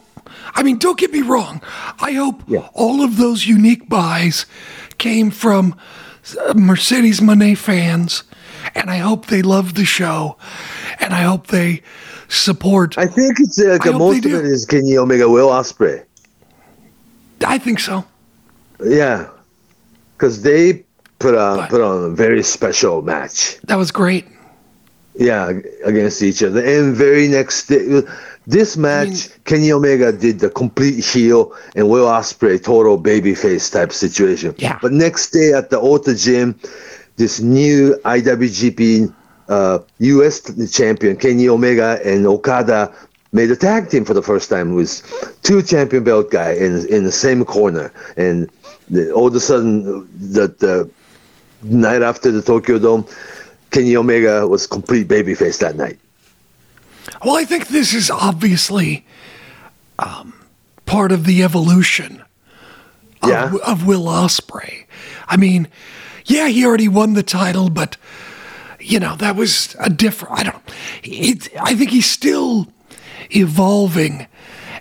I 0.55 0.63
mean, 0.63 0.79
don't 0.79 0.99
get 0.99 1.13
me 1.13 1.23
wrong. 1.23 1.61
I 2.01 2.13
hope 2.13 2.43
Yeah. 2.49 2.69
all 2.75 3.03
of 3.03 3.17
those 3.17 3.47
unique 3.47 3.89
buys 3.89 4.47
came 4.99 5.31
from 5.31 5.75
Mercedes 6.55 7.21
Moné 7.21 7.57
fans, 7.57 8.23
and 8.75 8.91
I 8.91 8.99
hope 8.99 9.27
they 9.27 9.43
love 9.43 9.75
the 9.75 9.85
show, 9.85 10.37
and 10.99 11.13
I 11.15 11.23
hope 11.23 11.49
they 11.49 11.83
support. 12.31 12.97
I, 12.99 13.03
I 13.03 13.07
think 13.07 13.39
it's 13.41 13.61
uh, 13.61 13.71
like 13.71 13.87
I 13.87 13.91
most 13.91 14.25
of 14.25 14.33
it 14.33 14.45
is 14.45 14.65
Kenny 14.65 14.97
Omega, 14.97 15.29
Will 15.29 15.49
Ospreay. 15.49 16.05
I 17.47 17.59
think 17.59 17.81
so. 17.81 18.05
Yeah, 18.85 19.29
because 20.17 20.43
they 20.43 20.85
put 21.19 21.35
on 21.35 21.57
But- 21.59 21.71
put 21.71 21.81
on 21.81 22.05
a 22.05 22.09
very 22.11 22.43
special 22.43 23.03
match. 23.03 23.59
That 23.65 23.77
was 23.77 23.91
great. 23.91 24.27
Yeah, 25.17 25.53
against 25.85 26.23
each 26.23 26.43
other. 26.43 26.65
And 26.65 26.95
very 26.95 27.27
next 27.29 27.67
day, 27.67 28.03
this 28.47 28.77
match, 28.77 29.29
Kenny 29.45 29.71
Omega 29.73 30.13
did 30.13 30.39
the 30.39 30.49
complete 30.49 31.05
heel 31.05 31.53
and 31.77 31.91
Will 31.91 32.07
Ospreay 32.07 32.63
total 32.63 32.97
babyface 32.99 33.71
type 33.71 33.93
situation. 33.93 34.55
Yeah. 34.57 34.79
But 34.81 34.93
next 34.93 35.31
day 35.31 35.53
at 35.53 35.69
the 35.71 35.79
Ota 35.81 36.15
Gym, 36.15 36.59
this 37.17 37.41
new 37.41 37.97
IWGP 38.05 39.13
uh, 39.51 39.79
U.S. 39.99 40.41
champion 40.73 41.17
Kenny 41.17 41.49
Omega 41.49 42.01
and 42.05 42.27
Okada 42.27 42.93
made 43.33 43.51
a 43.51 43.57
tag 43.57 43.91
team 43.91 44.05
for 44.05 44.15
the 44.15 44.23
first 44.23 44.49
time 44.51 44.75
with 44.75 45.03
two 45.43 45.63
champion 45.63 46.03
belt 46.05 46.31
guy 46.31 46.53
in 46.53 46.87
in 46.89 47.05
the 47.05 47.13
same 47.13 47.45
corner, 47.45 47.93
and 48.17 48.49
the, 48.89 49.13
all 49.13 49.27
of 49.29 49.35
a 49.35 49.41
sudden, 49.41 50.09
the, 50.19 50.49
the 50.59 50.91
night 51.63 52.03
after 52.03 52.31
the 52.33 52.43
Tokyo 52.43 52.79
Dome, 52.79 53.05
Kenny 53.71 53.95
Omega 53.97 54.47
was 54.49 54.67
complete 54.67 55.07
babyface 55.09 55.59
that 55.59 55.77
night. 55.77 55.99
Well, 57.25 57.37
I 57.37 57.45
think 57.45 57.69
this 57.69 57.93
is 57.95 58.11
obviously 58.11 59.05
um, 59.99 60.33
part 60.87 61.13
of 61.13 61.25
the 61.25 61.43
evolution 61.43 62.23
of, 63.23 63.29
Yeah. 63.29 63.53
of 63.67 63.87
Will 63.87 64.05
Ospreay. 64.07 64.85
I 65.29 65.37
mean, 65.37 65.69
yeah, 66.25 66.49
he 66.49 66.65
already 66.65 66.89
won 66.89 67.15
the 67.15 67.23
title, 67.23 67.71
but 67.71 67.97
you 68.81 68.99
know 69.01 69.17
that 69.17 69.37
was 69.37 69.77
a 69.79 69.91
different. 69.91 70.39
I 70.39 70.43
don't. 70.45 70.63
It, 71.03 71.49
I 71.61 71.75
think 71.75 71.91
he's 71.91 72.11
still 72.11 72.67
evolving, 73.31 74.27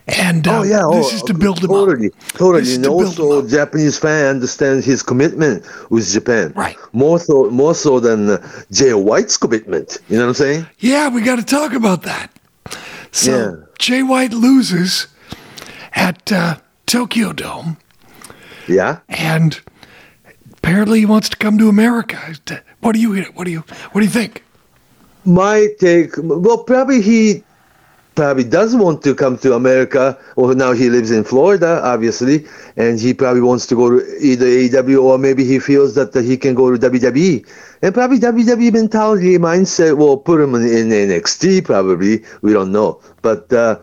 and 0.08 0.48
uh, 0.48 0.60
Oh 0.60 0.64
yeah, 0.64 0.84
this 0.92 1.12
oh, 1.12 1.16
is 1.16 1.22
to 1.24 1.34
build 1.34 1.60
him 1.64 1.68
totally, 1.70 2.08
up. 2.08 2.14
totally. 2.30 2.60
This 2.62 2.70
is 2.70 2.76
And 2.78 2.88
also. 2.88 3.48
Japanese 3.48 3.98
fan 3.98 4.28
understands 4.28 4.86
his 4.86 5.04
commitment 5.04 5.66
with 5.90 6.10
Japan. 6.12 6.54
Right. 6.56 6.78
More 6.94 7.20
so, 7.20 7.50
more 7.50 7.76
so 7.76 8.00
than 8.00 8.30
uh, 8.30 8.62
Jay 8.72 8.94
White's 8.94 9.38
commitment. 9.38 9.98
You 10.10 10.18
know 10.18 10.24
what 10.24 10.30
I'm 10.30 10.34
saying? 10.36 10.66
Yeah, 10.80 11.10
we 11.10 11.22
got 11.22 11.38
to 11.38 11.46
talk 11.46 11.74
about 11.74 12.04
that. 12.04 12.32
So 13.12 13.32
Yeah. 13.32 13.66
Jay 13.80 14.04
White 14.04 14.34
loses 14.34 15.08
at 15.94 16.32
uh, 16.32 16.58
Tokyo 16.86 17.34
Dome. 17.34 17.78
Yeah. 18.68 19.00
and 19.10 19.60
apparently 20.54 21.00
he 21.00 21.06
wants 21.08 21.30
to 21.30 21.38
come 21.38 21.58
to 21.58 21.70
America. 21.70 22.36
What 22.82 22.94
do 22.94 23.02
you 23.02 23.24
what 23.34 23.46
do 23.46 23.52
you 23.52 23.60
what 23.92 24.02
do 24.02 24.06
you 24.06 24.12
think? 24.12 24.44
My 25.26 25.68
take. 25.80 26.14
Well, 26.18 26.64
probably 26.64 27.02
he 27.02 27.44
probably 28.16 28.44
does 28.44 28.76
want 28.76 29.02
to 29.04 29.14
come 29.14 29.38
to 29.40 29.54
America. 29.54 30.18
Well, 30.36 30.54
now 30.56 30.72
he 30.74 30.90
lives 30.90 31.12
in 31.12 31.24
Florida, 31.24 31.82
obviously, 31.84 32.46
and 32.78 33.00
he 33.00 33.14
probably 33.14 33.42
wants 33.42 33.66
to 33.68 33.76
go 33.76 33.90
to 33.90 34.18
either 34.20 34.46
AEW 34.46 35.04
or 35.04 35.18
maybe 35.18 35.44
he 35.46 35.60
feels 35.60 35.96
that 35.96 36.16
he 36.16 36.38
can 36.38 36.56
go 36.56 36.76
to 36.76 36.90
WWE. 36.90 37.46
And 37.82 37.94
probably 37.94 38.20
WWE 38.20 38.74
mentality 38.74 39.38
mindset 39.38 39.98
will 39.98 40.18
put 40.18 40.42
him 40.42 40.56
in, 40.56 40.64
in 40.64 40.90
NXT. 40.90 41.66
Probably 41.66 42.24
we 42.42 42.54
don't 42.54 42.72
know, 42.72 43.02
but. 43.22 43.52
Uh, 43.52 43.80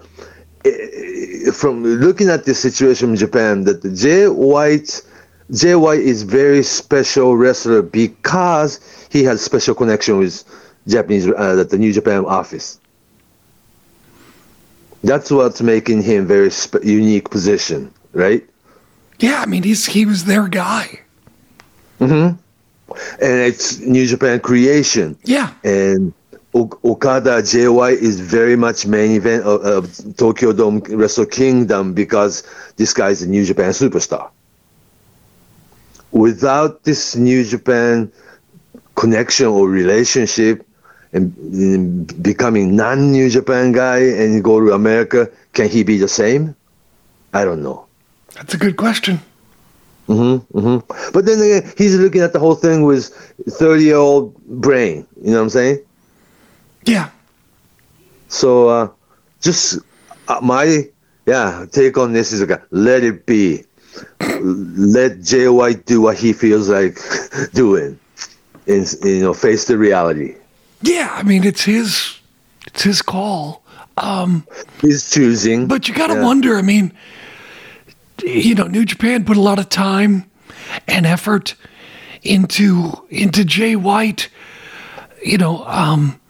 eh, 0.64 1.50
from 1.52 1.84
looking 1.84 2.28
at 2.28 2.44
the 2.44 2.54
situation 2.54 3.10
in 3.10 3.16
Japan, 3.16 3.62
that 3.64 3.82
Jay 3.94 4.26
White, 4.26 5.00
Jay 5.52 5.74
White 5.76 6.00
is 6.00 6.22
very 6.24 6.62
special 6.62 7.36
wrestler 7.36 7.82
because 7.82 8.80
he 9.10 9.22
has 9.24 9.40
special 9.40 9.74
connection 9.74 10.18
with 10.18 10.42
Japanese, 10.88 11.28
uh, 11.28 11.62
the 11.64 11.78
New 11.78 11.92
Japan 11.92 12.24
office. 12.24 12.80
That's 15.04 15.30
what's 15.30 15.60
making 15.62 16.02
him 16.02 16.26
very 16.26 16.50
sp- 16.50 16.82
unique 16.82 17.30
position, 17.30 17.92
right? 18.12 18.44
Yeah, 19.20 19.40
I 19.40 19.46
mean 19.46 19.62
he's 19.62 19.86
he 19.86 20.04
was 20.04 20.24
their 20.24 20.48
guy. 20.48 21.00
Mhm. 22.00 22.36
And 23.20 23.40
it's 23.40 23.78
New 23.78 24.06
Japan 24.06 24.40
creation. 24.40 25.16
Yeah. 25.24 25.50
and 25.64 26.12
O- 26.54 26.70
Okada 26.84 27.42
JY 27.42 27.90
is 27.92 28.18
very 28.20 28.56
much 28.56 28.86
main 28.86 29.10
event 29.12 29.44
of, 29.44 29.60
of 29.62 30.16
Tokyo 30.16 30.52
Dome 30.52 30.78
Wrestle 30.88 31.26
Kingdom 31.26 31.92
because 31.92 32.42
this 32.76 32.92
guy 32.94 33.10
is 33.10 33.22
a 33.22 33.28
New 33.28 33.44
Japan 33.44 33.70
superstar. 33.72 34.30
Without 36.16 36.84
this 36.84 37.14
New 37.14 37.44
Japan 37.44 38.10
connection 38.94 39.46
or 39.46 39.68
relationship 39.68 40.66
and, 41.12 41.30
becoming 42.22 42.74
non-New 42.74 43.28
Japan 43.28 43.72
guy 43.72 43.98
and 43.98 44.42
go 44.42 44.60
to 44.60 44.72
America, 44.72 45.28
can 45.52 45.68
he 45.68 45.84
be 45.84 45.98
the 45.98 46.08
same? 46.08 46.56
I 47.34 47.44
don't 47.44 47.62
know. 47.62 47.86
That's 48.34 48.54
a 48.54 48.58
good 48.58 48.76
question. 48.76 49.20
But 51.12 51.26
then 51.26 51.40
again, 51.40 51.72
he's 51.76 51.96
looking 51.96 52.22
at 52.22 52.32
the 52.32 52.38
whole 52.38 52.54
thing 52.54 52.82
with 52.82 53.10
30-year-old 53.46 54.36
brain. 54.46 55.06
You 55.20 55.32
know 55.32 55.38
what 55.38 55.42
I'm 55.42 55.50
saying? 55.50 55.78
Yeah. 56.84 57.10
So 58.28 58.68
uh, 58.68 58.88
just 59.40 59.78
uh, 60.28 60.40
my 60.42 60.84
yeah 61.26 61.66
take 61.70 61.98
on 61.98 62.12
this 62.12 62.32
is 62.32 62.40
like 62.40 62.62
let 62.70 63.02
it 63.04 63.26
be. 63.26 63.64
Let 64.42 65.22
Jay 65.22 65.48
White 65.48 65.86
do 65.86 66.00
what 66.00 66.16
he 66.18 66.32
feels 66.32 66.68
like 66.68 66.98
doing, 67.54 67.98
and 68.66 68.94
you 69.04 69.20
know 69.20 69.34
face 69.34 69.66
the 69.66 69.78
reality. 69.78 70.34
Yeah, 70.82 71.08
I 71.12 71.22
mean 71.22 71.44
it's 71.44 71.62
his 71.64 72.18
it's 72.66 72.82
his 72.82 73.02
call. 73.02 73.62
Um 73.96 74.46
He's 74.80 75.10
choosing. 75.10 75.66
But 75.68 75.88
you 75.88 75.94
got 75.94 76.08
to 76.08 76.14
Yeah. 76.14 76.24
wonder. 76.24 76.56
I 76.58 76.62
mean, 76.62 76.92
you 78.22 78.54
know, 78.54 78.66
New 78.66 78.84
Japan 78.84 79.24
put 79.24 79.36
a 79.36 79.40
lot 79.40 79.58
of 79.58 79.68
time 79.68 80.24
and 80.86 81.06
effort 81.06 81.54
into 82.22 82.92
into 83.10 83.44
Jay 83.44 83.74
White. 83.76 84.28
You 85.24 85.38
know, 85.38 85.64
um, 85.66 86.20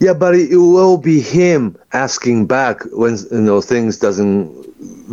Yeah, 0.00 0.12
but 0.14 0.34
it 0.34 0.56
will 0.56 0.98
be 0.98 1.20
him 1.20 1.76
asking 1.92 2.46
back 2.46 2.82
when 2.92 3.16
you 3.30 3.40
know 3.40 3.60
things 3.62 3.96
doesn't 3.98 4.50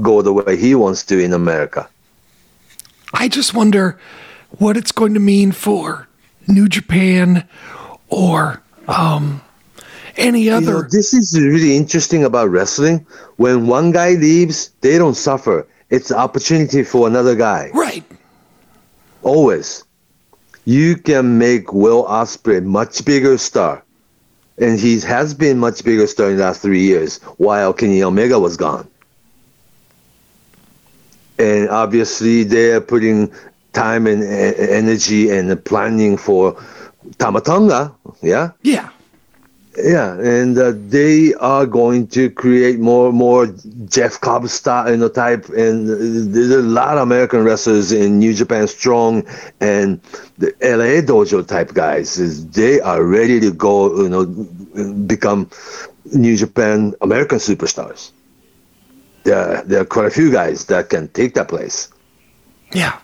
go 0.02 0.22
the 0.22 0.34
way 0.34 0.56
he 0.58 0.76
wants 0.76 1.04
to 1.06 1.20
in 1.20 1.34
America. 1.34 1.88
I 3.14 3.28
just 3.28 3.54
wonder 3.54 3.98
what 4.60 4.78
it's 4.78 4.92
going 4.92 5.14
to 5.14 5.20
mean 5.20 5.52
for 5.52 6.08
New 6.48 6.68
Japan 6.68 7.48
or 8.10 8.62
um, 8.88 9.42
any 10.18 10.42
You 10.44 10.52
know, 10.52 10.58
other. 10.58 10.88
this 10.92 11.14
is 11.14 11.38
really 11.40 11.76
interesting 11.76 12.24
about 12.24 12.50
wrestling. 12.50 13.06
When 13.38 13.68
one 13.68 13.92
guy 13.92 14.12
leaves, 14.12 14.72
they 14.82 14.98
don't 14.98 15.16
suffer. 15.16 15.68
It's 15.90 16.12
an 16.12 16.18
opportunity 16.18 16.84
for 16.84 17.08
another 17.08 17.36
guy. 17.36 17.72
right. 17.74 18.04
Always. 19.24 19.84
You 20.66 20.96
can 20.98 21.38
make 21.38 21.74
Will 21.74 22.04
Ospreay 22.06 22.64
much 22.64 23.04
bigger 23.06 23.38
star. 23.38 23.84
And 24.60 24.80
he 24.80 25.00
has 25.02 25.34
been 25.34 25.60
much 25.60 25.84
bigger 25.84 26.08
star 26.08 26.30
in 26.32 26.38
the 26.38 26.44
last 26.44 26.62
three 26.62 26.82
years 26.82 27.20
while 27.38 27.74
Kenny 27.74 28.02
Omega 28.04 28.40
was 28.40 28.58
gone. 28.58 28.88
And 31.40 31.70
obviously 31.70 32.44
they're 32.44 32.82
putting 32.82 33.32
time 33.74 34.08
and 34.08 34.24
energy 34.24 35.30
and 35.30 35.64
planning 35.64 36.18
for 36.18 36.62
Tama 37.20 37.42
Tonga, 37.42 37.94
yeah? 38.22 38.52
Yeah. 38.64 38.90
Yeah, 39.78 40.20
and 40.20 40.58
uh, 40.58 40.74
they 40.76 41.36
are 41.36 41.68
going 41.68 42.08
to 42.08 42.32
create 42.32 42.80
more 42.80 43.14
more 43.14 43.46
Jeff 43.86 44.20
Cobb 44.20 44.48
style, 44.48 44.90
you 44.90 44.98
know, 44.98 45.08
type. 45.08 45.48
And 45.50 45.88
there's 46.34 46.50
a 46.50 46.64
lot 46.64 46.98
of 46.98 47.04
American 47.04 47.44
wrestlers 47.44 47.92
in 47.92 48.18
New 48.18 48.34
Japan 48.34 48.68
Strong 48.68 49.28
and 49.62 50.02
the 50.40 50.48
LA 50.64 51.06
Dojo 51.06 51.46
type 51.48 51.76
guys. 51.76 52.18
Is 52.18 52.50
they 52.50 52.82
are 52.82 53.04
ready 53.04 53.40
to 53.40 53.52
go, 53.52 54.02
you 54.02 54.10
know, 54.10 54.26
become 55.06 55.48
New 56.12 56.36
Japan 56.36 56.96
American 57.02 57.38
superstars. 57.38 58.12
There, 59.28 59.62
there 59.66 59.82
are 59.82 59.86
quite 59.86 60.06
a 60.08 60.10
few 60.20 60.32
guys 60.32 60.66
that 60.72 60.88
can 60.90 61.10
take 61.10 61.34
that 61.36 61.50
place. 61.50 61.90
Yeah. 62.74 62.98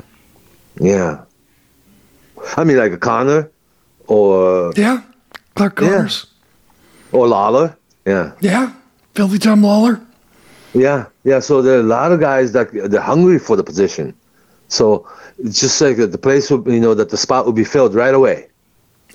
Yeah, 0.79 1.21
I 2.57 2.63
mean, 2.63 2.77
like 2.77 2.93
a 2.93 2.97
Connor 2.97 3.51
or 4.07 4.71
Yeah. 4.75 5.01
Clark 5.55 5.79
Yeah. 5.81 5.89
Connors. 5.89 6.25
or 7.11 7.27
Lawlor. 7.27 7.75
Yeah. 8.05 8.31
Yeah. 8.41 8.71
Filthy 9.15 9.37
Tom 9.37 9.61
Lawlor. 9.61 9.99
Yeah, 10.73 11.05
yeah. 11.25 11.39
So 11.39 11.61
there 11.61 11.75
are 11.77 11.81
a 11.81 11.91
lot 11.99 12.11
of 12.11 12.19
guys 12.19 12.53
that 12.53 12.71
they're 12.89 13.01
hungry 13.13 13.37
for 13.37 13.55
the 13.55 13.63
position. 13.63 14.13
So 14.69 15.05
it's 15.37 15.59
just 15.59 15.79
like 15.81 15.97
the 15.97 16.17
place 16.17 16.49
would, 16.49 16.65
you 16.65 16.79
know, 16.79 16.95
that 16.95 17.09
the 17.09 17.17
spot 17.17 17.45
will 17.45 17.53
be 17.53 17.65
filled 17.65 17.93
right 17.93 18.15
away. 18.15 18.47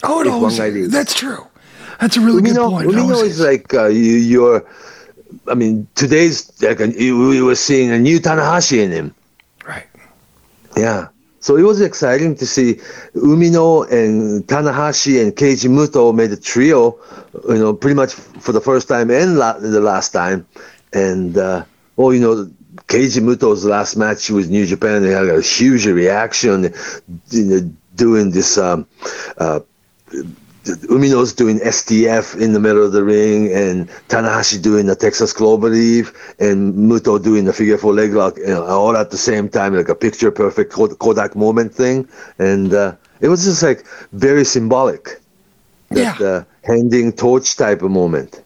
Oh, 0.05 0.21
it 0.21 0.29
always. 0.29 0.59
That's 0.93 1.15
true. 1.15 1.45
That's 2.01 2.17
a 2.17 2.21
really 2.21 2.43
good 2.43 2.55
Umino, 2.57 2.71
point. 2.71 2.87
It 2.91 2.95
Umino 2.95 3.15
always 3.17 3.33
is 3.33 3.41
is. 3.41 3.47
like 3.47 3.75
uh, 3.75 3.87
you, 3.87 4.15
you're. 4.33 4.65
I 5.47 5.55
mean, 5.55 5.87
today's 5.95 6.51
like 6.63 6.79
we 6.79 7.43
were 7.43 7.55
seeing 7.55 7.91
a 7.91 7.99
new 7.99 8.19
Tanahashi 8.21 8.79
in 8.83 8.91
him. 8.91 9.15
right. 9.67 9.87
Yeah. 10.77 11.09
So 11.41 11.57
it 11.57 11.63
was 11.63 11.81
exciting 11.81 12.35
to 12.37 12.47
see 12.47 12.75
Umino 13.15 13.91
and 13.91 14.45
Tanahashi 14.47 15.23
and 15.23 15.35
Keiji 15.35 15.69
Muto 15.71 16.15
made 16.15 16.33
a 16.33 16.37
trio, 16.37 16.99
you 17.49 17.59
know, 17.59 17.73
pretty 17.73 17.95
much 17.95 18.13
for 18.13 18.53
the 18.53 18.61
first 18.61 18.89
time 18.89 19.11
and 19.11 19.39
la- 19.39 19.59
the 19.59 19.81
last 19.81 20.11
time. 20.11 20.47
And, 20.93 21.39
uh, 21.39 21.65
oh, 21.97 22.11
you 22.11 22.21
know, 22.21 22.51
Keiji 22.89 23.23
Muto's 23.23 23.65
last 23.65 23.97
match 23.97 24.31
with 24.31 24.51
New 24.51 24.67
Japan, 24.67 25.03
they 25.03 25.11
had 25.11 25.29
a 25.29 25.41
huge 25.41 25.87
reaction, 25.87 26.73
you 27.31 27.45
know, 27.45 27.73
doing 27.95 28.31
this. 28.31 28.59
Um, 28.59 28.87
uh, 29.39 29.61
Umino's 30.89 31.33
doing 31.33 31.59
STF 31.61 32.39
in 32.41 32.53
the 32.53 32.61
middle 32.61 32.85
of 32.85 32.93
the 32.93 33.03
ring, 33.05 33.53
and 33.53 33.89
Tanahashi 34.09 34.61
doing 34.61 34.87
the 34.87 34.95
Texas 34.97 35.33
Cloverleaf, 35.33 36.15
and 36.39 36.75
Muto 36.75 37.23
doing 37.23 37.45
the 37.45 37.53
figure 37.53 37.79
four 37.79 37.93
leg 37.95 38.13
lock, 38.13 38.37
you 38.39 38.47
know, 38.47 38.65
all 38.65 38.97
at 38.97 39.11
the 39.11 39.17
same 39.19 39.49
time, 39.49 39.75
like 39.75 39.89
a 39.89 39.95
picture 39.95 40.31
perfect 40.31 40.73
Kodak 40.73 41.35
moment 41.37 41.75
thing. 41.75 42.09
And 42.39 42.75
uh, 42.75 42.95
it 43.21 43.29
was 43.29 43.45
just 43.45 43.63
like 43.63 43.85
very 44.13 44.45
symbolic. 44.45 45.21
That 45.91 46.21
Yeah. 46.21 46.27
uh, 46.27 46.45
handing 46.65 47.13
torch 47.13 47.57
type 47.57 47.83
of 47.83 47.91
moment. 47.91 48.43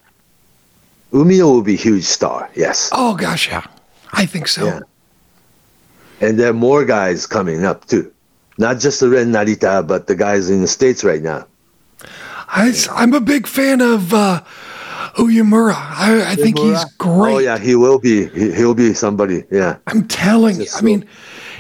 Umino 1.12 1.44
will 1.52 1.62
be 1.62 1.74
a 1.74 1.76
huge 1.76 2.04
star, 2.04 2.48
yes. 2.54 2.88
Oh 2.92 3.14
gosh, 3.14 3.48
yeah. 3.48 3.66
I 4.12 4.26
think 4.26 4.46
so. 4.48 4.64
Yeah. 4.66 4.80
And 6.20 6.38
there 6.38 6.50
are 6.50 6.54
more 6.54 6.84
guys 6.84 7.26
coming 7.26 7.64
up 7.64 7.86
too. 7.86 8.10
Not 8.58 8.78
just 8.78 9.00
the 9.00 9.08
Ren 9.10 9.32
Narita, 9.32 9.84
but 9.86 10.06
the 10.06 10.14
guys 10.14 10.48
in 10.50 10.60
the 10.60 10.68
States 10.68 11.02
right 11.02 11.20
now. 11.22 11.46
I, 12.52 13.02
am 13.02 13.14
a 13.14 13.20
big 13.20 13.46
fan 13.46 13.80
of 13.80 14.12
uh, 14.12 14.42
Uemura. 15.16 15.74
I, 15.74 16.32
I 16.32 16.34
think 16.36 16.58
he's 16.58 16.84
great. 16.98 17.34
Oh 17.34 17.38
yeah, 17.38 17.58
he 17.58 17.74
will 17.74 17.98
be. 17.98 18.28
He, 18.28 18.52
he'll 18.52 18.74
be 18.74 18.92
somebody. 18.92 19.44
Yeah, 19.50 19.78
I'm 19.86 20.06
telling 20.06 20.56
you. 20.56 20.64
Just 20.64 20.78
I 20.78 20.82
mean, 20.82 21.06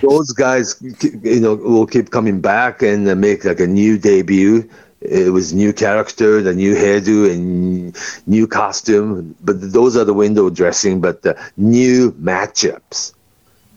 those 0.02 0.32
guys, 0.32 0.76
you 1.22 1.40
know, 1.40 1.54
will 1.54 1.86
keep 1.86 2.10
coming 2.10 2.40
back 2.40 2.82
and 2.82 3.08
uh, 3.08 3.14
make 3.14 3.44
like 3.44 3.60
a 3.60 3.66
new 3.66 3.96
debut. 3.98 4.68
It 5.00 5.32
was 5.32 5.52
new 5.52 5.72
character, 5.72 6.42
the 6.42 6.54
new 6.54 6.74
hairdo, 6.74 7.30
and 7.32 7.96
new 8.26 8.46
costume. 8.46 9.34
But 9.42 9.72
those 9.72 9.96
are 9.96 10.04
the 10.04 10.14
window 10.14 10.50
dressing. 10.50 11.00
But 11.00 11.22
the 11.22 11.36
new 11.56 12.12
matchups, 12.12 13.14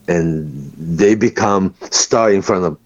and 0.09 0.51
they 0.77 1.15
become 1.15 1.73
star 1.91 2.29
in 2.29 2.41
front 2.41 2.65
of 2.65 2.77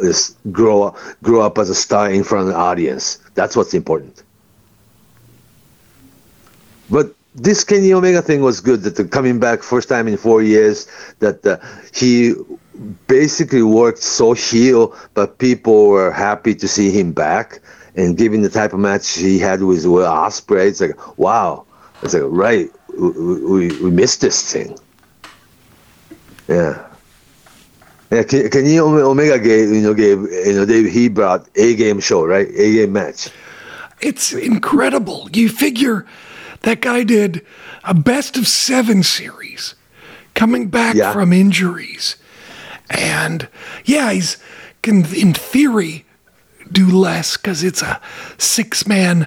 this. 0.00 0.36
Grow 0.52 0.82
up, 0.84 0.96
grow 1.22 1.40
up 1.40 1.58
as 1.58 1.70
a 1.70 1.74
star 1.74 2.10
in 2.10 2.24
front 2.24 2.48
of 2.48 2.54
the 2.54 2.58
audience. 2.58 3.18
That's 3.34 3.56
what's 3.56 3.74
important. 3.74 4.22
But 6.90 7.14
this 7.34 7.64
Kenny 7.64 7.92
Omega 7.92 8.22
thing 8.22 8.42
was 8.42 8.60
good. 8.60 8.82
That 8.82 8.96
the 8.96 9.04
coming 9.04 9.38
back 9.38 9.62
first 9.62 9.88
time 9.88 10.08
in 10.08 10.16
four 10.16 10.42
years. 10.42 10.86
That 11.20 11.44
uh, 11.46 11.58
he 11.94 12.34
basically 13.06 13.62
worked 13.62 13.98
so 13.98 14.32
heel, 14.32 14.96
but 15.14 15.38
people 15.38 15.88
were 15.88 16.10
happy 16.10 16.54
to 16.54 16.68
see 16.68 16.90
him 16.90 17.12
back. 17.12 17.60
And 17.96 18.16
given 18.16 18.42
the 18.42 18.48
type 18.48 18.72
of 18.72 18.78
match 18.78 19.16
he 19.16 19.38
had 19.38 19.62
with 19.62 19.84
Will 19.84 20.06
Ospreay, 20.06 20.68
it's 20.68 20.80
like 20.80 21.18
wow. 21.18 21.64
It's 22.02 22.14
like 22.14 22.22
right, 22.26 22.70
we, 22.96 23.10
we, 23.10 23.82
we 23.82 23.90
missed 23.90 24.20
this 24.20 24.52
thing. 24.52 24.78
Yeah. 26.46 26.87
Yeah, 28.10 28.22
Ken- 28.22 28.48
Kenny 28.50 28.78
Omega 28.78 29.38
gave 29.38 29.68
you 29.70 29.80
know 29.82 29.94
gave 29.94 30.20
you 30.22 30.54
know 30.54 30.64
they, 30.64 30.88
he 30.88 31.08
brought 31.08 31.46
a 31.56 31.74
game 31.74 32.00
show 32.00 32.24
right 32.24 32.48
a 32.48 32.72
game 32.72 32.92
match. 32.92 33.28
it's 34.00 34.32
incredible. 34.32 35.28
You 35.32 35.48
figure 35.48 36.06
that 36.62 36.80
guy 36.80 37.04
did 37.04 37.44
a 37.84 37.94
best 37.94 38.36
of 38.36 38.46
seven 38.48 39.02
series 39.02 39.74
coming 40.34 40.68
back 40.68 40.94
Yeah. 40.94 41.12
from 41.12 41.32
injuries. 41.32 42.16
And 42.90 43.48
yeah, 43.84 44.10
he's 44.12 44.38
can, 44.82 45.04
in 45.14 45.34
theory, 45.34 46.04
do 46.72 46.86
less 46.86 47.36
because 47.36 47.62
it's 47.62 47.82
a 47.82 48.00
six 48.38 48.86
man 48.86 49.26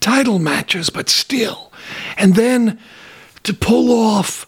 title 0.00 0.38
matches, 0.38 0.90
but 0.90 1.08
still. 1.08 1.72
And 2.18 2.34
then 2.34 2.78
to 3.44 3.54
pull 3.54 3.90
off, 3.92 4.46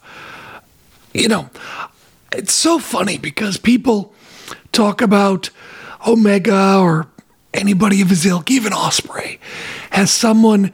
you 1.14 1.28
know, 1.28 1.48
it's 2.34 2.54
so 2.54 2.78
funny 2.78 3.18
because 3.18 3.56
people 3.58 4.12
talk 4.72 5.00
about 5.00 5.50
Omega 6.06 6.78
or 6.78 7.06
anybody 7.54 8.00
of 8.00 8.08
his 8.10 8.24
ilk, 8.26 8.50
even 8.50 8.72
Ospreay, 8.72 9.38
as 9.90 10.10
someone 10.10 10.72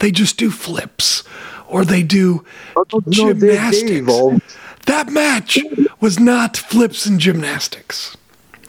they 0.00 0.10
just 0.10 0.36
do 0.36 0.50
flips 0.50 1.24
or 1.66 1.84
they 1.84 2.02
do 2.02 2.44
Oh, 2.76 2.84
no, 2.90 3.32
they- 3.32 3.32
they 3.32 3.54
gymnastics. 3.54 4.56
that 4.86 5.10
match 5.10 5.58
was 6.00 6.18
not 6.18 6.56
flips 6.56 7.06
and 7.06 7.20
gymnastics. 7.20 8.16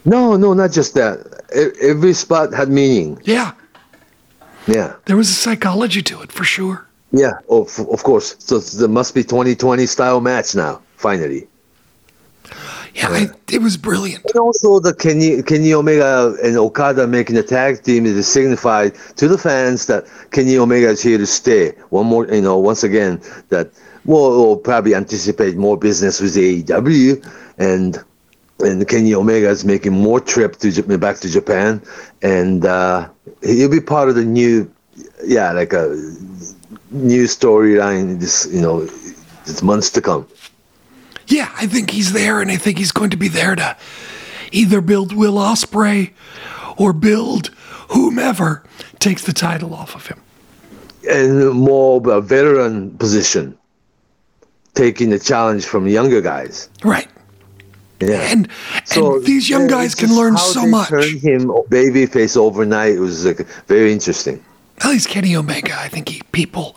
No, 0.04 0.36
no, 0.36 0.54
not 0.54 0.72
just 0.72 0.94
that. 0.94 1.42
Every 1.82 2.14
spot 2.14 2.54
had 2.54 2.68
meaning. 2.68 3.20
Yeah, 3.24 3.52
Yeah. 4.66 4.94
there 5.06 5.16
was 5.16 5.28
a 5.30 5.34
psychology 5.34 6.02
to 6.02 6.22
it 6.22 6.32
for 6.32 6.44
sure. 6.44 6.86
Yeah, 7.12 7.32
of, 7.50 7.78
of 7.90 8.02
course. 8.04 8.36
So 8.38 8.58
there 8.60 8.88
must 8.88 9.14
be 9.14 9.22
2020 9.24 9.84
style 9.86 10.20
match 10.20 10.54
now, 10.54 10.80
finally. 10.96 11.48
Yeah, 12.94 13.08
I, 13.08 13.28
it 13.52 13.62
was 13.62 13.76
brilliant. 13.76 14.24
And 14.26 14.36
also 14.36 14.80
the 14.80 14.94
Kenny, 14.94 15.42
Kenny 15.42 15.72
Omega 15.72 16.36
and 16.42 16.56
Okada 16.56 17.06
making 17.06 17.36
a 17.36 17.42
tag 17.42 17.82
team 17.82 18.06
is 18.06 18.26
signified 18.26 18.94
to 19.16 19.28
the 19.28 19.38
fans 19.38 19.86
that 19.86 20.06
Kenny 20.32 20.58
Omega 20.58 20.88
is 20.88 21.02
here 21.02 21.18
to 21.18 21.26
stay. 21.26 21.70
One 21.90 22.06
more, 22.06 22.26
you 22.26 22.40
know, 22.40 22.58
once 22.58 22.82
again, 22.82 23.20
that 23.50 23.70
we'll, 24.04 24.30
we'll 24.30 24.56
probably 24.56 24.94
anticipate 24.94 25.56
more 25.56 25.76
business 25.76 26.20
with 26.20 26.34
AEW 26.34 27.24
and 27.58 28.02
and 28.62 28.86
Kenny 28.86 29.14
Omega 29.14 29.48
is 29.48 29.64
making 29.64 29.92
more 29.92 30.20
trip 30.20 30.56
to 30.56 30.68
Jap- 30.68 31.00
back 31.00 31.18
to 31.20 31.30
Japan, 31.30 31.82
and 32.22 32.64
uh, 32.64 33.08
he'll 33.42 33.70
be 33.70 33.80
part 33.80 34.08
of 34.08 34.14
the 34.14 34.24
new, 34.24 34.70
yeah, 35.24 35.52
like 35.52 35.72
a 35.72 35.88
new 36.90 37.24
storyline. 37.24 38.20
This 38.20 38.46
you 38.50 38.60
know, 38.60 38.84
this 39.46 39.62
months 39.62 39.90
to 39.90 40.02
come. 40.02 40.26
Yeah, 41.30 41.50
I 41.56 41.66
think 41.66 41.90
he's 41.90 42.12
there, 42.12 42.40
and 42.42 42.50
I 42.50 42.56
think 42.56 42.78
he's 42.78 42.92
going 42.92 43.10
to 43.10 43.16
be 43.16 43.28
there 43.28 43.54
to 43.54 43.76
either 44.52 44.80
build 44.80 45.12
Will 45.14 45.34
Ospreay 45.34 46.10
or 46.76 46.92
build 46.92 47.48
whomever 47.90 48.62
takes 48.98 49.24
the 49.24 49.32
title 49.32 49.72
off 49.74 49.94
of 49.94 50.06
him. 50.06 50.20
and 51.08 51.50
more 51.50 51.98
of 51.98 52.06
a 52.06 52.20
veteran 52.20 52.90
position, 52.98 53.56
taking 54.74 55.10
the 55.10 55.18
challenge 55.18 55.64
from 55.64 55.86
younger 55.88 56.20
guys. 56.20 56.68
Right. 56.84 57.08
Yeah. 58.00 58.28
And, 58.32 58.48
and 58.96 59.24
these 59.24 59.48
young 59.48 59.62
yeah, 59.62 59.68
guys 59.68 59.94
can 59.94 60.14
learn 60.14 60.34
how 60.34 60.40
so 60.40 60.66
much. 60.66 60.88
Turned 60.88 61.20
him 61.20 61.48
babyface 61.68 62.36
overnight. 62.36 62.94
It 62.94 63.00
was 63.00 63.24
like 63.26 63.46
very 63.66 63.92
interesting. 63.92 64.42
At 64.78 64.88
least 64.88 65.08
Kenny 65.08 65.36
Omega, 65.36 65.78
I 65.78 65.88
think 65.88 66.08
he 66.08 66.22
people 66.32 66.76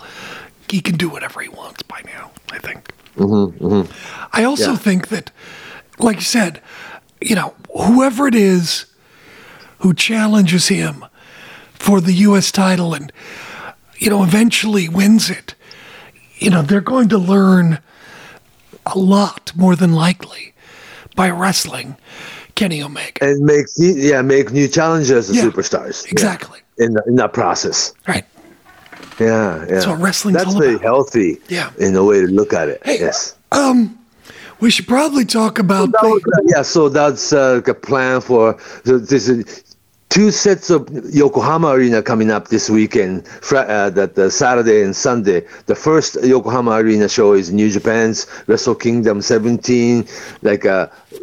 he 0.70 0.82
can 0.82 0.96
do 0.98 1.08
whatever 1.10 1.42
he 1.42 1.50
wants 1.50 1.82
by 1.84 2.02
now. 2.06 2.32
I 2.52 2.60
think. 2.60 2.93
Mm-hmm, 3.18 3.66
mm-hmm. 3.66 3.92
I 4.34 4.44
also 4.44 4.72
Yeah. 4.72 4.78
think 4.78 5.08
that, 5.10 5.32
like 6.00 6.18
you 6.18 6.24
said, 6.24 6.62
you 7.22 7.36
know, 7.36 7.54
whoever 7.76 8.28
it 8.28 8.36
is 8.36 8.86
who 9.80 9.94
challenges 9.94 10.68
him 10.68 11.06
for 11.74 12.02
the 12.02 12.14
U.S. 12.28 12.52
title 12.52 12.94
and 12.94 13.12
you 13.98 14.10
know 14.10 14.24
eventually 14.24 14.88
wins 14.90 15.30
it, 15.30 15.56
you 16.38 16.50
know, 16.50 16.62
they're 16.62 16.82
going 16.82 17.10
to 17.10 17.18
learn 17.18 17.80
a 18.86 18.98
lot 18.98 19.52
more 19.56 19.76
than 19.76 19.94
likely 19.94 20.54
by 21.16 21.30
wrestling 21.30 21.96
Kenny 22.56 22.82
Omega. 22.82 23.24
And 23.24 23.46
make 23.46 23.66
yeah 23.78 24.22
make 24.22 24.52
new 24.52 24.68
challenges 24.68 25.28
the 25.28 25.36
Yeah, 25.36 25.44
superstars. 25.44 26.06
Yeah. 26.06 26.12
exactly. 26.12 26.60
In, 26.80 26.98
in 27.06 27.16
that 27.18 27.34
process. 27.34 27.94
Right. 28.08 28.26
Yeah, 29.20 29.60
yeah. 29.60 29.66
That's 29.66 29.88
what 29.88 30.00
wrestling's 30.00 30.38
That's 30.38 30.54
all 30.54 30.60
very 30.62 30.74
about. 30.76 30.84
healthy. 30.84 31.40
Yeah. 31.50 31.72
In 31.80 31.96
a 31.96 32.04
way 32.04 32.22
to 32.22 32.28
look 32.28 32.54
at 32.54 32.70
it. 32.70 32.82
Hey, 32.86 33.00
yes. 33.00 33.36
We 34.60 34.72
should 34.72 34.88
probably 34.88 35.26
talk 35.26 35.60
about 35.60 35.92
That 35.92 36.02
the, 36.04 36.10
was- 36.10 36.24
yeah, 36.46 36.62
so 36.62 36.88
that's 36.88 37.34
uh, 37.34 37.62
a 37.68 37.74
plan 37.74 38.22
for 38.22 38.58
so 38.86 38.98
this 38.98 39.28
is 39.28 39.64
two 40.10 40.32
sets 40.32 40.70
of 40.70 40.88
Yokohama 41.14 41.70
Arena 41.70 42.02
coming 42.02 42.32
up 42.32 42.48
this 42.48 42.70
weekend. 42.70 43.28
Uh, 43.52 43.90
that 43.90 44.18
uh, 44.18 44.30
Saturday 44.30 44.82
and 44.84 44.96
Sunday. 44.96 45.46
The 45.66 45.76
first 45.76 46.16
Yokohama 46.24 46.72
Arena 46.72 47.10
show 47.10 47.34
is 47.34 47.52
New 47.52 47.70
Japan's 47.70 48.26
Wrestle 48.48 48.76
Kingdom 48.76 49.22
17, 49.22 50.08
like 50.44 50.64
a 50.66 50.90
s- 51.12 51.20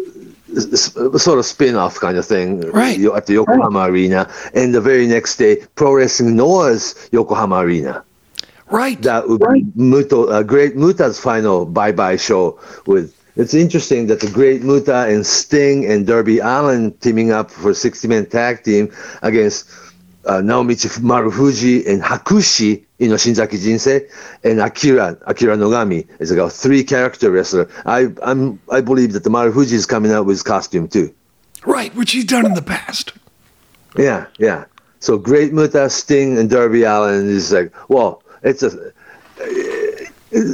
sort 0.56 1.38
of 1.38 1.46
spin-off 1.46 2.00
kind 2.00 2.16
of 2.16 2.26
thing 2.26 2.60
Right. 2.72 2.98
at 3.04 3.26
the 3.26 3.34
Yokohama 3.34 3.80
Arena. 3.90 4.28
And 4.54 4.74
the 4.74 4.80
very 4.80 5.06
next 5.06 5.36
day, 5.36 5.58
Pro 5.74 5.94
Wrestling 5.94 6.36
Noah's 6.36 6.94
Yokohama 7.12 7.56
Arena 7.56 8.02
right. 8.70 9.00
that 9.02 9.28
would 9.28 9.40
be 9.40 9.64
Muto, 9.76 10.30
uh, 10.30 10.42
Great 10.42 10.76
Muta's 10.76 11.18
final 11.18 11.66
bye 11.66 11.92
bye 11.92 12.16
show. 12.16 12.58
With 12.86 13.14
it's 13.36 13.54
interesting 13.54 14.06
that 14.08 14.20
the 14.20 14.30
Great 14.30 14.62
Muta 14.62 15.06
and 15.06 15.24
Sting 15.24 15.86
and 15.86 16.06
Darby 16.06 16.38
Allin 16.40 16.92
teaming 17.00 17.30
up 17.32 17.50
for 17.50 17.72
60 17.72 18.08
man 18.08 18.26
tag 18.26 18.62
team 18.64 18.92
against 19.22 19.68
uh, 20.26 20.34
Naomichi 20.34 20.88
Marufuji 20.98 21.86
and 21.86 22.02
Hakushi, 22.02 22.84
you 22.98 23.08
know, 23.08 23.14
Shinzaki 23.14 23.58
Jinsei, 23.58 24.08
and 24.44 24.60
Akira, 24.60 25.16
Akira 25.26 25.56
Nogami 25.56 26.06
is 26.18 26.30
like 26.30 26.40
a 26.40 26.50
three 26.50 26.84
character 26.84 27.30
wrestler. 27.30 27.68
I 27.86 28.08
I'm 28.22 28.60
I 28.70 28.80
believe 28.80 29.12
that 29.14 29.24
the 29.24 29.30
Marufuji 29.30 29.72
is 29.72 29.86
coming 29.86 30.12
out 30.12 30.26
with 30.26 30.34
his 30.34 30.42
costume 30.42 30.88
too. 30.88 31.14
Right, 31.66 31.94
which 31.94 32.12
he's 32.12 32.24
done 32.24 32.46
in 32.46 32.54
the 32.54 32.62
past. 32.62 33.12
Yeah, 33.96 34.26
yeah. 34.38 34.64
So 35.00 35.18
Great 35.18 35.52
Muta, 35.52 35.88
Sting, 35.90 36.38
and 36.38 36.48
Darby 36.48 36.84
Allin 36.84 37.28
is 37.28 37.52
like, 37.52 37.72
well, 37.88 38.22
it's 38.42 38.62
a 38.62 38.92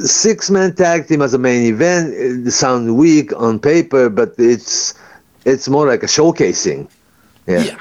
six 0.06 0.50
man 0.50 0.74
tag 0.74 1.08
team 1.08 1.22
as 1.22 1.34
a 1.34 1.38
main 1.38 1.66
event. 1.66 2.14
It 2.14 2.50
sounds 2.52 2.90
weak 2.90 3.32
on 3.36 3.58
paper, 3.58 4.08
but 4.08 4.34
it's 4.38 4.94
it's 5.44 5.68
more 5.68 5.86
like 5.86 6.02
a 6.02 6.06
showcasing. 6.06 6.88
Yeah. 7.46 7.62
Yeah. 7.62 7.78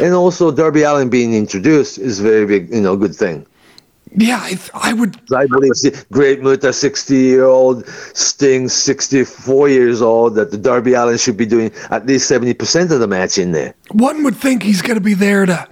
And 0.00 0.14
also 0.14 0.50
Darby 0.50 0.82
Allin 0.82 1.08
being 1.08 1.34
introduced 1.34 1.98
is 1.98 2.20
very 2.20 2.46
big, 2.46 2.70
you 2.70 2.80
know, 2.80 2.96
good 2.96 3.14
thing. 3.14 3.46
Yeah, 4.16 4.40
I, 4.42 4.50
th- 4.50 4.70
I 4.74 4.92
would. 4.92 5.16
I 5.32 5.46
believe 5.46 5.72
Great 6.12 6.40
Muta, 6.40 6.72
60 6.72 7.14
year 7.14 7.44
old, 7.44 7.86
Sting, 8.14 8.68
64 8.68 9.68
years 9.68 10.00
old, 10.00 10.36
that 10.36 10.52
the 10.52 10.58
Darby 10.58 10.94
Allin 10.94 11.18
should 11.18 11.36
be 11.36 11.46
doing 11.46 11.72
at 11.90 12.06
least 12.06 12.30
70% 12.30 12.92
of 12.92 13.00
the 13.00 13.08
match 13.08 13.38
in 13.38 13.52
there. 13.52 13.74
One 13.90 14.22
would 14.22 14.36
think 14.36 14.62
he's 14.62 14.82
going 14.82 14.94
to 14.96 15.04
be 15.04 15.14
there 15.14 15.46
to, 15.46 15.68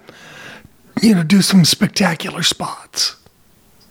you 1.01 1.15
know, 1.15 1.23
do 1.23 1.41
some 1.41 1.65
spectacular 1.65 2.43
spots. 2.43 3.17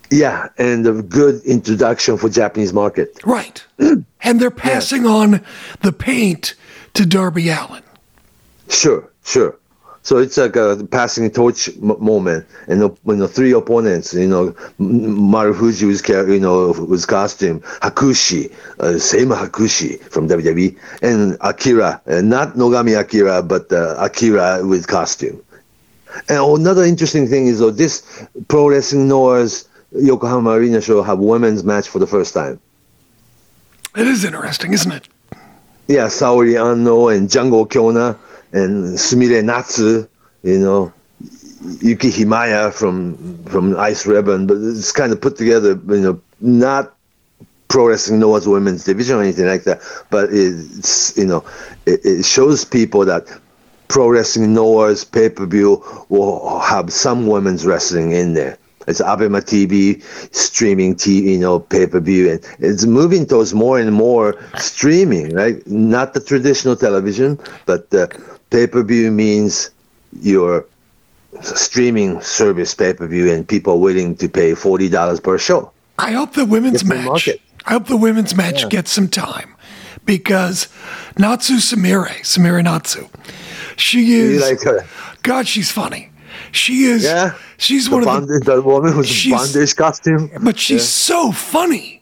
Yeah, 0.09 0.49
and 0.57 0.85
a 0.85 1.01
good 1.01 1.41
introduction 1.45 2.17
for 2.17 2.27
Japanese 2.27 2.73
market. 2.73 3.17
Right. 3.25 3.63
and 3.79 4.05
they're 4.21 4.51
passing 4.51 5.05
on 5.05 5.41
the 5.81 5.93
paint 5.93 6.55
to 6.95 7.05
Darby 7.05 7.47
Allin. 7.49 7.83
Sure, 8.67 9.09
sure. 9.23 9.57
So 10.03 10.17
it's 10.17 10.37
like 10.37 10.55
a 10.55 10.87
passing 10.89 11.29
torch 11.29 11.69
m- 11.69 11.95
moment, 11.99 12.45
and 12.67 12.81
the, 12.81 12.87
when 13.03 13.19
the 13.19 13.27
three 13.27 13.51
opponents, 13.51 14.13
you 14.13 14.27
know, 14.27 14.51
Marufuji 14.79 15.85
was, 15.85 16.07
you 16.09 16.39
know, 16.39 16.71
was 16.71 17.05
costume, 17.05 17.59
Hakushi, 17.81 18.51
uh, 18.79 18.97
same 18.97 19.29
Hakushi 19.29 19.99
from 20.09 20.27
WWE, 20.27 20.75
and 21.03 21.37
Akira, 21.41 22.01
uh, 22.07 22.21
not 22.21 22.55
Nogami 22.55 22.99
Akira, 22.99 23.43
but 23.43 23.71
uh, 23.71 23.95
Akira 23.99 24.65
with 24.65 24.87
costume. 24.87 25.39
And 26.27 26.39
another 26.39 26.83
interesting 26.83 27.27
thing 27.27 27.45
is, 27.45 27.59
though, 27.59 27.69
this 27.71 28.25
Pro 28.47 28.69
Wrestling 28.69 29.07
Noah's 29.07 29.67
Yokohama 29.93 30.49
Arena 30.51 30.81
show 30.81 31.03
have 31.03 31.19
women's 31.19 31.63
match 31.63 31.87
for 31.87 31.99
the 31.99 32.07
first 32.07 32.33
time. 32.33 32.59
It 33.95 34.07
is 34.07 34.23
interesting, 34.25 34.73
isn't 34.73 34.91
it? 34.91 35.07
Yeah, 35.87 36.07
Saori 36.07 36.59
Anno 36.59 37.09
and 37.09 37.29
Jungle 37.29 37.67
Kyona 37.67 38.17
and 38.53 38.97
Sumire 38.97 39.43
Natsu, 39.43 40.07
you 40.43 40.59
know, 40.59 40.93
Yuki 41.81 42.09
Himaya 42.09 42.73
from 42.73 43.43
from 43.45 43.77
Ice 43.77 44.05
Ribbon, 44.05 44.47
but 44.47 44.57
it's 44.57 44.91
kind 44.91 45.11
of 45.11 45.21
put 45.21 45.37
together, 45.37 45.79
you 45.89 46.01
know, 46.01 46.21
not 46.39 46.95
pro 47.67 47.87
wrestling 47.87 48.19
Noah's 48.19 48.47
women's 48.47 48.83
division 48.83 49.17
or 49.17 49.23
anything 49.23 49.45
like 49.45 49.63
that, 49.63 49.79
but 50.09 50.29
it's 50.31 51.15
you 51.17 51.25
know, 51.25 51.43
it, 51.85 52.01
it 52.03 52.25
shows 52.25 52.65
people 52.65 53.05
that 53.05 53.27
pro 53.87 54.07
wrestling 54.09 54.53
Noah's 54.53 55.03
pay 55.05 55.29
per 55.29 55.45
view 55.45 55.83
will 56.09 56.59
have 56.59 56.91
some 56.91 57.27
women's 57.27 57.65
wrestling 57.65 58.11
in 58.11 58.33
there. 58.33 58.57
It's 58.87 58.99
Abema 59.01 59.41
TV 59.41 60.01
streaming 60.35 60.95
TV, 60.95 61.33
you 61.33 61.39
know, 61.39 61.59
pay 61.59 61.85
per 61.85 61.99
view, 61.99 62.31
and 62.31 62.45
it's 62.59 62.85
moving 62.85 63.25
towards 63.25 63.53
more 63.53 63.79
and 63.79 63.93
more 63.93 64.35
streaming, 64.57 65.33
right? 65.35 65.65
Not 65.67 66.13
the 66.13 66.19
traditional 66.19 66.75
television, 66.75 67.39
but 67.67 67.89
the 67.91 68.07
pay 68.51 68.67
per 68.67 68.83
view 68.83 69.11
means 69.11 69.71
your 70.21 70.65
streaming 71.41 72.21
service 72.21 72.73
pay 72.75 72.93
per 72.93 73.07
view, 73.07 73.31
and 73.31 73.47
people 73.47 73.73
are 73.73 73.79
willing 73.79 74.15
to 74.17 74.29
pay 74.29 74.53
forty 74.53 74.87
dollars 74.89 75.19
per 75.19 75.37
show. 75.37 75.71
I 75.97 76.11
hope 76.11 76.33
the 76.33 76.45
women's 76.45 76.81
Different 76.81 77.01
match. 77.01 77.07
market. 77.07 77.41
I 77.65 77.71
hope 77.73 77.87
the 77.87 77.97
women's 77.97 78.35
match 78.35 78.67
gets 78.69 78.91
some 78.91 79.07
time 79.07 79.55
because 80.05 80.67
Natsu 81.17 81.55
Sumire, 81.57 82.07
Sumire 82.21 82.63
Natsu, 82.63 83.07
she 83.77 84.01
You 84.03 84.23
is. 84.31 84.41
like 84.41 84.61
her? 84.63 84.85
God, 85.23 85.47
she's 85.47 85.71
funny. 85.71 86.09
She 86.51 86.85
is. 86.85 87.03
Yeah. 87.03 87.35
She's 87.57 87.85
The 87.87 87.91
one 87.95 87.99
of 88.01 88.05
the. 88.05 88.11
bondage, 88.39 88.45
the 88.45 88.61
woman 88.61 89.03
she's- 89.03 89.37
bondage 89.53 89.75
costume. 89.75 90.31
But 90.41 90.57
she's 90.57 90.87
so 90.87 91.31
funny. 91.31 92.00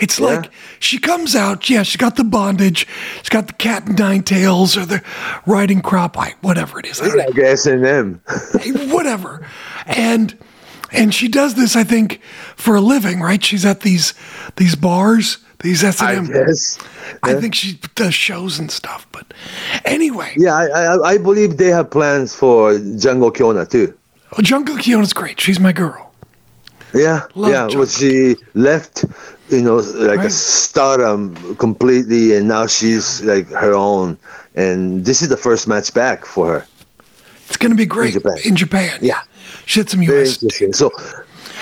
It's 0.00 0.18
Yeah. 0.18 0.26
like 0.26 0.50
she 0.78 0.98
comes 0.98 1.36
out. 1.36 1.68
Yeah, 1.70 1.82
she 1.82 1.98
got 1.98 2.16
the 2.16 2.24
bondage. 2.24 2.86
She's 3.18 3.28
got 3.28 3.46
the 3.46 3.52
cat 3.54 3.86
and 3.86 3.98
nine 3.98 4.22
tails 4.22 4.76
or 4.76 4.84
the 4.86 5.02
riding 5.46 5.82
crop 5.82 6.18
eye, 6.18 6.34
whatever 6.40 6.78
it 6.80 6.86
is. 6.86 7.00
I 7.00 7.08
don't 7.08 7.16
know. 7.18 7.24
Like 7.26 7.38
S 7.38 7.66
and 7.66 7.84
M. 7.86 8.20
whatever. 8.90 9.46
And 9.86 10.36
and 10.92 11.14
she 11.14 11.28
does 11.28 11.54
this, 11.54 11.76
I 11.76 11.84
think, 11.84 12.20
for 12.56 12.74
a 12.74 12.80
living, 12.80 13.20
right? 13.20 13.42
She's 13.44 13.64
at 13.64 13.80
these 13.80 14.14
these 14.56 14.74
bars, 14.74 15.38
these 15.60 15.84
S 15.84 16.00
I 16.02 16.12
and 16.14 16.26
M. 16.34 16.46
guess. 16.46 16.78
I 17.22 17.34
think 17.34 17.54
she 17.54 17.78
does 17.94 18.14
shows 18.14 18.58
and 18.58 18.70
stuff. 18.70 19.06
But 19.12 19.32
anyway, 19.84 20.32
Yeah, 20.36 20.54
I, 20.56 20.64
I 20.66 21.08
I 21.14 21.18
believe 21.18 21.56
they 21.58 21.68
have 21.68 21.90
plans 21.90 22.34
for 22.34 22.78
Jungle 22.98 23.30
Kyona 23.32 23.68
too. 23.70 23.92
well, 24.32 24.42
Jungle 24.42 24.76
Kyona's 24.76 25.12
great. 25.12 25.40
She's 25.40 25.60
my 25.60 25.72
girl. 25.72 26.12
Yeah, 26.94 27.26
Love 27.36 27.50
yeah. 27.52 27.56
Jungle. 27.68 27.78
Well, 27.80 27.86
she 27.88 28.36
left, 28.54 29.04
you 29.50 29.62
know, 29.62 29.76
like 29.76 30.20
a 30.20 30.30
stardom 30.30 31.56
completely, 31.56 32.34
and 32.36 32.48
now 32.48 32.66
she's 32.66 33.22
like 33.22 33.48
her 33.48 33.72
own. 33.74 34.16
And 34.54 35.04
this 35.04 35.22
is 35.22 35.28
the 35.28 35.36
first 35.36 35.68
match 35.68 35.92
back 35.94 36.24
for 36.24 36.46
her. 36.60 36.66
It's 37.48 37.56
going 37.56 37.70
to 37.70 37.76
be 37.76 37.86
great 37.86 38.12
Japan. 38.14 38.36
in 38.44 38.56
Japan. 38.56 38.98
Yeah. 39.02 39.20
She 39.66 39.80
had 39.80 39.88
some 39.90 40.04
Very 40.04 40.22
US. 40.22 40.42
interesting. 40.42 40.72
So, 40.72 40.90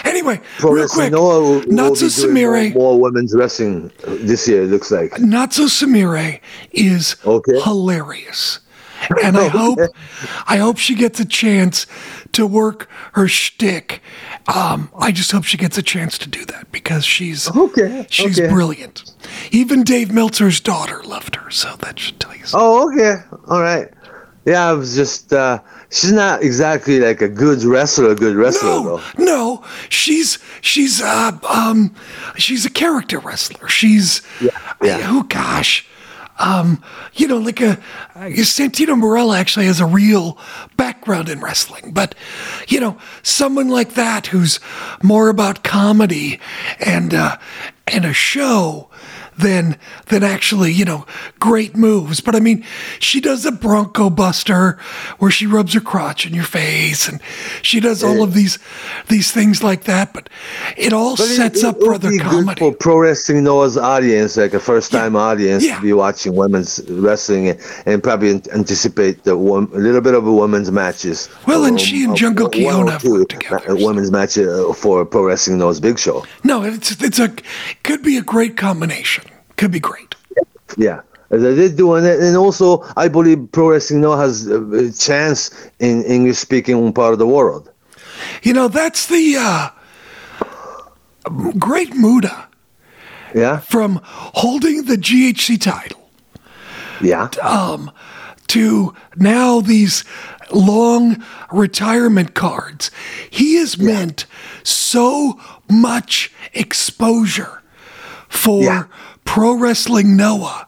Anyway, 0.05 0.41
Pro 0.59 0.73
real 0.73 0.87
quick, 0.89 1.11
Noah 1.11 1.65
Natsu 1.67 2.09
be 2.09 2.15
doing 2.15 2.35
more, 2.45 2.55
Sumire. 2.55 2.75
more 2.75 3.01
women's 3.01 3.35
wrestling 3.35 3.91
this 4.07 4.47
year. 4.47 4.63
It 4.63 4.67
looks 4.69 4.91
like. 4.93 5.19
Natsu 5.19 5.65
Sumire 5.65 6.41
is 6.73 7.17
Okay. 7.27 7.61
hilarious. 7.63 8.61
And 9.25 9.37
I 9.37 9.49
hope 9.61 9.79
I 10.47 10.57
hope 10.59 10.79
she 10.79 10.95
gets 10.95 11.19
a 11.21 11.25
chance 11.25 11.87
to 12.33 12.47
work 12.47 12.89
her 13.13 13.27
shtick. 13.29 14.01
Um, 14.47 14.91
I 14.99 15.13
just 15.13 15.33
hope 15.33 15.45
she 15.45 15.57
gets 15.57 15.77
a 15.79 15.83
chance 15.83 16.19
to 16.19 16.29
do 16.29 16.45
that 16.47 16.71
because 16.73 17.05
she's 17.05 17.51
Okay, 17.57 18.07
she's 18.11 18.39
okay. 18.39 18.49
brilliant. 18.53 19.11
Even 19.51 19.83
Dave 19.83 20.13
Meltzer's 20.13 20.61
daughter 20.61 21.03
loved 21.05 21.37
her, 21.37 21.51
so 21.51 21.77
that 21.81 21.99
should 21.99 22.21
tell 22.21 22.35
you 22.37 22.45
something. 22.47 22.61
Oh, 22.69 22.93
okay. 22.93 23.23
All 23.49 23.61
right. 23.63 23.89
Yeah, 24.45 24.69
I 24.69 24.73
was 24.73 24.95
just. 24.95 25.33
uh 25.33 25.61
She's 25.91 26.13
not 26.13 26.43
exactly 26.43 27.01
like 27.01 27.23
a 27.23 27.29
good 27.31 27.63
wrestler. 27.65 28.11
A 28.11 28.15
good 28.15 28.37
wrestler 28.37 28.69
No, 28.69 28.85
though. 29.17 29.25
no, 29.25 29.65
she's 29.89 30.39
she's 30.61 31.01
uh 31.01 31.33
um 31.49 31.95
she's 32.37 32.67
a 32.67 32.71
character 32.71 33.19
wrestler. 33.21 33.69
She's 33.69 34.21
yeah. 34.41 34.51
oh 35.11 35.25
gosh, 35.31 35.87
um 36.39 36.83
you 37.15 37.27
know 37.27 37.39
like 37.39 37.61
a 37.61 37.73
uh, 38.15 38.29
Santino 38.45 38.99
Marella 38.99 39.39
actually 39.39 39.67
has 39.67 39.81
a 39.81 39.87
real 39.87 40.39
background 40.77 41.29
in 41.29 41.41
wrestling, 41.41 41.93
but 41.93 42.15
you 42.69 42.81
know 42.81 42.99
someone 43.23 43.69
like 43.69 43.95
that 43.95 44.29
who's 44.29 44.61
more 45.03 45.29
about 45.29 45.63
comedy 45.65 46.41
and 46.79 47.15
uh 47.15 47.37
and 47.87 48.05
a 48.05 48.13
show 48.13 48.88
than 49.39 49.77
than 50.07 50.23
actually 50.23 50.73
you 50.73 50.85
know 50.85 51.07
great 51.41 51.77
moves. 51.77 52.21
But 52.21 52.35
i 52.35 52.41
mean 52.41 52.65
she 52.99 53.21
does 53.21 53.45
a 53.45 53.53
bronco 53.53 54.11
buster 54.11 54.79
where 55.19 55.31
she 55.31 55.47
rubs 55.47 55.75
her 55.75 55.81
crotch 55.81 56.27
in 56.27 56.35
your 56.35 56.45
face 56.45 57.09
and 57.09 57.21
she 57.63 57.81
does 57.81 58.03
all 58.03 58.23
of 58.23 58.35
these 58.35 58.59
these 59.09 59.31
things 59.33 59.63
like 59.63 59.85
that. 59.85 60.13
But 60.13 60.29
it 60.77 60.93
all 60.93 61.17
But 61.17 61.27
sets 61.27 61.63
it 61.63 61.67
up 61.67 61.77
would 61.79 61.87
for 61.87 61.95
other 61.95 62.11
comedy. 62.19 62.59
for 62.59 62.73
pro 62.75 62.99
wrestling 62.99 63.45
Noah's 63.45 63.77
audience, 63.77 64.37
like 64.37 64.55
a 64.55 64.61
first 64.61 64.91
time 64.93 65.15
audience, 65.17 65.65
Yeah. 65.65 65.77
to 65.77 65.83
be 65.83 65.93
watching 65.93 66.35
women's 66.35 66.81
wrestling 66.89 67.49
and, 67.49 67.59
and 67.87 68.03
probably 68.03 68.41
anticipate 68.53 69.25
the 69.25 69.37
wom- 69.37 69.71
a 69.75 69.79
little 69.79 70.01
bit 70.01 70.15
of 70.15 70.27
a 70.27 70.33
women's 70.33 70.71
matches. 70.71 71.29
Well, 71.47 71.65
and 71.65 71.73
Um, 71.73 71.79
she 71.79 72.05
and 72.05 72.17
Jungle 72.17 72.51
one 72.57 72.89
have 72.89 73.03
two, 73.03 73.25
together, 73.27 73.71
uh, 73.71 73.77
women's 73.77 74.11
match 74.11 74.37
uh, 74.39 74.73
for 74.73 75.05
pro 75.05 75.23
wrestling 75.25 75.59
Noah's 75.59 75.81
big 75.81 75.99
show. 75.99 76.25
no 76.45 76.63
it's 76.65 76.91
it's 77.03 77.19
a 77.19 77.31
could 77.83 78.03
be 78.03 78.17
a 78.17 78.23
great 78.23 78.57
combination 78.57 79.25
could 79.59 79.71
be 79.79 79.81
great 79.81 80.15
Yeah. 80.77 81.01
They're 81.31 81.69
doing 81.69 82.05
it, 82.07 82.21
and 82.21 82.35
also 82.39 82.67
I 82.97 83.07
believe 83.09 83.39
pro 83.53 83.67
wrestling 83.73 84.01
now 84.01 84.17
has 84.17 84.47
a 84.47 84.91
chance 84.93 85.51
in 85.79 86.03
English 86.05 86.39
speaking 86.39 86.91
part 86.95 87.13
of 87.13 87.19
the 87.19 87.27
world. 87.37 87.65
you 88.47 88.53
know 88.55 88.69
that's 88.69 89.03
the 89.15 89.25
uh 89.39 89.69
great 91.59 91.93
muta 91.95 92.37
Yeah, 93.35 93.59
from 93.75 94.01
holding 94.43 94.85
the 94.87 94.97
ghc 94.97 95.61
title 95.61 96.11
yeah, 97.01 97.29
um, 97.43 97.91
to 98.49 98.95
now 99.17 99.61
these 99.61 100.05
long 100.51 101.23
retirement 101.53 102.35
cards. 102.35 102.91
He 103.31 103.55
has 103.61 103.79
meant 103.79 104.27
so 104.65 105.39
much 105.71 106.33
exposure 106.55 107.63
for 108.29 108.63
Yeah. 108.65 108.85
Pro 109.29 109.53
wrestling 109.55 110.17
Noah. 110.17 110.67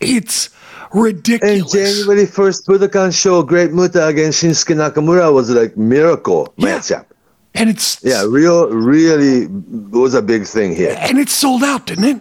It's 0.00 0.50
ridiculous. 0.92 1.72
And. 1.74 1.86
January 1.86 2.26
first 2.26 2.66
Budokan 2.66 3.12
show, 3.14 3.42
Great 3.42 3.72
Muta 3.72 4.06
against 4.06 4.42
Shinsuke 4.42 4.74
Nakamura 4.74 5.32
was 5.32 5.50
like 5.50 5.76
miracle 5.76 6.52
Yeah. 6.56 6.66
matchup. 6.78 7.04
and 7.54 7.68
it's 7.70 7.98
Yeah, 8.02 8.24
real, 8.28 8.68
really 8.70 9.46
was 9.90 10.14
a 10.14 10.22
big 10.22 10.46
thing 10.46 10.74
here. 10.74 10.96
and 10.98 11.18
it 11.18 11.28
sold 11.28 11.62
out, 11.62 11.86
didn't 11.86 12.04
it? 12.04 12.20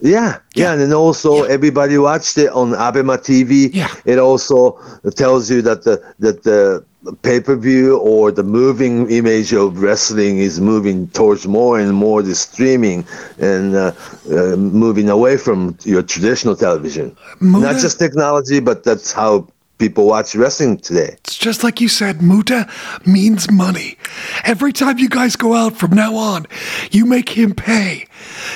Yeah, 0.00 0.38
yeah, 0.54 0.72
and 0.72 0.80
then 0.80 0.92
also 0.92 1.44
everybody 1.44 1.96
watched 1.98 2.36
it 2.38 2.50
on 2.50 2.72
Abema 2.72 3.16
TV. 3.18 3.70
Yeah. 3.72 3.88
It 4.04 4.18
also 4.18 4.78
tells 5.16 5.50
you 5.50 5.60
that 5.62 5.82
the 5.84 6.00
that 6.18 6.42
the 6.44 6.84
pay 7.22 7.40
per 7.40 7.56
view 7.56 7.98
or 7.98 8.30
the 8.30 8.42
moving 8.42 9.10
image 9.10 9.52
of 9.52 9.82
wrestling 9.82 10.38
is 10.38 10.60
moving 10.60 11.08
towards 11.08 11.46
more 11.46 11.78
and 11.78 11.94
more 11.94 12.22
the 12.22 12.34
streaming 12.34 13.04
and 13.38 13.74
uh, 13.74 13.92
uh, 14.30 14.56
moving 14.56 15.08
away 15.08 15.36
from 15.36 15.76
your 15.84 16.02
traditional 16.02 16.56
television. 16.56 17.16
Muta- 17.40 17.66
Not 17.72 17.80
just 17.80 17.98
technology, 17.98 18.60
but 18.60 18.84
that's 18.84 19.12
how 19.12 19.46
people 19.78 20.06
watch 20.06 20.34
wrestling 20.34 20.78
today. 20.78 21.16
It's 21.24 21.36
just 21.36 21.64
like 21.64 21.80
you 21.80 21.88
said, 21.88 22.22
Muta 22.22 22.70
means 23.04 23.50
money. 23.50 23.98
Every 24.44 24.72
time 24.72 24.98
you 24.98 25.08
guys 25.08 25.36
go 25.36 25.54
out 25.54 25.76
from 25.76 25.90
now 25.90 26.14
on, 26.14 26.46
you 26.90 27.04
make 27.04 27.30
him 27.30 27.54
pay 27.54 28.06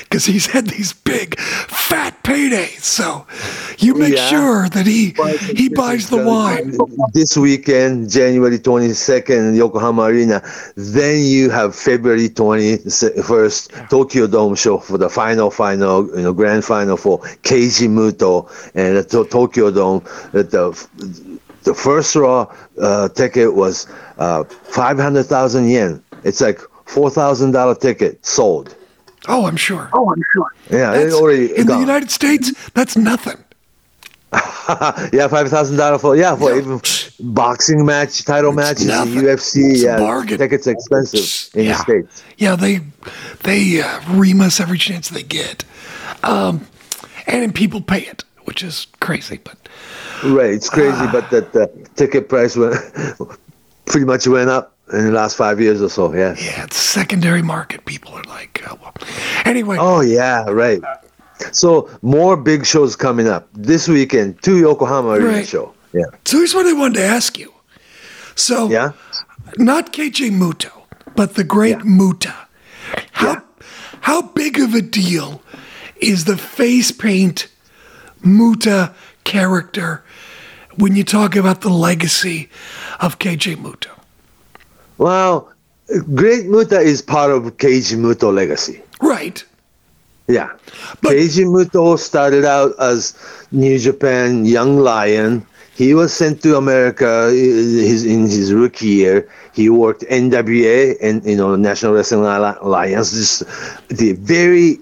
because 0.05 0.25
he's 0.27 0.47
had 0.47 0.67
these 0.67 0.93
big, 0.93 1.39
fat 1.41 2.23
paydays. 2.23 2.81
So 2.83 3.27
you 3.79 3.95
make 3.95 4.15
Yeah. 4.15 4.29
sure 4.29 4.69
that 4.71 4.87
he 4.87 5.15
he 5.55 5.69
buys 5.69 6.09
the 6.11 6.19
wine. 6.19 6.77
This 7.13 7.37
weekend, 7.37 8.11
January 8.11 8.59
22nd, 8.59 9.57
Yokohama 9.57 10.03
Arena. 10.03 10.43
Then 10.77 11.25
you 11.25 11.51
have 11.51 11.75
February 11.75 12.29
21st, 12.29 13.89
Tokyo 13.91 14.27
Dome 14.27 14.55
show 14.55 14.79
for 14.79 14.99
the 14.99 15.09
final, 15.09 15.51
final, 15.51 16.07
you 16.17 16.23
know, 16.23 16.33
grand 16.33 16.65
final 16.65 16.97
for 16.97 17.19
Keiji 17.43 17.89
Muto 17.89 18.49
and 18.75 18.97
the 18.97 19.05
to- 19.05 19.25
Tokyo 19.27 19.71
Dome. 19.71 20.03
The, 20.33 20.43
the, 20.45 20.87
the 21.65 21.75
first 21.75 22.15
raw 22.17 22.47
uh, 22.81 23.09
ticket 23.11 23.55
was 23.55 23.87
uh, 24.19 24.45
500,000 24.45 25.69
yen. 25.69 26.03
It's 26.25 26.41
like 26.41 26.59
$4,000 26.87 27.81
ticket 27.81 28.25
sold. 28.25 28.75
Oh, 29.29 29.47
I'm 29.47 29.57
sure. 29.57 29.91
Oh, 29.93 30.11
I'm 30.11 30.23
sure. 30.33 30.47
Yeah, 30.71 30.91
it 30.93 30.95
That's- 30.95 31.15
already 31.15 31.55
in 31.57 31.67
the. 31.67 31.79
United 31.79 32.11
States, 32.11 32.53
that's 32.75 32.97
nothing. 32.97 33.37
yeah, 35.13 35.27
five 35.29 35.49
thousand 35.49 35.77
dollar 35.79 35.99
for 35.99 36.15
yeah 36.15 36.37
for 36.37 36.51
Yeah. 36.53 36.59
even 36.59 36.81
boxing 37.21 37.87
match, 37.87 38.25
title 38.27 38.53
matches, 38.53 38.83
in 38.83 38.89
nothing. 38.89 39.15
UFC. 39.15 39.71
It's 39.73 39.83
yeah, 39.83 39.97
bargain. 39.99 40.37
tickets 40.37 40.67
expensive 40.67 41.51
in 41.59 41.65
yeah. 41.65 41.73
the 41.73 41.79
states. 41.83 42.23
Yeah, 42.37 42.55
they 42.55 42.81
they 43.45 43.81
uh, 43.81 44.01
ream 44.11 44.43
us 44.43 44.61
every 44.61 44.77
chance 44.77 45.09
they 45.09 45.23
get, 45.23 45.65
um, 46.23 46.67
and 47.27 47.41
then 47.43 47.53
people 47.53 47.81
pay 47.81 48.01
it, 48.03 48.23
which 48.45 48.63
is 48.63 48.87
crazy. 49.01 49.41
But 49.43 49.57
Right, 50.25 50.51
it's 50.51 50.69
crazy, 50.69 50.93
Ah. 50.99 51.11
but 51.11 51.31
that 51.31 51.53
the 51.55 51.71
ticket 51.97 52.29
price 52.29 52.55
went 52.55 52.75
pretty 53.87 54.05
much 54.05 54.27
went 54.29 54.51
up 54.51 54.77
in 54.93 55.05
the 55.07 55.13
last 55.13 55.37
five 55.37 55.61
years 55.61 55.81
or 55.83 55.89
so. 55.89 56.13
Yeah. 56.15 56.35
yeah, 56.39 56.65
it's 56.65 56.77
secondary 56.77 57.43
market. 57.43 57.85
People 57.85 58.13
are 58.15 58.25
like, 58.25 58.63
oh, 58.69 58.79
well. 58.83 58.95
anyway. 59.45 59.77
Oh 59.79 60.01
yeah, 60.01 60.45
right. 60.49 60.81
So 61.53 61.89
more 62.03 62.37
big 62.37 62.67
shows 62.67 62.97
coming 62.97 63.29
up 63.29 63.49
this 63.53 63.87
weekend. 63.89 64.43
Two 64.43 64.59
Yokohama 64.59 65.11
Arena 65.11 65.29
Right. 65.29 65.47
show. 65.47 65.73
Yeah. 65.93 66.03
So 66.25 66.39
here's 66.39 66.55
what 66.55 66.67
I 66.67 66.73
wanted 66.73 66.97
to 66.99 67.05
ask 67.05 67.39
you. 67.39 67.53
So, 68.35 68.69
Yeah. 68.69 68.93
not 69.57 69.93
Keiji 69.93 70.31
Muto, 70.31 70.71
but 71.17 71.35
the 71.35 71.45
great 71.45 71.79
Yeah. 71.79 71.85
Muta. 71.85 72.35
How 73.13 73.27
Yeah. 73.33 73.41
how 74.01 74.23
big 74.23 74.59
of 74.59 74.75
a 74.75 74.83
deal 74.83 75.43
is 76.01 76.25
the 76.25 76.37
face 76.37 76.91
paint 76.93 77.47
Muta 78.23 78.93
character 79.25 80.03
when 80.77 80.97
you 80.97 81.05
talk 81.05 81.37
about 81.37 81.61
the 81.61 81.71
legacy 81.71 82.49
of 83.01 83.19
Keiji 83.19 83.57
Muto? 83.57 83.91
Well, 84.99 85.51
Great 86.15 86.47
Muta 86.47 86.81
is 86.81 87.01
part 87.01 87.31
of 87.31 87.57
Keiji 87.57 87.97
Muto 87.97 88.33
legacy. 88.33 88.83
Right. 89.01 89.43
Yeah. 90.27 90.51
But- 91.01 91.13
Keiji 91.13 91.47
Muto 91.47 91.99
started 91.99 92.45
out 92.45 92.73
as 92.79 93.15
New 93.51 93.79
Japan 93.79 94.45
Young 94.45 94.79
Lion. 94.79 95.47
he 95.75 95.95
was 95.95 96.13
sent 96.13 96.43
to 96.43 96.57
America 96.57 97.31
his, 97.31 98.05
in 98.05 98.23
his 98.23 98.53
rookie 98.53 98.87
year. 98.87 99.29
He 99.55 99.71
worked 99.71 100.03
NWA 100.11 100.97
and 101.01 101.25
you 101.25 101.37
know 101.37 101.55
National 101.55 101.95
Wrestling 101.95 102.25
Alliance, 102.25 103.13
just 103.13 103.45
the 103.89 104.13
very 104.15 104.79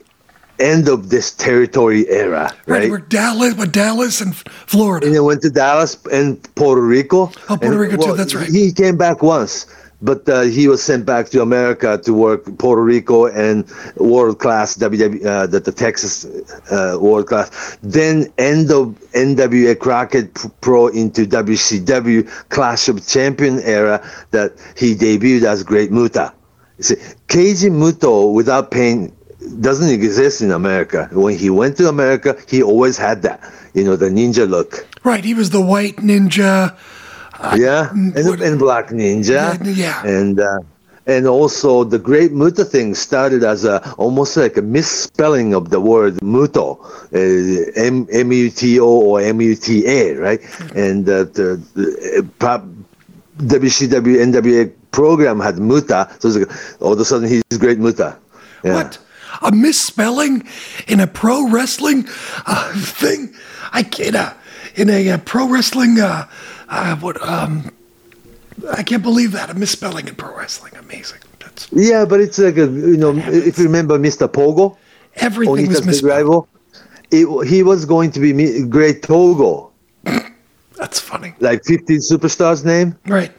end 0.58 0.88
of 0.88 1.10
this 1.10 1.32
territory 1.32 2.08
era, 2.08 2.50
right? 2.64 2.80
right 2.80 2.90
we're 2.90 2.98
Dallas, 2.98 3.54
with 3.54 3.72
Dallas 3.72 4.22
and 4.22 4.34
Florida. 4.34 5.04
And 5.06 5.14
he 5.14 5.20
went 5.20 5.42
to 5.42 5.50
Dallas 5.50 5.98
and 6.10 6.42
Puerto 6.54 6.80
Rico. 6.80 7.30
Oh, 7.50 7.56
Puerto 7.58 7.66
and, 7.66 7.78
Rico 7.78 7.96
well, 7.98 8.06
too. 8.08 8.16
That's 8.16 8.34
right. 8.34 8.48
He 8.48 8.72
came 8.72 8.96
back 8.96 9.22
once 9.22 9.66
but 10.02 10.28
uh, 10.28 10.42
he 10.42 10.68
was 10.68 10.82
sent 10.82 11.06
back 11.06 11.28
to 11.30 11.42
America 11.42 11.98
to 12.04 12.12
work 12.12 12.44
Puerto 12.58 12.82
Rico 12.82 13.26
and 13.26 13.64
world 13.96 14.38
class 14.38 14.76
WWE, 14.76 15.24
uh, 15.24 15.46
the, 15.46 15.60
the 15.60 15.72
Texas 15.72 16.24
uh, 16.70 16.98
world 17.00 17.26
class. 17.26 17.78
Then 17.82 18.32
end 18.38 18.70
of 18.70 18.98
NWA 19.12 19.78
Crockett 19.78 20.34
Pro 20.60 20.88
into 20.88 21.26
WCW 21.26 22.28
Clash 22.50 22.88
of 22.88 23.06
Champion 23.06 23.60
era 23.60 24.06
that 24.32 24.52
he 24.76 24.94
debuted 24.94 25.44
as 25.44 25.62
Great 25.62 25.90
Muta. 25.90 26.32
You 26.78 26.84
see, 26.84 26.96
Keiji 27.28 27.70
Muto 27.70 28.34
without 28.34 28.70
pain 28.70 29.16
doesn't 29.60 29.88
exist 29.88 30.42
in 30.42 30.50
America. 30.50 31.08
When 31.12 31.38
he 31.38 31.50
went 31.50 31.76
to 31.78 31.88
America, 31.88 32.36
he 32.48 32.62
always 32.62 32.98
had 32.98 33.22
that, 33.22 33.40
you 33.74 33.84
know, 33.84 33.96
the 33.96 34.08
ninja 34.08 34.48
look. 34.48 34.86
Right, 35.04 35.24
he 35.24 35.34
was 35.34 35.50
the 35.50 35.60
white 35.60 35.96
ninja 35.96 36.76
yeah, 37.56 37.90
and, 37.90 38.16
and 38.16 38.58
Black 38.58 38.88
Ninja. 38.88 39.58
Yeah, 39.76 40.04
and 40.04 40.40
uh, 40.40 40.58
and 41.06 41.26
also 41.26 41.84
the 41.84 41.98
Great 41.98 42.32
Muta 42.32 42.64
thing 42.64 42.94
started 42.94 43.44
as 43.44 43.64
a 43.64 43.94
almost 43.96 44.36
like 44.36 44.56
a 44.56 44.62
misspelling 44.62 45.54
of 45.54 45.70
the 45.70 45.80
word 45.80 46.14
Muto, 46.16 46.80
uh, 47.14 47.72
M 47.80 48.06
M 48.12 48.32
U 48.32 48.50
T 48.50 48.80
O 48.80 48.86
or 48.86 49.20
M 49.20 49.40
U 49.40 49.54
T 49.54 49.86
A, 49.86 50.14
right? 50.16 50.40
And 50.74 51.08
uh, 51.08 51.24
the, 51.24 51.62
the 51.74 52.28
uh, 52.40 52.58
WCW 53.38 54.32
NWA 54.32 54.72
program 54.90 55.38
had 55.38 55.58
Muta, 55.58 56.10
so 56.18 56.28
like, 56.28 56.50
all 56.80 56.92
of 56.92 57.00
a 57.00 57.04
sudden 57.04 57.28
he's 57.28 57.42
Great 57.58 57.78
Muta. 57.78 58.18
Yeah. 58.64 58.74
What? 58.74 58.98
A 59.42 59.52
misspelling 59.52 60.46
in 60.88 60.98
a 61.00 61.06
pro 61.06 61.48
wrestling 61.48 62.08
uh, 62.46 62.72
thing? 62.74 63.34
I 63.72 63.82
in 64.00 64.14
a 64.14 64.34
in 64.74 64.90
a, 64.90 65.08
a 65.08 65.14
uh, 65.14 65.18
pro 65.18 65.48
wrestling 65.48 66.00
uh, 66.68 66.72
uh, 66.72 66.96
what 66.96 67.20
um, 67.26 67.70
I 68.70 68.82
can't 68.82 69.02
believe 69.02 69.32
that 69.32 69.50
a 69.50 69.54
misspelling 69.54 70.08
in 70.08 70.14
pro 70.14 70.36
wrestling. 70.36 70.74
Amazing. 70.76 71.20
That's, 71.40 71.68
yeah, 71.72 72.04
but 72.04 72.20
it's 72.20 72.38
like 72.38 72.56
a 72.56 72.66
you 72.66 72.96
know 72.96 73.16
if 73.16 73.58
you 73.58 73.64
remember 73.64 73.98
Mr. 73.98 74.28
Pogo, 74.28 74.76
everything 75.16 75.68
was 75.68 75.84
misspelled. 75.84 76.48
It, 77.10 77.46
he 77.46 77.62
was 77.62 77.84
going 77.84 78.10
to 78.12 78.20
be 78.20 78.66
Great 78.66 79.02
Togo. 79.02 79.70
That's 80.76 81.00
funny. 81.00 81.34
Like 81.40 81.64
15 81.64 81.98
superstars 81.98 82.64
name. 82.64 82.98
Right. 83.06 83.32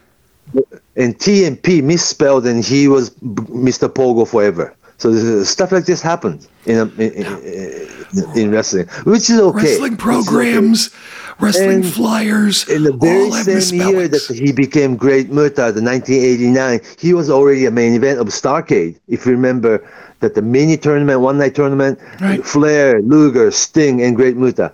And 0.95 1.19
T 1.19 1.45
and 1.45 1.61
P 1.61 1.81
misspelled, 1.81 2.47
and 2.47 2.63
he 2.63 2.87
was 2.87 3.11
Mr. 3.11 3.89
Pogo 3.89 4.27
forever. 4.27 4.73
So 4.97 5.43
stuff 5.43 5.71
like 5.71 5.85
this 5.85 6.01
happened 6.01 6.47
in, 6.65 6.91
in, 6.99 7.11
in, 7.13 7.87
in, 8.35 8.51
wrestling, 8.51 8.87
which 9.03 9.29
is 9.29 9.39
okay. 9.39 9.57
Wrestling 9.57 9.95
programs, 9.95 10.87
okay. 10.87 11.26
Wrestling 11.39 11.69
and 11.71 11.85
flyers. 11.85 12.67
In 12.69 12.83
the 12.83 12.93
very 12.93 13.31
same 13.31 13.81
year 13.81 14.07
that 14.07 14.23
he 14.33 14.51
became 14.51 14.95
Great 14.95 15.29
Muta, 15.29 15.71
the 15.71 15.81
1989, 15.81 16.81
he 16.99 17.13
was 17.13 17.29
already 17.29 17.65
a 17.65 17.71
main 17.71 17.93
event 17.93 18.19
of 18.19 18.27
Starcade. 18.27 18.99
If 19.07 19.25
you 19.25 19.31
remember 19.31 19.87
that 20.19 20.35
the 20.35 20.41
mini 20.41 20.77
tournament, 20.77 21.21
one 21.21 21.37
night 21.37 21.55
tournament, 21.55 21.99
right. 22.19 22.43
Flair, 22.43 23.01
Luger, 23.01 23.51
Sting, 23.51 24.01
and 24.01 24.15
Great 24.15 24.37
Muta. 24.37 24.73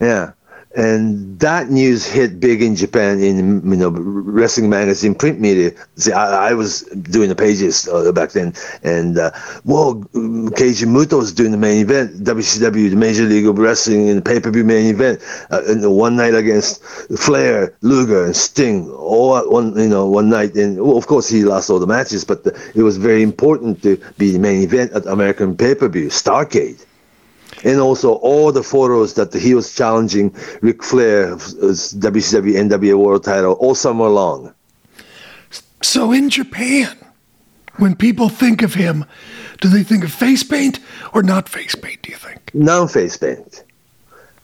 Yeah 0.00 0.32
and 0.76 1.38
that 1.38 1.70
news 1.70 2.04
hit 2.04 2.40
big 2.40 2.60
in 2.60 2.74
Japan 2.74 3.20
in 3.20 3.62
you 3.70 3.76
know 3.76 3.90
wrestling 3.90 4.68
magazine 4.68 5.14
print 5.14 5.40
media. 5.40 5.70
See, 5.96 6.12
I, 6.12 6.50
I 6.50 6.54
was 6.54 6.82
doing 6.82 7.28
the 7.28 7.36
pages 7.36 7.88
uh, 7.88 8.10
back 8.12 8.32
then, 8.32 8.54
and 8.82 9.18
uh, 9.18 9.30
whoa, 9.62 9.94
Keiji 10.54 10.86
Muto 10.86 11.18
was 11.18 11.32
doing 11.32 11.52
the 11.52 11.56
main 11.58 11.80
event, 11.80 12.24
WCW, 12.24 12.90
the 12.90 12.96
Major 12.96 13.22
League 13.24 13.46
of 13.46 13.58
Wrestling, 13.58 14.08
in 14.08 14.16
the 14.16 14.22
pay 14.22 14.40
per 14.40 14.50
view 14.50 14.64
main 14.64 14.86
event, 14.86 15.20
uh, 15.50 15.62
in 15.64 15.80
the 15.80 15.90
one 15.90 16.16
night 16.16 16.34
against 16.34 16.82
Flair, 17.16 17.74
Luger, 17.82 18.24
and 18.24 18.34
Sting, 18.36 18.90
all 18.90 19.48
one 19.50 19.76
you 19.78 19.88
know 19.88 20.06
one 20.06 20.28
night. 20.28 20.54
And 20.56 20.80
well, 20.80 20.96
of 20.96 21.06
course, 21.06 21.28
he 21.28 21.44
lost 21.44 21.70
all 21.70 21.78
the 21.78 21.86
matches, 21.86 22.24
but 22.24 22.42
the, 22.44 22.50
it 22.74 22.82
was 22.82 22.96
very 22.96 23.22
important 23.22 23.82
to 23.82 23.96
be 24.18 24.32
the 24.32 24.38
main 24.38 24.62
event 24.62 24.92
at 24.92 25.06
American 25.06 25.56
pay 25.56 25.74
per 25.74 25.88
view, 25.88 26.08
Starcade 26.08 26.84
and 27.64 27.80
also 27.80 28.14
all 28.14 28.52
the 28.52 28.62
photos 28.62 29.14
that 29.14 29.32
he 29.32 29.54
was 29.54 29.74
challenging 29.74 30.34
Ric 30.60 30.82
Flair 30.82 31.34
WCW 31.36 32.54
NWA 32.54 32.96
World 32.96 33.24
Title 33.24 33.54
all 33.54 33.74
summer 33.74 34.08
long. 34.08 34.54
So 35.82 36.12
in 36.12 36.30
Japan, 36.30 36.96
when 37.76 37.96
people 37.96 38.28
think 38.28 38.62
of 38.62 38.74
him, 38.74 39.04
do 39.60 39.68
they 39.68 39.82
think 39.82 40.04
of 40.04 40.12
face 40.12 40.42
paint 40.42 40.78
or 41.12 41.22
not 41.22 41.48
face 41.48 41.74
paint? 41.74 42.02
Do 42.02 42.10
you 42.10 42.16
think? 42.16 42.54
Non-face 42.54 43.16
paint. 43.16 43.64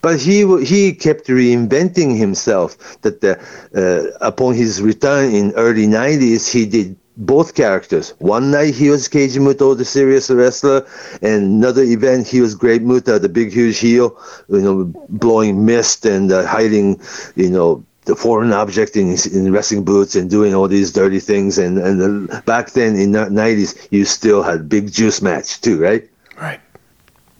But 0.02 0.18
he 0.18 0.46
he 0.64 0.94
kept 0.94 1.26
reinventing 1.26 2.16
himself. 2.16 3.00
That 3.02 3.20
the, 3.20 3.38
uh, 3.74 4.16
upon 4.26 4.54
his 4.54 4.80
return 4.80 5.34
in 5.34 5.52
early 5.52 5.86
'90s, 5.86 6.50
he 6.50 6.64
did 6.64 6.96
both 7.20 7.54
characters. 7.54 8.14
One 8.18 8.50
night 8.50 8.74
he 8.74 8.88
was 8.90 9.08
Keiji 9.08 9.38
Muto, 9.38 9.76
the 9.76 9.84
serious 9.84 10.30
wrestler, 10.30 10.86
and 11.22 11.44
another 11.44 11.82
event 11.82 12.26
he 12.26 12.40
was 12.40 12.54
Great 12.54 12.82
Muta, 12.82 13.18
the 13.18 13.28
big 13.28 13.52
huge 13.52 13.78
heel, 13.78 14.18
you 14.48 14.62
know, 14.62 14.84
blowing 15.08 15.64
mist 15.64 16.06
and 16.06 16.32
uh, 16.32 16.46
hiding, 16.46 17.00
you 17.36 17.50
know, 17.50 17.84
the 18.06 18.16
foreign 18.16 18.52
object 18.52 18.96
in, 18.96 19.14
in 19.32 19.52
wrestling 19.52 19.84
boots 19.84 20.16
and 20.16 20.30
doing 20.30 20.54
all 20.54 20.66
these 20.66 20.90
dirty 20.92 21.20
things. 21.20 21.58
And 21.58 21.78
and 21.78 22.30
uh, 22.30 22.40
back 22.42 22.70
then 22.70 22.96
in 22.96 23.12
the 23.12 23.28
nineties, 23.28 23.74
you 23.90 24.04
still 24.04 24.42
had 24.42 24.68
big 24.68 24.90
juice 24.90 25.20
match 25.20 25.60
too, 25.60 25.80
right? 25.80 26.08
Right. 26.40 26.60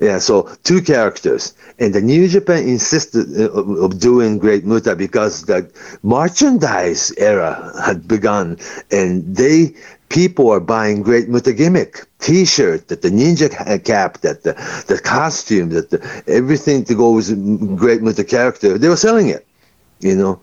Yeah, 0.00 0.18
so 0.18 0.48
two 0.64 0.80
characters. 0.80 1.54
And 1.78 1.94
the 1.94 2.00
New 2.00 2.26
Japan 2.26 2.66
insisted 2.66 3.26
uh, 3.38 3.50
of 3.84 4.00
doing 4.00 4.38
Great 4.38 4.64
Muta 4.64 4.96
because 4.96 5.44
the 5.44 5.70
merchandise 6.02 7.12
era 7.18 7.72
had 7.84 8.08
begun 8.08 8.58
and 8.90 9.36
they 9.36 9.74
people 10.08 10.50
are 10.50 10.60
buying 10.60 11.02
Great 11.02 11.28
Muta 11.28 11.52
gimmick 11.52 12.04
T-shirt, 12.18 12.88
that 12.88 13.02
the 13.02 13.10
ninja 13.10 13.48
cap, 13.84 14.18
that 14.22 14.42
the, 14.42 14.52
the 14.88 14.98
costume, 14.98 15.70
that 15.70 15.90
the, 15.90 16.22
everything 16.26 16.84
to 16.84 16.94
go 16.94 17.12
with 17.12 17.28
Great 17.76 18.02
Muta 18.02 18.24
character. 18.24 18.76
They 18.76 18.88
were 18.88 18.96
selling 18.96 19.28
it, 19.28 19.46
you 20.00 20.16
know, 20.16 20.40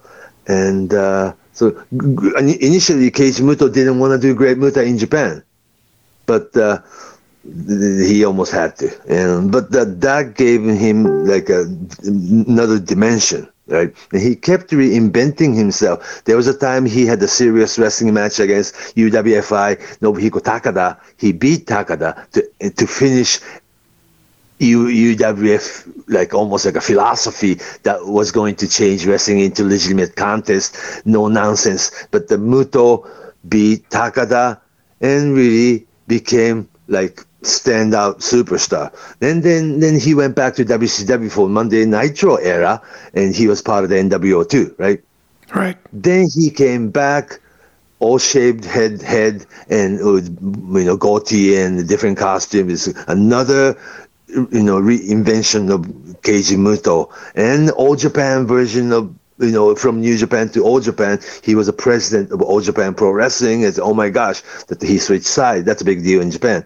and 0.47 0.93
uh, 0.93 1.34
so 1.53 1.70
initially 1.91 3.12
Keiji 3.12 3.41
Muto 3.41 3.72
didn't 3.72 3.99
want 3.99 4.20
to 4.20 4.28
do 4.28 4.34
Great 4.34 4.58
Muta 4.58 4.84
in 4.84 4.97
Japan, 4.97 5.43
but 6.26 6.55
uh, 6.55 6.80
he 8.06 8.26
almost 8.26 8.52
had 8.52 8.76
to. 8.78 8.89
And 9.08 9.52
but 9.52 9.72
that 9.72 10.02
that 10.02 10.36
gave 10.36 10.64
him 10.64 11.26
like 11.26 11.50
a 11.50 11.66
another 12.04 12.80
dimension 12.80 13.48
right? 13.68 13.93
And 14.14 14.22
he 14.22 14.36
kept 14.36 14.72
reinventing 14.72 15.56
himself. 15.56 16.24
There 16.24 16.38
was 16.38 16.48
a 16.48 16.58
time 16.58 16.86
he 16.86 17.06
had 17.06 17.22
a 17.22 17.28
serious 17.28 17.78
wrestling 17.78 18.14
match 18.14 18.39
against 18.39 18.74
uwfi 18.95 19.78
nobuhiko 20.00 20.39
takada. 20.41 20.98
He 21.18 21.34
beat 21.34 21.66
takada 21.68 22.30
to 22.32 22.70
to 22.70 22.88
finish 22.88 23.39
U, 24.60 24.86
UWF 24.86 25.88
like 26.08 26.34
almost 26.34 26.66
like 26.66 26.76
a 26.76 26.82
philosophy 26.82 27.56
that 27.84 28.08
was 28.08 28.32
going 28.32 28.56
to 28.56 28.68
change 28.68 29.06
wrestling 29.06 29.39
into 29.39 29.64
legitimate 29.64 30.16
contest, 30.16 30.76
no 31.06 31.28
nonsense. 31.28 31.91
But 32.10 32.28
the 32.28 32.38
Muto 32.38 33.08
beat 33.48 33.88
Takada 33.89 34.60
and 35.00 35.36
really 35.36 35.86
became 36.08 36.68
like 36.88 37.22
standout 37.44 38.18
superstar. 38.18 38.92
Then 39.20 39.42
then 39.42 39.80
then 39.80 40.00
he 40.00 40.14
went 40.14 40.36
back 40.36 40.56
to 40.56 40.66
WCW 40.66 41.32
for 41.32 41.48
Monday 41.50 41.86
Nitro 41.86 42.36
era, 42.36 42.82
and 43.14 43.36
he 43.36 43.48
was 43.48 43.62
part 43.62 43.84
of 43.84 43.90
the 43.90 43.96
NWO 43.96 44.48
too, 44.48 44.74
right? 44.78 45.02
Right. 45.54 45.78
Then 45.94 46.28
he 46.34 46.50
came 46.50 46.90
back, 46.90 47.40
all 48.00 48.18
shaved 48.18 48.66
head 48.66 49.02
head 49.02 49.46
and 49.70 50.04
with 50.04 50.28
you 50.74 50.84
know 50.84 50.98
goatee 50.98 51.58
and 51.58 51.88
different 51.88 52.18
costumes. 52.18 52.88
Another 53.08 53.78
you 54.28 54.64
know 54.64 54.82
reinvention 54.82 55.72
of 55.72 55.82
Keiji 56.22 56.58
Muto 56.58 57.12
and 57.36 57.70
All 57.72 57.96
Japan 57.96 58.46
version 58.46 58.92
of 58.92 59.14
you 59.40 59.52
know, 59.52 59.76
from 59.76 60.02
New 60.02 60.18
Japan 60.18 60.50
to 60.50 60.64
All 60.64 60.80
Japan, 60.80 61.20
he 61.44 61.54
was 61.54 61.68
a 61.68 61.74
president 61.74 62.32
of 62.32 62.42
All 62.42 62.60
Japan 62.60 62.96
Pro 62.96 63.12
Wrestling. 63.12 63.62
It's 63.62 63.78
oh 63.78 63.94
my 63.94 64.10
gosh 64.10 64.42
that 64.68 64.82
he 64.82 64.98
switched 64.98 65.28
side. 65.28 65.64
That's 65.64 65.82
a 65.82 65.86
big 65.86 66.04
deal 66.04 66.22
in 66.22 66.32
Japan 66.32 66.66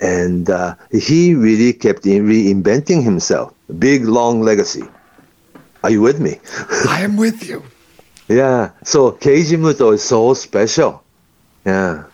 and 0.00 0.50
uh, 0.50 0.74
he 0.90 1.34
really 1.34 1.72
kept 1.72 2.04
reinventing 2.04 3.02
himself. 3.02 3.54
Big 3.78 4.04
long 4.04 4.40
legacy. 4.40 4.82
Are 5.84 5.90
you 5.90 6.00
with 6.00 6.20
me? 6.20 6.40
I 6.88 7.02
am 7.02 7.16
with 7.16 7.48
you. 7.48 7.62
Yeah. 8.28 8.70
So 8.84 9.12
Keiji 9.12 9.58
Muto 9.58 9.94
is 9.94 10.02
so 10.02 10.34
special. 10.34 11.02
Yeah. 11.64 12.04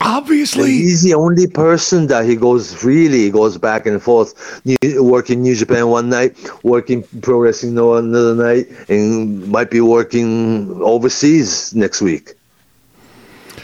Obviously, 0.00 0.70
he's 0.70 1.02
the 1.02 1.14
only 1.14 1.46
person 1.46 2.06
that 2.06 2.24
he 2.24 2.36
goes 2.36 2.84
really 2.84 3.30
goes 3.30 3.58
back 3.58 3.84
and 3.84 4.00
forth, 4.00 4.62
working 4.98 5.42
New 5.42 5.54
Japan 5.54 5.88
one 5.88 6.08
night, 6.08 6.36
working 6.62 7.02
Pro 7.20 7.38
Wrestling 7.38 7.74
no 7.74 7.94
another 7.96 8.34
night, 8.34 8.68
and 8.88 9.46
might 9.48 9.70
be 9.70 9.80
working 9.80 10.80
overseas 10.82 11.74
next 11.74 12.00
week. 12.00 12.34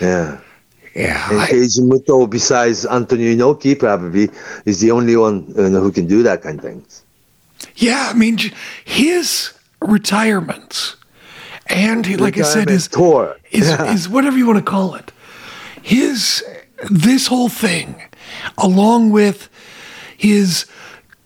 Yeah. 0.01 0.39
Yeah. 0.99 1.31
And 1.31 1.41
I- 1.41 1.51
Muto, 1.51 2.29
besides 2.29 2.85
Antonio 2.87 3.35
Inoki, 3.35 3.79
probably 3.79 4.29
is 4.65 4.81
the 4.81 4.91
only 4.91 5.17
one 5.17 5.53
you 5.57 5.69
know, 5.69 5.81
who 5.81 5.93
can 5.93 6.07
do 6.07 6.23
that 6.23 6.43
kind 6.43 6.59
of 6.59 6.65
things. 6.65 7.03
Yeah, 7.77 8.09
I 8.11 8.15
mean, 8.15 8.39
his 8.85 9.53
retirements 9.81 10.97
and 11.67 12.07
he, 12.07 12.17
like 12.17 12.39
I 12.39 12.43
said, 12.43 12.69
his 12.69 12.89
tour. 12.89 13.37
is, 13.51 13.69
Yeah. 13.69 13.93
is 13.95 14.09
whatever 14.09 14.37
you 14.37 14.47
want 14.47 14.59
to 14.59 14.71
call 14.71 14.95
it. 14.95 15.13
His 15.83 16.43
this 16.91 17.27
whole 17.27 17.49
thing, 17.49 18.01
along 18.57 19.11
with 19.11 19.49
his 20.17 20.67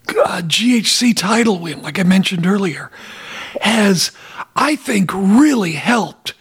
uh, 0.08 0.40
GHC 0.44 1.16
title 1.16 1.58
win, 1.58 1.82
like 1.82 1.98
I 1.98 2.02
mentioned 2.02 2.46
earlier, 2.46 2.90
has 3.60 4.10
I 4.56 4.76
think 4.76 5.10
really 5.14 5.72
helped 5.72 6.34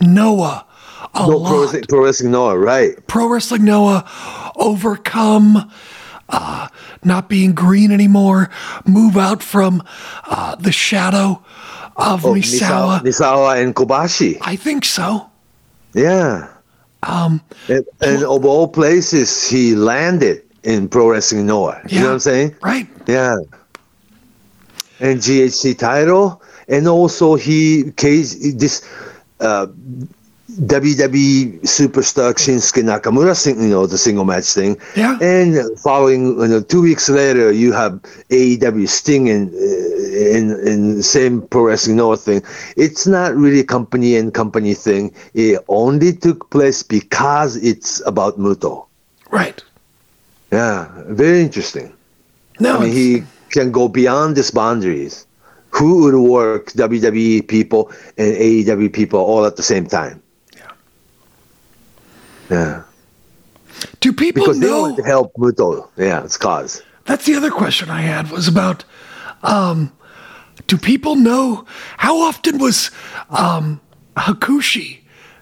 Noah 0.00 0.66
a 1.14 1.26
No, 1.26 1.36
lot. 1.38 1.48
pro, 1.48 1.60
wrestling, 1.62 1.84
pro 1.88 2.04
wrestling 2.04 2.30
Noah, 2.32 2.58
right? 2.58 3.06
Pro 3.06 3.28
Wrestling 3.28 3.64
Noah 3.64 4.04
overcome 4.56 5.70
uh, 6.28 6.68
not 7.04 7.28
being 7.28 7.52
green 7.54 7.90
anymore, 7.90 8.50
move 8.86 9.16
out 9.16 9.42
from 9.42 9.82
uh, 10.26 10.54
the 10.56 10.72
shadow 10.72 11.42
of 11.96 12.24
Oh, 12.24 12.34
Misawa. 12.34 13.00
Misawa 13.00 13.62
and 13.62 13.74
Kobashi. 13.74 14.36
I 14.42 14.56
think 14.56 14.84
so. 14.84 15.28
Yeah. 15.94 16.48
Um, 17.02 17.40
And, 17.68 17.84
and 18.02 18.22
of 18.24 18.44
all 18.44 18.68
places, 18.68 19.48
he 19.48 19.74
landed 19.74 20.42
in 20.64 20.88
Pro 20.88 21.08
Wrestling 21.10 21.46
Noah. 21.46 21.80
You 21.88 22.00
know 22.00 22.06
what 22.06 22.12
I'm 22.12 22.18
saying? 22.20 22.56
right. 22.62 22.86
Yeah. 23.06 23.36
And 25.00 25.20
GHC 25.20 25.78
title, 25.78 26.42
and 26.68 26.88
also 26.88 27.36
he 27.36 27.92
case 27.96 28.34
this 28.56 28.82
uh, 29.40 29.68
WWE 30.58 31.60
superstar 31.62 32.34
Shinsuke 32.34 32.82
Nakamura, 32.82 33.36
sing, 33.36 33.62
you 33.62 33.68
know, 33.68 33.86
the 33.86 33.96
single 33.96 34.24
match 34.24 34.46
thing. 34.46 34.76
Yeah. 34.96 35.18
And 35.20 35.78
following, 35.78 36.38
you 36.40 36.48
know, 36.48 36.60
two 36.60 36.82
weeks 36.82 37.08
later, 37.08 37.52
you 37.52 37.72
have 37.72 37.92
AEW 38.30 38.88
Sting 38.88 39.28
in 39.28 39.52
in 40.18 40.52
uh, 40.52 40.56
in 40.70 40.96
the 40.96 41.02
same 41.02 41.42
pro 41.42 41.62
wrestling 41.62 41.96
Noah 41.96 42.16
thing. 42.16 42.42
It's 42.76 43.06
not 43.06 43.36
really 43.36 43.62
company 43.62 44.16
and 44.16 44.34
company 44.34 44.74
thing. 44.74 45.14
It 45.34 45.62
only 45.68 46.12
took 46.12 46.50
place 46.50 46.82
because 46.82 47.56
it's 47.56 48.02
about 48.04 48.38
Muto. 48.38 48.86
Right. 49.30 49.62
Yeah, 50.50 50.88
very 51.06 51.40
interesting. 51.40 51.92
No, 52.58 52.78
I 52.78 52.84
mean, 52.84 52.92
he 52.92 53.22
can 53.50 53.70
go 53.70 53.88
beyond 53.88 54.36
these 54.36 54.50
boundaries. 54.50 55.26
Who 55.70 56.02
would 56.02 56.16
work 56.16 56.72
WWE 56.72 57.46
people 57.46 57.92
and 58.16 58.34
AEW 58.34 58.92
people 58.92 59.20
all 59.20 59.44
at 59.44 59.56
the 59.56 59.62
same 59.62 59.86
time? 59.86 60.22
Yeah. 62.50 62.82
Do 64.00 64.12
people 64.12 64.42
Because 64.44 64.60
they 64.60 64.66
know? 64.66 64.82
want 64.82 64.96
to 64.96 65.02
help 65.04 65.32
Muto. 65.34 65.88
Yeah, 65.96 66.24
it's 66.24 66.36
cause. 66.36 66.82
That's 67.04 67.26
the 67.26 67.34
other 67.34 67.50
question 67.50 67.90
I 67.90 68.00
had 68.02 68.30
was 68.30 68.48
about 68.48 68.84
um, 69.42 69.92
do 70.66 70.76
people 70.76 71.14
know 71.16 71.64
how 71.96 72.18
often 72.20 72.58
was 72.58 72.90
um, 73.30 73.80
Hakushi 74.16 74.98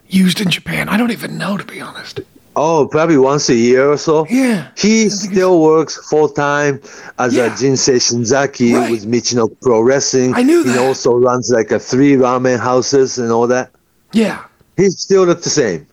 used 0.08 0.40
in 0.40 0.50
Japan? 0.50 0.88
I 0.88 0.96
don't 0.96 1.10
even 1.12 1.38
know, 1.38 1.56
to 1.56 1.64
be 1.64 1.80
honest. 1.80 2.20
Oh, 2.58 2.88
probably 2.90 3.18
once 3.18 3.48
a 3.50 3.54
year 3.54 3.90
or 3.90 3.98
so. 3.98 4.26
Yeah. 4.30 4.68
He 4.78 5.10
still 5.10 5.60
works 5.60 5.96
full 6.08 6.28
time 6.28 6.80
as 7.18 7.34
Yeah. 7.34 7.46
a 7.46 7.50
Jinsei 7.50 7.96
Shinzaki 7.96 8.74
Right. 8.74 8.90
with 8.90 9.06
Michinoku 9.06 9.60
Pro 9.60 9.80
Wrestling. 9.82 10.34
I 10.34 10.42
knew 10.42 10.62
that. 10.62 10.72
He 10.72 10.78
also 10.78 11.14
runs 11.16 11.50
like 11.50 11.70
a 11.70 11.78
three 11.78 12.12
ramen 12.14 12.58
houses 12.58 13.18
and 13.18 13.30
all 13.30 13.46
that. 13.48 13.70
Yeah. 14.12 14.42
He 14.78 14.88
still 14.90 15.24
looks 15.26 15.44
the 15.44 15.50
same. 15.50 15.86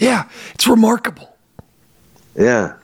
Yeah. 0.00 0.28
It's 0.54 0.66
remarkable. 0.66 1.36
Yeah. 2.36 2.74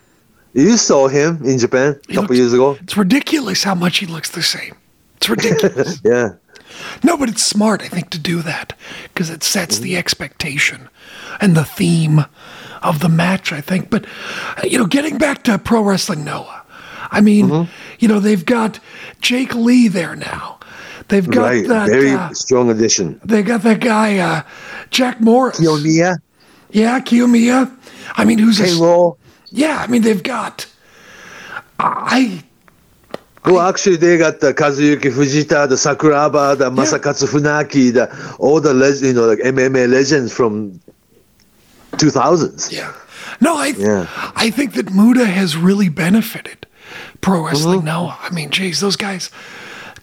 You 0.54 0.76
saw 0.76 1.08
him 1.08 1.40
in 1.44 1.58
Japan 1.58 1.92
a 1.92 1.94
He 2.08 2.14
couple 2.14 2.22
looks- 2.28 2.38
years 2.38 2.52
ago. 2.52 2.78
It's 2.82 2.96
ridiculous 2.96 3.62
how 3.64 3.74
much 3.74 3.98
he 3.98 4.06
looks 4.06 4.30
the 4.30 4.42
same. 4.42 4.74
It's 5.16 5.28
ridiculous. 5.28 6.00
Yeah. 6.04 6.34
no, 7.02 7.16
but 7.16 7.28
it's 7.28 7.44
smart, 7.44 7.82
I 7.82 7.88
think, 7.88 8.10
to 8.10 8.18
do 8.18 8.42
that 8.42 8.72
because 9.04 9.30
it 9.30 9.42
sets 9.42 9.78
the 9.78 9.96
expectation 9.96 10.88
and 11.40 11.56
the 11.56 11.64
theme 11.64 12.24
of 12.82 13.00
the 13.00 13.08
match, 13.08 13.52
I 13.52 13.60
think. 13.60 13.88
But, 13.90 14.04
uh, 14.58 14.62
you 14.64 14.78
know, 14.78 14.86
getting 14.86 15.16
back 15.18 15.42
to 15.44 15.58
Pro 15.58 15.82
Wrestling 15.82 16.24
Noah, 16.24 16.62
I 17.10 17.20
mean, 17.20 17.48
Mm-hmm. 17.48 17.70
you 17.98 18.08
know, 18.08 18.20
they've 18.20 18.44
got 18.44 18.80
Jake 19.20 19.54
Lee 19.54 19.88
there 19.88 20.16
now. 20.16 20.58
They've 21.08 21.28
got 21.28 21.42
right. 21.44 21.68
that. 21.68 21.88
Very 21.88 22.10
uh, 22.10 22.32
strong 22.34 22.68
addition. 22.70 23.20
they 23.24 23.42
got 23.42 23.62
that 23.62 23.80
guy, 23.80 24.18
uh, 24.18 24.42
Jack 24.90 25.20
Morris. 25.20 25.60
Kiyomiya, 25.60 26.16
Yeah, 26.70 27.00
Kiyomiya. 27.00 27.70
I 28.16 28.24
mean, 28.24 28.38
who's 28.38 28.60
a, 28.60 28.64
K-Roll. 28.64 29.18
yeah? 29.50 29.78
I 29.80 29.86
mean, 29.86 30.02
they've 30.02 30.22
got. 30.22 30.66
I 31.78 32.42
Well, 33.44 33.60
actually, 33.60 33.96
they 33.96 34.16
got 34.18 34.40
the 34.40 34.52
Kazuyuki 34.54 35.12
Fujita, 35.12 35.68
the 35.68 35.76
Sakuraba, 35.76 36.56
the 36.58 36.70
Masakatsu 36.70 37.26
Funaki, 37.28 37.92
the 37.92 38.08
all 38.38 38.60
the 38.60 38.74
leg- 38.74 39.02
you 39.02 39.12
know, 39.12 39.26
like 39.26 39.38
MMA 39.40 39.88
legends 39.90 40.32
from 40.32 40.80
2000s. 41.92 42.72
Yeah. 42.72 42.92
No, 43.40 43.56
I 43.56 43.68
Yeah. 43.68 44.06
I 44.34 44.50
think 44.50 44.74
that 44.74 44.92
Muta 44.92 45.26
has 45.26 45.56
really 45.56 45.88
benefited 45.88 46.66
pro 47.20 47.44
wrestling 47.46 47.78
Mm-hmm. 47.80 47.86
now. 47.86 48.18
I 48.22 48.30
mean, 48.30 48.50
geez, 48.50 48.80
those 48.80 48.96
guys 48.96 49.30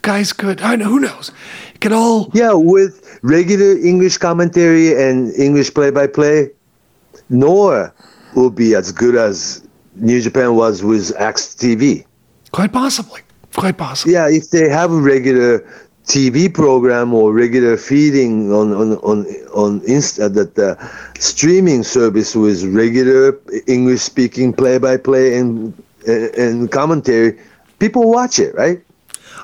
guys 0.04 0.32
could 0.32 0.60
I 0.60 0.76
know 0.76 0.90
who 0.94 1.00
knows. 1.00 1.32
Could 1.80 1.92
all 1.92 2.30
Yeah, 2.34 2.52
with 2.52 3.18
regular 3.22 3.72
English 3.78 4.18
commentary 4.18 4.92
and 4.94 5.32
English 5.34 5.72
play-by-play, 5.74 6.50
Noah 7.30 7.92
will 8.36 8.50
be 8.50 8.74
as 8.74 8.92
good 8.92 9.16
as 9.16 9.66
New 9.96 10.20
Japan 10.20 10.54
was 10.54 10.82
with 10.82 11.16
AXS 11.16 11.56
TV. 11.56 12.04
quite 12.52 12.72
possibly. 12.72 13.20
Quite 13.56 13.78
possibly. 13.78 14.12
Yeah, 14.14 14.28
if 14.28 14.50
they 14.50 14.68
have 14.68 14.90
a 14.92 15.00
regular 15.00 15.64
TV 16.06 16.52
program 16.52 17.14
or 17.14 17.32
regular 17.32 17.76
feeding 17.76 18.52
on 18.52 18.74
on 18.74 18.88
on 19.10 19.24
on 19.62 19.80
Insta, 19.94 20.24
uh, 20.24 20.28
that 20.28 20.54
the 20.54 20.70
streaming 21.18 21.82
service 21.82 22.34
with 22.34 22.64
regular 22.74 23.38
English 23.66 24.02
speaking 24.02 24.52
play 24.52 24.76
by 24.78 24.96
play 24.98 25.38
and 25.38 25.72
uh, 26.08 26.44
and 26.44 26.70
commentary, 26.70 27.38
people 27.78 28.10
watch 28.10 28.38
it, 28.38 28.52
right? 28.54 28.80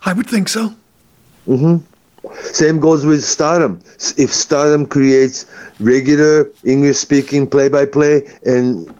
I 0.04 0.12
would 0.12 0.28
think 0.28 0.48
so. 0.48 0.74
Mhm. 1.48 1.80
Same 2.42 2.80
goes 2.80 3.04
with 3.06 3.24
Stardom. 3.24 3.80
If 4.16 4.32
Stardom 4.32 4.86
creates 4.86 5.46
regular 5.80 6.48
English 6.64 6.98
speaking 6.98 7.46
play 7.46 7.68
by 7.68 7.86
play 7.86 8.28
and 8.44 8.92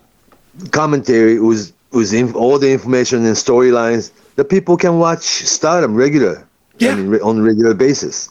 commentary 0.72 1.38
with 1.40 1.72
with 1.92 2.12
inf- 2.12 2.36
all 2.36 2.59
the 2.59 2.70
information 2.70 3.24
and 3.26 3.34
storylines, 3.36 4.11
the 4.36 4.44
people 4.44 4.76
can 4.76 4.98
watch 4.98 5.44
Stardom 5.46 5.94
regular. 5.94 6.44
Yeah. 6.78 6.92
I 6.92 6.94
mean, 6.94 7.09
re- 7.09 7.20
on 7.20 7.38
a 7.38 7.42
regular 7.42 7.74
basis. 7.74 8.28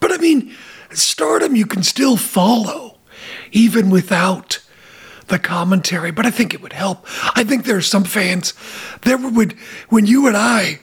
But 0.00 0.12
I 0.12 0.18
mean, 0.18 0.54
stardom 0.92 1.56
you 1.56 1.66
can 1.66 1.82
still 1.82 2.16
follow 2.16 2.96
even 3.52 3.90
without 3.90 4.60
the 5.28 5.38
commentary, 5.38 6.12
but 6.12 6.24
I 6.24 6.30
think 6.30 6.54
it 6.54 6.62
would 6.62 6.72
help. 6.72 7.04
I 7.34 7.42
think 7.44 7.64
there 7.64 7.76
are 7.76 7.82
some 7.82 8.04
fans 8.04 8.54
that 9.02 9.16
would 9.20 9.54
when 9.88 10.06
you 10.06 10.26
and 10.28 10.36
I 10.36 10.78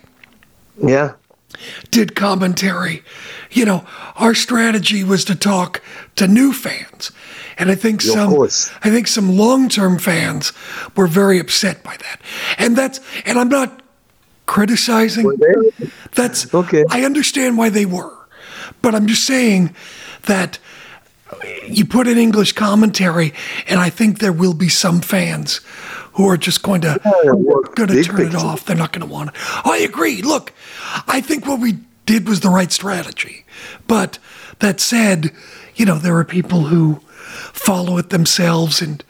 Yeah. 0.82 1.14
did 1.92 2.16
commentary, 2.16 3.04
you 3.52 3.66
know, 3.66 3.86
our 4.16 4.34
strategy 4.34 5.04
was 5.04 5.24
to 5.26 5.36
talk 5.36 5.82
to 6.16 6.28
new 6.28 6.52
fans. 6.54 7.12
And 7.58 7.70
I 7.70 7.76
think 7.76 8.04
Yeah, 8.04 8.14
some. 8.14 8.34
I 8.84 8.90
think 8.90 9.08
some 9.08 9.38
long-term 9.38 10.00
fans 10.00 10.52
were 10.96 11.08
very 11.08 11.40
upset 11.40 11.84
by 11.84 11.96
that. 11.98 12.20
And 12.58 12.76
that's 12.76 13.00
and 13.26 13.38
I'm 13.38 13.50
not 13.50 13.82
criticizing. 14.46 15.32
That's 16.16 16.54
Okay. 16.54 16.84
I 16.90 17.04
understand 17.04 17.58
why 17.58 17.70
they 17.70 17.86
were. 17.86 18.12
But 18.82 18.96
I'm 18.96 19.08
just 19.08 19.26
saying 19.26 19.76
that 20.24 20.58
you 21.68 21.86
put 21.86 22.08
in 22.08 22.18
English 22.18 22.54
commentary 22.54 23.34
and 23.68 23.80
I 23.80 23.90
think 23.90 24.20
there 24.20 24.34
will 24.34 24.54
be 24.54 24.70
some 24.70 25.02
fans 25.02 25.62
who 26.14 26.28
are 26.30 26.38
just 26.38 26.64
going 26.64 26.82
to 26.82 27.00
going 27.76 27.90
to 27.90 28.04
turn 28.04 28.28
it 28.28 28.36
off. 28.36 28.66
They're 28.66 28.76
not 28.76 28.92
going 28.92 29.08
to 29.08 29.12
want 29.12 29.30
it. 29.30 29.36
I 29.66 29.78
agree. 29.78 30.22
Look, 30.22 30.54
I 31.08 31.22
think 31.22 31.46
what 31.48 31.60
we 31.60 31.80
did 32.06 32.28
was 32.28 32.42
the 32.42 32.50
right 32.50 32.72
strategy. 32.72 33.46
But 33.88 34.20
that 34.60 34.80
said, 34.80 35.32
you 35.76 35.86
know, 35.86 35.98
there 35.98 36.18
are 36.18 36.26
people 36.26 36.64
who 36.64 37.00
follow 37.54 37.98
it 37.98 38.10
themselves 38.10 38.82
and 38.82 39.04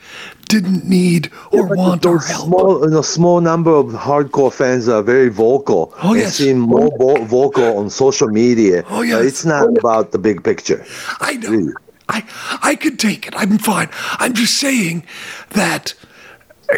didn't 0.47 0.86
need 0.86 1.32
or 1.51 1.68
But 1.68 1.78
want 1.78 2.06
our 2.06 2.20
help. 2.20 2.47
Small, 2.47 2.88
know, 2.88 3.01
small 3.01 3.41
number 3.41 3.72
of 3.72 3.88
hardcore 3.88 4.54
fans 4.54 4.88
are 4.88 5.01
very 5.01 5.30
vocal. 5.30 5.93
Oh, 6.04 6.14
yes. 6.14 6.36
seem 6.36 6.60
more 6.60 6.91
vo- 6.97 7.26
vocal 7.26 7.78
on 7.78 7.89
social 7.89 8.28
media. 8.28 8.84
Oh, 8.89 9.01
yes. 9.01 9.16
Uh, 9.16 9.28
it's 9.28 9.45
not 9.45 9.78
about 9.78 10.12
the 10.12 10.20
big 10.20 10.43
picture. 10.43 10.86
I 11.20 11.38
know. 11.38 11.49
Really. 11.49 11.74
I 12.10 12.24
I 12.62 12.76
could 12.76 12.99
take 12.99 13.28
it. 13.28 13.34
I'm 13.36 13.58
fine. 13.58 13.89
I'm 14.20 14.34
just 14.34 14.56
saying 14.60 15.06
that 15.51 15.93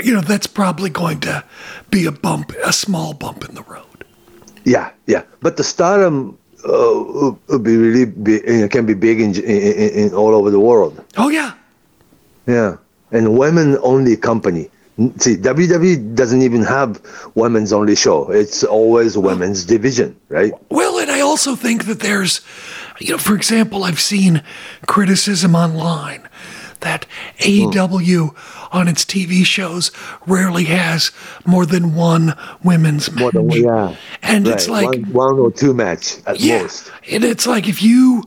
you 0.03 0.13
know 0.13 0.21
that's 0.21 0.47
probably 0.47 0.89
going 0.89 1.19
to 1.21 1.43
be 1.89 2.05
a 2.05 2.11
bump, 2.11 2.51
a 2.63 2.73
small 2.73 3.13
bump 3.13 3.47
in 3.47 3.55
the 3.55 3.63
road. 3.63 4.05
Yeah, 4.63 4.91
yeah. 5.07 5.23
But 5.41 5.57
the 5.57 5.63
Stardom 5.63 6.38
uh, 6.63 6.69
will 6.69 7.39
will 7.47 7.59
be 7.59 7.77
really 7.77 8.05
big, 8.05 8.47
you 8.47 8.61
know, 8.61 8.67
can 8.67 8.86
be 8.86 8.93
big 8.93 9.21
in, 9.21 9.36
in, 9.36 9.89
in 10.07 10.13
all 10.13 10.33
over 10.33 10.49
the 10.49 10.59
world. 10.59 11.03
Oh 11.17 11.29
yeah, 11.29 11.53
Yeah, 12.47 12.77
and 13.11 13.38
women 13.38 13.77
only 13.81 14.17
company. 14.17 14.69
See, 15.17 15.36
WWE 15.36 16.15
doesn't 16.15 16.41
even 16.41 16.63
have 16.63 17.01
women's 17.36 17.73
only 17.73 17.95
show. 17.97 18.31
It's 18.31 18.63
always 18.63 19.17
women's 19.17 19.65
division, 19.65 20.15
right? 20.29 20.53
Well, 20.69 20.99
and 20.99 21.11
I 21.11 21.19
also 21.19 21.53
think 21.57 21.83
that 21.88 21.99
there's, 21.99 22.39
you 23.01 23.11
know, 23.11 23.17
for 23.17 23.36
example, 23.36 23.83
I've 23.83 23.99
seen 23.99 24.41
criticism 24.88 25.53
online 25.53 26.29
that 26.79 27.05
AEW 27.39 28.33
on 28.72 28.88
its 28.88 29.03
TV 29.05 29.45
shows 29.45 29.91
rarely 30.28 30.66
has 30.66 31.11
more 31.45 31.66
than 31.66 31.95
one 31.95 32.38
women's 32.63 33.11
match. 33.11 33.34
than 33.34 33.49
yeah. 33.51 33.95
And 34.22 34.47
it's 34.47 34.68
like, 34.70 34.88
one, 34.89 35.13
one 35.13 35.39
or 35.39 35.51
two 35.51 35.74
match 35.74 36.18
at 36.26 36.39
yeah, 36.39 36.61
most. 36.63 36.91
and 37.09 37.24
it's 37.24 37.45
like 37.47 37.68
if 37.68 37.82
you 37.82 38.24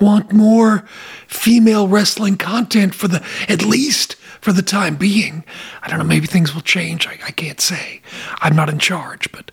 want 0.00 0.32
more 0.32 0.84
female 1.26 1.86
wrestling 1.88 2.36
content 2.36 2.94
for 2.94 3.08
the 3.08 3.24
at 3.48 3.62
least 3.64 4.16
for 4.40 4.52
the 4.52 4.62
time 4.62 4.96
being, 4.96 5.44
I 5.82 5.88
don't 5.88 6.00
know. 6.00 6.04
Maybe 6.04 6.26
things 6.26 6.52
will 6.52 6.62
change. 6.62 7.06
I, 7.06 7.12
I 7.26 7.30
can't 7.30 7.60
say. 7.60 8.00
I'm 8.40 8.56
not 8.56 8.68
in 8.68 8.80
charge, 8.80 9.30
but 9.30 9.52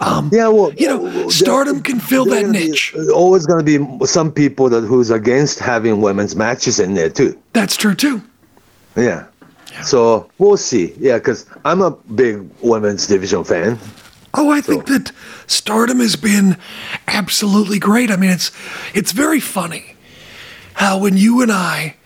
um, 0.00 0.30
Yeah, 0.32 0.48
well, 0.48 0.72
you 0.78 0.86
know, 0.86 1.28
Stardom 1.28 1.82
can 1.82 2.00
fill 2.00 2.24
that 2.24 2.40
gonna 2.42 2.52
be- 2.54 2.70
niche. 2.70 2.94
always 3.14 3.44
going 3.44 3.62
to 3.62 3.98
be 3.98 4.06
some 4.06 4.32
people 4.32 4.70
that 4.70 4.80
who's 4.82 5.10
against 5.10 5.58
having 5.58 6.00
women's 6.00 6.34
matches 6.36 6.80
in 6.80 6.94
there 6.94 7.10
too. 7.10 7.38
That's 7.52 7.76
true 7.76 7.94
too. 7.94 8.22
Yeah. 8.96 9.26
So 9.82 10.30
we'll 10.38 10.56
see. 10.56 10.94
Yeah, 10.98 11.18
because 11.18 11.46
I'm 11.64 11.80
a 11.82 11.90
big 11.90 12.48
women's 12.60 13.06
division 13.06 13.44
fan. 13.44 13.78
Oh, 14.34 14.50
I 14.50 14.60
think 14.60 14.86
that 14.86 15.10
Stardom 15.46 15.98
has 16.00 16.14
been 16.16 16.56
absolutely 17.08 17.78
great. 17.78 18.10
I 18.10 18.16
mean, 18.16 18.30
it's 18.30 18.52
it's 18.94 19.12
very 19.12 19.40
funny 19.40 19.96
how 20.74 20.98
when 20.98 21.16
you 21.16 21.42
and 21.42 21.50
I 21.50 21.96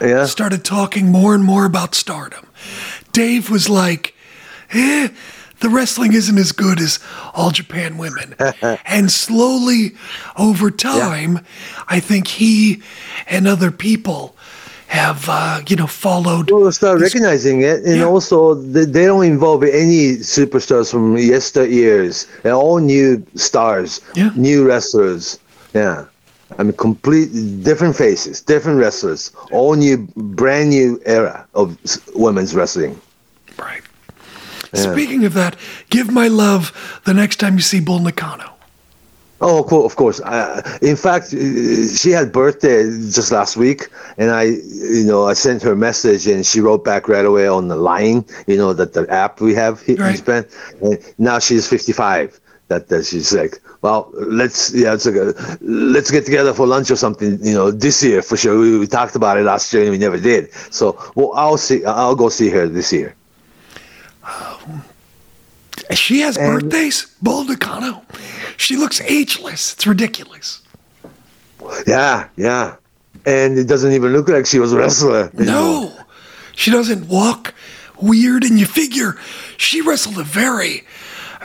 Yeah. 0.00 0.26
started 0.26 0.64
talking 0.64 1.10
more 1.10 1.34
and 1.34 1.42
more 1.42 1.64
about 1.64 1.94
Stardom, 1.94 2.46
Dave 3.12 3.50
was 3.50 3.68
like, 3.68 4.14
"Eh, 4.70 5.08
the 5.60 5.68
wrestling 5.68 6.12
isn't 6.12 6.38
as 6.38 6.52
good 6.52 6.80
as 6.80 7.00
All 7.34 7.50
Japan 7.50 7.96
Women," 7.98 8.34
and 8.86 9.10
slowly 9.10 9.96
over 10.36 10.70
time, 10.70 11.40
I 11.88 11.98
think 11.98 12.28
he 12.28 12.82
and 13.26 13.48
other 13.48 13.70
people 13.72 14.35
have 14.88 15.26
uh, 15.28 15.60
you 15.68 15.76
know 15.76 15.86
followed. 15.86 16.50
We'll 16.50 16.70
start 16.72 17.00
recognizing 17.00 17.62
it, 17.62 17.84
and 17.84 17.98
Yeah. 17.98 18.04
also 18.06 18.54
they, 18.54 18.84
they 18.84 19.06
don't 19.06 19.24
involve 19.24 19.62
any 19.64 20.18
superstars 20.18 20.90
from 20.90 21.16
yesteryears. 21.16 22.26
They're 22.42 22.54
all 22.54 22.78
new 22.78 23.24
stars, 23.34 24.00
Yeah. 24.14 24.30
new 24.36 24.66
wrestlers. 24.66 25.38
Yeah, 25.74 26.04
I 26.58 26.62
mean, 26.62 26.72
complete 26.74 27.28
different 27.62 27.96
faces, 27.96 28.40
different 28.40 28.78
wrestlers, 28.78 29.32
all 29.50 29.74
new, 29.74 30.08
brand 30.16 30.70
new 30.70 31.00
era 31.04 31.46
of 31.54 31.76
women's 32.14 32.54
wrestling. 32.54 32.98
Right. 33.58 33.82
Speaking 34.74 35.24
of 35.24 35.32
that, 35.34 35.56
give 35.90 36.10
my 36.10 36.28
love 36.28 36.72
the 37.04 37.14
next 37.14 37.36
time 37.36 37.54
you 37.54 37.62
see 37.62 37.80
Bull 37.80 37.98
Nakano. 38.00 38.55
Oh, 39.40 39.84
of 39.84 39.96
course. 39.96 40.20
Uh, 40.20 40.78
in 40.80 40.96
fact, 40.96 41.34
uh, 41.34 41.86
she 41.88 42.10
had 42.10 42.32
birthday 42.32 42.84
just 42.84 43.30
last 43.30 43.56
week, 43.56 43.88
and 44.16 44.30
I, 44.30 44.44
you 44.44 45.04
know, 45.04 45.26
I 45.28 45.34
sent 45.34 45.62
her 45.62 45.72
a 45.72 45.76
message, 45.76 46.26
and 46.26 46.46
she 46.46 46.60
wrote 46.60 46.84
back 46.84 47.06
right 47.06 47.24
away 47.24 47.46
on 47.46 47.68
the 47.68 47.76
line, 47.76 48.24
you 48.46 48.56
know, 48.56 48.72
that 48.72 48.94
the 48.94 49.06
app 49.10 49.40
we 49.42 49.54
have 49.54 49.82
here 49.82 49.96
Right. 49.98 50.12
in 50.12 50.16
Japan. 50.16 50.46
And 50.80 50.98
now 51.18 51.38
she's 51.38 51.68
55. 51.68 52.40
That, 52.68 52.88
that 52.88 53.04
she's 53.06 53.32
like, 53.32 53.60
well, 53.82 54.10
let's 54.14 54.74
yeah, 54.74 54.94
it's 54.94 55.06
like 55.06 55.14
a, 55.14 55.58
let's 55.60 56.10
get 56.10 56.24
together 56.24 56.52
for 56.52 56.66
lunch 56.66 56.90
or 56.90 56.96
something, 56.96 57.38
you 57.40 57.54
know, 57.54 57.70
this 57.70 58.02
year 58.02 58.22
for 58.22 58.36
sure. 58.36 58.58
We, 58.58 58.76
we 58.76 58.88
talked 58.88 59.14
about 59.14 59.38
it 59.38 59.42
last 59.44 59.72
year 59.72 59.82
and 59.82 59.92
we 59.92 59.98
never 59.98 60.18
did. 60.18 60.52
So, 60.72 60.98
well, 61.14 61.30
I'll 61.36 61.58
see. 61.58 61.84
I'll 61.84 62.16
go 62.16 62.28
see 62.28 62.48
her 62.50 62.66
this 62.66 62.92
year. 62.92 63.14
She 65.94 66.20
has 66.20 66.36
And- 66.36 66.46
birthdays, 66.60 67.06
Bull 67.22 67.44
Nakano. 67.44 68.02
She 68.56 68.76
looks 68.76 69.00
ageless. 69.02 69.72
It's 69.74 69.86
ridiculous. 69.86 70.60
Yeah, 71.86 72.28
yeah. 72.36 72.74
And 73.24 73.58
it 73.58 73.64
doesn't 73.66 73.92
even 73.92 74.12
look 74.12 74.28
like 74.28 74.46
she 74.46 74.58
was 74.58 74.72
a 74.72 74.76
wrestler. 74.78 75.30
anymore. 75.36 75.44
No, 75.46 75.92
she 76.54 76.70
doesn't 76.70 77.08
walk 77.08 77.54
weird, 78.00 78.44
and 78.44 78.58
you 78.58 78.66
figure 78.66 79.16
she 79.56 79.80
wrestled 79.80 80.18
a 80.18 80.22
very, 80.24 80.84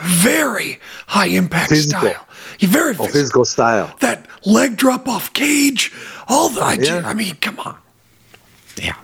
very 0.00 0.78
high 1.08 1.26
impact 1.26 1.70
Physical. 1.70 2.00
style. 2.00 2.26
Yeah, 2.58 2.68
very 2.68 2.90
Oh, 2.90 3.04
physical. 3.06 3.12
physical 3.12 3.44
style. 3.44 3.94
That 4.00 4.26
leg 4.44 4.76
drop 4.76 5.08
off 5.08 5.32
cage, 5.32 5.92
all 6.28 6.48
the. 6.50 6.60
I, 6.62 6.74
Yeah. 6.74 7.02
I 7.04 7.14
mean, 7.14 7.36
come 7.40 7.58
on. 7.60 7.76
Yeah. 8.76 8.94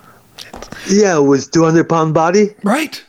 Yeah, 0.89 1.19
with 1.19 1.51
200 1.51 1.89
pound 1.89 2.15
body. 2.15 2.55
Right? 2.63 3.03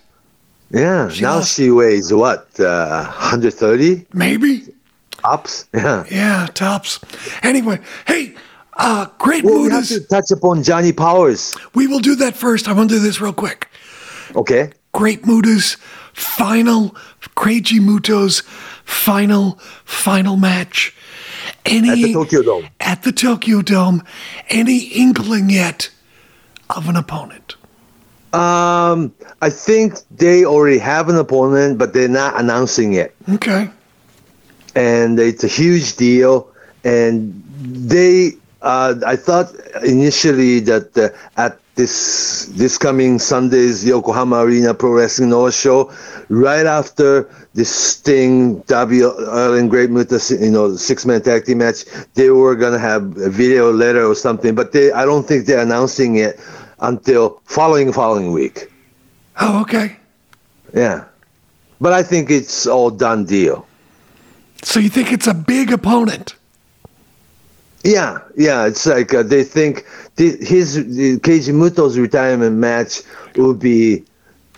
Yeah, 0.72 1.10
She 1.10 1.22
now 1.24 1.36
lost- 1.36 1.54
she 1.56 1.72
weighs 1.72 2.14
what, 2.14 2.48
uh, 2.60 3.06
130 3.06 4.06
Maybe. 4.14 4.64
ups? 5.24 5.66
Yeah. 5.74 6.04
Yeah, 6.12 6.48
tops. 6.54 7.00
Anyway, 7.44 7.80
hey, 8.08 8.36
uh, 8.78 9.08
great 9.18 9.44
Well, 9.44 9.64
we 9.64 9.72
have 9.72 9.84
is. 9.84 9.90
to 9.90 10.00
touch 10.02 10.32
upon 10.32 10.64
Johnny 10.64 10.92
Powers. 10.94 11.56
We 11.74 11.88
will 11.88 12.00
do 12.00 12.16
that 12.16 12.36
first. 12.36 12.68
I 12.68 12.74
want 12.74 12.90
to 12.90 12.96
do 12.98 13.02
this 13.02 13.20
real 13.20 13.34
quick. 13.34 13.68
Okay. 14.36 14.72
Great 14.94 15.24
Muta's 15.24 15.76
final, 16.14 16.96
Keiji 17.36 17.80
Muto's 17.80 18.42
final, 18.86 19.60
final 19.86 20.38
match. 20.38 20.94
Any 21.66 21.90
At 21.90 21.96
the 21.96 22.14
Tokyo 22.14 22.42
Dome. 22.44 22.68
At 22.80 23.04
the 23.04 23.12
Tokyo 23.12 23.62
Dome. 23.62 24.04
Any 24.50 24.78
inkling 24.80 25.50
yet 25.50 25.90
of 26.70 26.88
an 26.90 26.96
opponent? 26.96 27.56
Um, 28.34 29.14
I 29.42 29.50
think 29.50 29.96
they 30.12 30.46
already 30.46 30.78
have 30.78 31.10
an 31.10 31.16
opponent, 31.18 31.78
but 31.80 31.94
they're 31.94 32.08
not 32.08 32.40
announcing 32.40 32.94
it. 32.94 33.16
Okay. 33.30 33.70
and 34.76 35.20
it's 35.20 35.44
a 35.44 35.48
huge 35.48 35.96
deal. 35.96 36.50
And 36.84 37.44
they, 37.60 38.34
uh, 38.62 38.96
I 39.06 39.16
thought 39.16 39.54
initially 39.84 40.60
that 40.62 40.98
uh, 40.98 41.10
at 41.42 41.60
this 41.76 42.46
this 42.56 42.78
coming 42.78 43.20
Sunday's 43.20 43.86
Yokohama 43.86 44.38
Arena 44.44 44.74
Pro 44.74 44.92
Wrestling 44.92 45.30
Noah 45.30 45.52
show, 45.52 45.92
right 46.28 46.66
after 46.66 47.30
this 47.54 47.74
Sting 47.74 48.60
W 48.68 49.10
Erlen 49.12 49.70
Great 49.70 49.90
Muta, 49.90 50.20
you 50.42 50.52
know, 50.52 50.76
six 50.76 51.06
man 51.06 51.22
tag 51.22 51.46
team 51.46 51.60
match, 51.60 51.86
they 52.16 52.30
were 52.32 52.56
gonna 52.56 52.80
have 52.80 53.16
a 53.18 53.30
video 53.30 53.72
letter 53.72 54.06
or 54.06 54.14
something, 54.16 54.56
but 54.56 54.74
they, 54.74 54.92
I 54.92 55.06
don't 55.06 55.26
think 55.26 55.46
they're 55.46 55.62
announcing 55.62 56.18
it 56.18 56.38
until 56.82 57.42
following 57.46 57.92
following 57.92 58.32
week. 58.32 58.72
Oh, 59.40 59.62
okay. 59.62 59.98
Yeah, 60.74 61.06
but 61.82 61.94
I 61.94 62.04
think 62.04 62.30
it's 62.30 62.68
all 62.68 62.90
done 62.90 63.26
deal. 63.26 63.66
So 64.64 64.80
you 64.80 64.90
think 64.90 65.12
it's 65.12 65.28
a 65.28 65.34
big 65.34 65.72
opponent? 65.72 66.36
Yeah, 67.84 68.20
yeah. 68.36 68.66
It's 68.66 68.86
like 68.86 69.14
uh, 69.14 69.24
they 69.24 69.44
think 69.44 69.86
his 70.18 70.76
the 70.76 71.18
Keiji 71.20 71.54
Muto's 71.54 71.98
retirement 71.98 72.58
match 72.58 73.02
will 73.36 73.54
be 73.54 74.04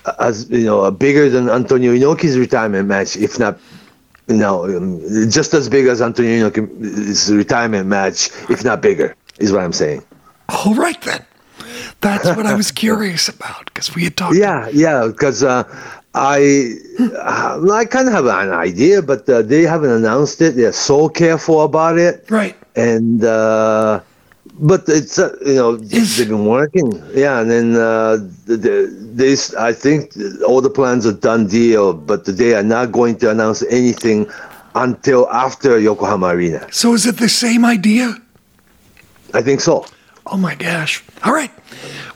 uh, 0.05 0.13
as 0.19 0.49
you 0.49 0.65
know 0.65 0.81
uh, 0.81 0.91
bigger 0.91 1.29
than 1.29 1.49
Antonio 1.49 1.93
Inoki's 1.93 2.37
retirement 2.37 2.87
match, 2.87 3.15
if 3.15 3.37
not. 3.37 3.59
You 4.27 4.37
know, 4.37 4.65
um, 4.65 5.01
just 5.29 5.53
as 5.53 5.67
big 5.67 5.87
as 5.87 6.01
Antonio 6.01 6.49
Inoki's 6.49 7.31
retirement 7.31 7.87
match, 7.87 8.29
if 8.49 8.63
not 8.63 8.81
bigger, 8.81 9.15
is 9.39 9.51
what 9.51 9.61
I'm 9.61 9.73
saying. 9.73 10.03
All 10.49 10.73
right 10.73 10.99
then. 11.01 11.25
That's 12.01 12.27
what 12.35 12.45
I 12.45 12.53
was 12.55 12.71
curious 12.85 13.29
about 13.29 13.65
because 13.65 13.95
we 13.95 14.03
had 14.03 14.17
talked. 14.17 14.35
Yeah, 14.35 14.69
yeah, 14.73 15.07
because 15.07 15.43
uh, 15.43 15.63
I 16.13 16.73
uh, 16.99 17.71
I 17.71 17.85
kind 17.85 18.07
of 18.07 18.13
have 18.13 18.25
an 18.25 18.51
idea, 18.51 19.01
but 19.01 19.27
uh, 19.29 19.41
they 19.41 19.63
haven't 19.63 19.91
announced 19.91 20.41
it. 20.41 20.55
They're 20.55 20.73
so 20.73 21.09
careful 21.09 21.61
about 21.63 21.97
it. 21.97 22.25
Right. 22.29 22.55
and 22.75 23.23
uh, 23.23 23.99
but 24.59 24.83
it's 24.87 25.19
uh, 25.19 25.35
you 25.45 25.55
know 25.55 25.73
Is- 25.75 26.17
they've 26.17 26.29
been 26.29 26.45
working 26.45 26.87
yeah 27.13 27.41
and 27.41 27.49
then 27.51 27.75
uh, 27.75 28.15
the, 28.47 28.55
the, 28.57 28.75
this 29.23 29.53
I 29.55 29.73
think 29.73 30.13
all 30.47 30.61
the 30.61 30.69
plans 30.69 31.05
are 31.05 31.11
done 31.29 31.47
deal 31.47 31.93
but 31.93 32.23
they 32.25 32.53
are 32.55 32.63
not 32.63 32.91
going 32.91 33.17
to 33.19 33.29
announce 33.29 33.61
anything 33.63 34.19
until 34.75 35.27
after 35.31 35.79
Yokohama 35.79 36.27
Arena 36.27 36.61
So 36.71 36.93
is 36.93 37.05
it 37.05 37.17
the 37.17 37.27
same 37.29 37.65
idea? 37.65 38.15
I 39.33 39.41
think 39.41 39.59
so 39.61 39.85
Oh 40.27 40.37
my 40.37 40.55
gosh. 40.55 41.03
All 41.23 41.33
right. 41.33 41.51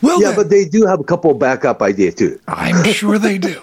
Well, 0.02 0.22
yeah 0.22 0.28
then, 0.30 0.36
but 0.36 0.50
they 0.50 0.66
do 0.66 0.86
have 0.86 1.00
a 1.00 1.04
couple 1.04 1.34
backup 1.34 1.82
idea 1.82 2.12
too 2.12 2.40
I'm 2.48 2.84
sure 2.94 3.18
they 3.18 3.38
do. 3.38 3.62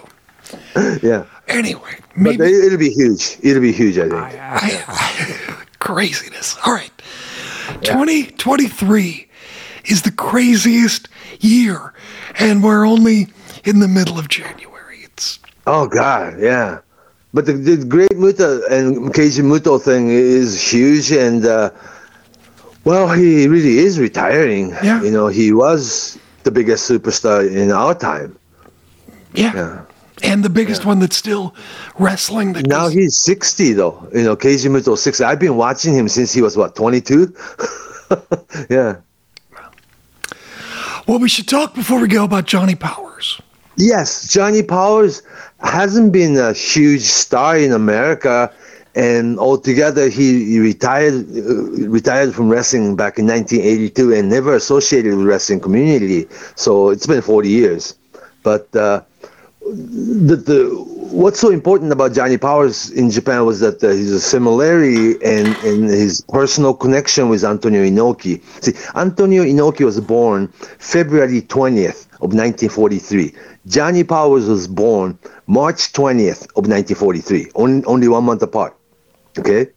yeah 1.01 1.25
Anyway, 1.47 1.95
maybe 2.15 2.37
they, 2.37 2.51
it'll 2.51 2.77
be 2.79 2.89
huge 2.89 3.37
it'll 3.41 3.61
be 3.61 3.71
huge 3.71 3.97
I 3.97 4.03
think 4.03 4.13
I, 4.13 4.83
I, 4.87 5.65
craziness. 5.79 6.57
All 6.65 6.73
right. 6.73 6.91
2023 7.81 9.27
is 9.85 10.01
the 10.03 10.11
craziest 10.11 11.09
year, 11.39 11.93
and 12.39 12.63
we're 12.63 12.85
only 12.85 13.27
in 13.65 13.79
the 13.79 13.87
middle 13.87 14.17
of 14.17 14.27
January. 14.29 14.99
It's 15.03 15.39
oh 15.67 15.87
god, 15.87 16.39
yeah. 16.39 16.79
But 17.33 17.45
the, 17.47 17.53
the 17.53 17.83
Great 17.83 18.15
Muta 18.15 18.63
and 18.69 19.11
Keiji 19.13 19.41
Muto 19.43 19.81
thing 19.81 20.09
is 20.09 20.61
huge, 20.61 21.11
and 21.11 21.45
uh, 21.45 21.71
well, 22.85 23.09
he 23.11 23.47
really 23.47 23.77
is 23.79 23.99
retiring. 23.99 24.69
Yeah. 24.83 25.01
You 25.01 25.11
know, 25.11 25.27
he 25.27 25.51
was 25.53 26.17
the 26.43 26.51
biggest 26.51 26.89
superstar 26.89 27.49
in 27.49 27.71
our 27.71 27.93
time. 27.95 28.37
yeah. 29.33 29.53
Yeah. 29.55 29.81
And 30.21 30.43
the 30.43 30.49
biggest 30.49 30.85
one 30.85 30.99
that's 30.99 31.17
still 31.17 31.53
wrestling. 31.99 32.53
That 32.53 32.67
Now 32.67 32.83
goes- 32.85 32.93
he's 32.93 33.17
60 33.19 33.73
though. 33.73 34.07
You 34.13 34.23
know, 34.23 34.35
Keiji 34.37 34.69
Muto 34.69 34.95
60. 34.97 35.23
I've 35.23 35.39
been 35.39 35.57
watching 35.57 35.93
him 35.93 36.07
since 36.07 36.31
he 36.31 36.41
was 36.41 36.55
what, 36.55 36.75
22? 36.75 37.33
yeah. 38.69 38.97
well, 41.07 41.19
we 41.19 41.27
should 41.27 41.47
talk 41.47 41.73
before 41.73 41.99
we 41.99 42.07
go 42.07 42.23
about 42.23 42.45
Johnny 42.45 42.75
Powers. 42.75 43.41
Yes, 43.75 44.31
Johnny 44.31 44.61
Powers 44.63 45.23
hasn't 45.59 46.13
been 46.13 46.37
a 46.37 46.53
huge 46.53 47.01
star 47.01 47.57
in 47.57 47.71
America, 47.73 48.53
and 48.95 49.39
altogether 49.39 50.09
he, 50.09 50.59
retired 50.59 51.25
uh, 51.35 51.89
retired 51.89 52.33
from 52.33 52.49
wrestling 52.49 52.95
back 52.95 53.17
in 53.17 53.25
1982 53.27 54.13
and 54.13 54.29
never 54.29 54.53
associated 54.55 55.15
with 55.15 55.25
wrestling 55.25 55.59
community. 55.59 56.27
So 56.55 56.89
it's 56.89 57.07
been 57.07 57.21
40 57.21 57.49
years. 57.49 57.95
But 58.43 58.73
uh, 58.75 59.01
the, 59.61 60.35
the 60.35 60.93
what's 61.13 61.39
so 61.39 61.49
important 61.49 61.91
about 61.91 62.13
Johnny 62.13 62.37
Powers 62.37 62.89
in 62.91 63.09
Japan 63.09 63.45
was 63.45 63.59
that 63.61 63.83
uh, 63.83 63.89
his 63.89 64.23
similarity 64.25 65.13
and, 65.23 65.55
and 65.57 65.85
his 65.85 66.21
personal 66.21 66.73
connection 66.73 67.29
with 67.29 67.43
Antonio 67.43 67.83
Inoki. 67.83 68.41
See, 68.63 68.73
Antonio 68.95 69.43
Inoki 69.43 69.85
was 69.85 69.99
born 70.01 70.47
February 70.79 71.41
20th 71.41 72.05
of 72.21 72.33
1943. 72.33 73.33
Johnny 73.67 74.03
Powers 74.03 74.47
was 74.47 74.67
born 74.67 75.17
March 75.47 75.93
20th 75.93 76.43
of 76.57 76.67
1943, 76.67 77.51
only, 77.55 77.85
only 77.85 78.07
one 78.07 78.23
month 78.25 78.41
apart. 78.41 78.75
Okay? 79.37 79.67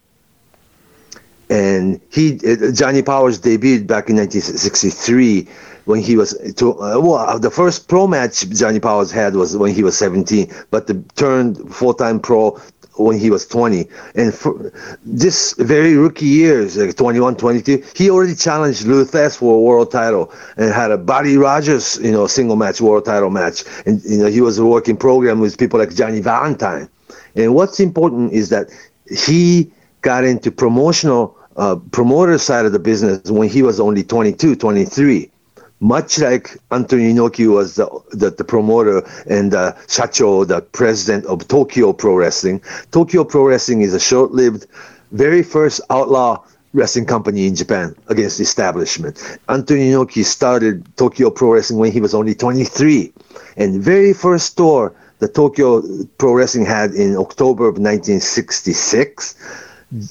And 1.49 2.01
he, 2.11 2.39
uh, 2.45 2.71
Johnny 2.71 3.01
Powers 3.01 3.39
debuted 3.39 3.87
back 3.87 4.09
in 4.09 4.17
1963 4.17 5.47
when 5.85 6.01
he 6.01 6.17
was 6.17 6.37
to, 6.57 6.73
uh, 6.73 6.99
well 6.99 7.39
the 7.39 7.49
first 7.49 7.87
pro 7.87 8.07
match 8.07 8.47
Johnny 8.49 8.79
Powers 8.79 9.09
had 9.09 9.35
was 9.35 9.55
when 9.55 9.73
he 9.73 9.83
was 9.83 9.97
17 9.97 10.51
but 10.69 10.87
the 10.87 11.01
turned 11.15 11.73
full-time 11.73 12.19
pro 12.19 12.59
when 12.97 13.17
he 13.17 13.29
was 13.29 13.47
20 13.47 13.87
and 14.15 14.33
for 14.33 14.73
this 15.05 15.53
very 15.53 15.95
rookie 15.95 16.25
years 16.25 16.75
like 16.77 16.95
21 16.95 17.35
22 17.37 17.83
he 17.95 18.09
already 18.09 18.35
challenged 18.35 18.85
Lou 18.85 19.05
Thesz 19.05 19.37
for 19.37 19.55
a 19.55 19.61
world 19.61 19.91
title 19.91 20.33
and 20.57 20.73
had 20.73 20.91
a 20.91 20.97
Buddy 20.97 21.37
Rogers 21.37 21.97
you 22.01 22.11
know 22.11 22.27
single 22.27 22.55
match 22.55 22.81
world 22.81 23.05
title 23.05 23.29
match. 23.29 23.63
And 23.85 24.03
you 24.03 24.17
know 24.17 24.27
he 24.27 24.41
was 24.41 24.57
a 24.57 24.65
working 24.65 24.97
program 24.97 25.39
with 25.39 25.57
people 25.57 25.79
like 25.79 25.93
Johnny 25.95 26.19
Valentine. 26.19 26.89
And 27.35 27.53
what's 27.53 27.79
important 27.79 28.33
is 28.33 28.49
that 28.49 28.69
he 29.09 29.71
got 30.01 30.23
into 30.23 30.51
promotional 30.51 31.35
uh, 31.55 31.75
promoter 31.91 32.37
side 32.37 32.65
of 32.65 32.71
the 32.71 32.79
business 32.79 33.31
when 33.31 33.49
he 33.49 33.63
was 33.63 33.79
only 33.79 34.03
22 34.03 34.55
23 34.55 35.31
much 35.79 36.19
like 36.19 36.57
Antonio 36.71 37.13
Inoki 37.13 37.51
was 37.51 37.75
the, 37.75 37.87
the, 38.11 38.31
the 38.31 38.43
promoter 38.43 39.07
and 39.29 39.53
uh, 39.53 39.73
Shacho, 39.87 40.47
the 40.47 40.61
president 40.61 41.25
of 41.25 41.47
Tokyo 41.47 41.93
Pro 41.93 42.15
Wrestling. 42.15 42.61
Tokyo 42.91 43.23
Pro 43.23 43.43
Wrestling 43.45 43.81
is 43.81 43.93
a 43.93 43.99
short-lived, 43.99 44.65
very 45.11 45.43
first 45.43 45.79
outlaw 45.89 46.43
wrestling 46.73 47.05
company 47.05 47.47
in 47.47 47.55
Japan 47.55 47.95
against 48.07 48.37
the 48.37 48.43
establishment. 48.43 49.39
Antonio 49.49 50.03
Inoki 50.03 50.23
started 50.23 50.85
Tokyo 50.97 51.29
Pro 51.29 51.53
Wrestling 51.53 51.79
when 51.79 51.91
he 51.91 52.01
was 52.01 52.13
only 52.13 52.35
23. 52.35 53.13
And 53.55 53.81
very 53.81 54.13
first 54.13 54.47
store 54.47 54.93
the 55.19 55.27
Tokyo 55.27 55.83
Pro 56.17 56.33
Wrestling 56.33 56.65
had 56.65 56.93
in 56.93 57.15
October 57.15 57.63
of 57.63 57.75
1966, 57.75 59.35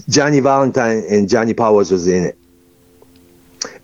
Johnny 0.09 0.41
Valentine 0.41 1.05
and 1.09 1.29
Johnny 1.29 1.55
Powers 1.55 1.91
was 1.91 2.09
in 2.09 2.25
it. 2.25 2.39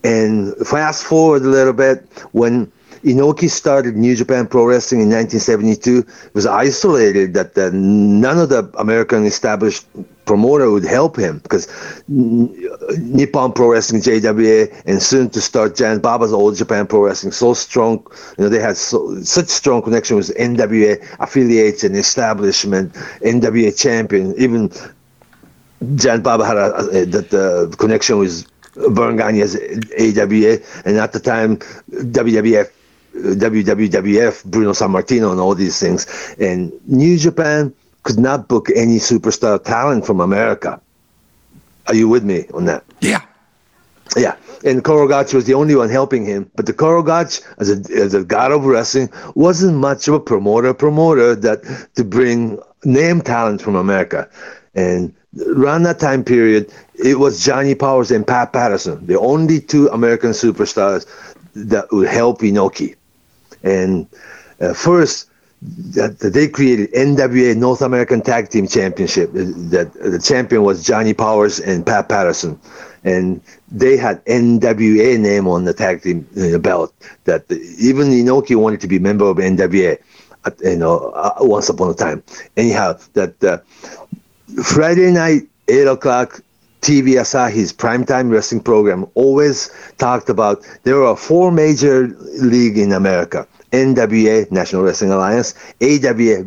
And 0.04 0.54
fast 0.66 1.04
forward 1.04 1.42
a 1.42 1.48
little 1.48 1.72
bit, 1.72 2.06
when 2.32 2.72
Inoki 3.04 3.50
started 3.50 3.96
New 3.96 4.14
Japan 4.14 4.46
Pro 4.46 4.64
Wrestling 4.64 5.00
in 5.00 5.08
1972, 5.08 5.98
it 5.98 6.34
was 6.34 6.46
isolated 6.46 7.34
that 7.34 7.58
uh, 7.58 7.70
none 7.72 8.38
of 8.38 8.48
the 8.48 8.70
American 8.78 9.24
established 9.26 9.86
promoter 10.24 10.70
would 10.70 10.84
help 10.84 11.16
him 11.16 11.38
because 11.38 11.66
Nippon 12.08 13.52
Pro 13.52 13.72
Wrestling 13.72 14.02
JWA 14.02 14.82
and 14.86 15.02
soon 15.02 15.30
to 15.30 15.40
start 15.40 15.74
Giant 15.74 16.00
Baba's 16.00 16.32
All 16.32 16.52
Japan 16.52 16.86
Pro 16.86 17.04
Wrestling 17.04 17.32
so 17.32 17.54
strong, 17.54 18.06
you 18.38 18.44
know, 18.44 18.48
they 18.48 18.60
had 18.60 18.76
so, 18.76 19.20
such 19.22 19.48
strong 19.48 19.82
connection 19.82 20.16
with 20.16 20.32
NWA 20.36 21.04
affiliates 21.18 21.82
and 21.82 21.96
establishment, 21.96 22.92
NWA 23.22 23.76
champion, 23.76 24.32
even 24.38 24.70
Giant 25.96 26.22
Baba 26.22 26.46
had 26.46 26.56
a, 26.56 26.74
a, 26.76 27.04
that 27.06 27.30
the 27.30 27.74
connection 27.78 28.18
with 28.18 28.46
Verne 28.74 29.16
Gagne's 29.16 29.56
AWA, 29.56 30.58
and 30.84 30.96
at 30.98 31.12
the 31.12 31.20
time 31.20 31.56
WWF, 31.90 32.70
WWWF, 33.14 34.44
Bruno 34.44 34.72
Sammartino, 34.72 35.30
and 35.30 35.40
all 35.40 35.54
these 35.54 35.78
things. 35.78 36.06
And 36.38 36.72
New 36.86 37.18
Japan 37.18 37.72
could 38.02 38.18
not 38.18 38.48
book 38.48 38.68
any 38.74 38.98
superstar 38.98 39.62
talent 39.62 40.06
from 40.06 40.20
America. 40.20 40.80
Are 41.86 41.94
you 41.94 42.08
with 42.08 42.24
me 42.24 42.46
on 42.54 42.64
that? 42.66 42.84
Yeah. 43.00 43.22
Yeah, 44.16 44.36
and 44.64 44.84
Karl 44.84 45.08
Gotch 45.08 45.32
was 45.32 45.46
the 45.46 45.54
only 45.54 45.74
one 45.74 45.88
helping 45.88 46.26
him. 46.26 46.50
But 46.54 46.66
the 46.66 46.72
Karl 46.74 47.02
Gotch, 47.02 47.40
as 47.58 47.70
a, 47.70 47.94
as 47.94 48.12
a 48.12 48.22
god 48.22 48.52
of 48.52 48.64
wrestling, 48.66 49.08
wasn't 49.34 49.78
much 49.78 50.06
of 50.06 50.14
a 50.14 50.20
promoter 50.20 50.74
promoter 50.74 51.34
that 51.34 51.88
to 51.94 52.04
bring 52.04 52.58
name 52.84 53.22
talent 53.22 53.62
from 53.62 53.74
America. 53.74 54.28
And 54.74 55.14
around 55.46 55.84
that 55.84 55.98
time 55.98 56.24
period, 56.24 56.72
it 56.94 57.18
was 57.18 57.44
Johnny 57.44 57.74
Powers 57.74 58.10
and 58.10 58.26
Pat 58.26 58.52
Patterson, 58.52 59.06
the 59.06 59.18
only 59.18 59.60
two 59.60 59.88
American 59.88 60.30
superstars 60.30 61.06
that 61.54 61.90
would 61.90 62.08
help 62.08 62.40
Inoki. 62.40 62.96
And 63.62 64.06
uh, 64.60 64.74
first, 64.74 65.28
that, 65.94 66.18
they 66.18 66.48
created 66.48 66.92
NWA 66.92 67.56
North 67.56 67.82
American 67.82 68.20
Tag 68.20 68.48
Team 68.48 68.66
Championship. 68.66 69.30
That 69.32 69.92
the 69.94 70.18
champion 70.18 70.62
was 70.64 70.82
Johnny 70.84 71.14
Powers 71.14 71.60
and 71.60 71.86
Pat 71.86 72.08
Patterson, 72.08 72.58
and 73.04 73.40
they 73.70 73.96
had 73.96 74.24
NWA 74.24 75.18
name 75.20 75.46
on 75.46 75.64
the 75.64 75.72
tag 75.72 76.02
team 76.02 76.26
uh, 76.36 76.58
belt. 76.58 76.92
That 77.24 77.50
even 77.78 78.08
Inoki 78.08 78.56
wanted 78.56 78.80
to 78.80 78.88
be 78.88 78.98
member 78.98 79.26
of 79.26 79.36
NWA, 79.36 79.98
you 80.64 80.76
know, 80.76 81.10
uh, 81.14 81.34
once 81.40 81.68
upon 81.68 81.90
a 81.90 81.94
time. 81.94 82.22
Anyhow, 82.56 82.98
that 83.14 83.42
uh, 83.44 83.58
Friday 84.62 85.12
night, 85.12 85.42
8 85.68 85.86
o'clock, 85.86 86.40
TV 86.80 87.12
Asahi's 87.14 87.72
primetime 87.72 88.30
wrestling 88.32 88.60
program 88.60 89.06
always 89.14 89.70
talked 89.98 90.28
about 90.28 90.66
there 90.82 91.04
are 91.04 91.16
four 91.16 91.52
major 91.52 92.08
league 92.40 92.76
in 92.76 92.90
America. 92.92 93.46
NWA, 93.72 94.50
National 94.52 94.82
Wrestling 94.82 95.12
Alliance, 95.12 95.54
AWA, 95.80 96.44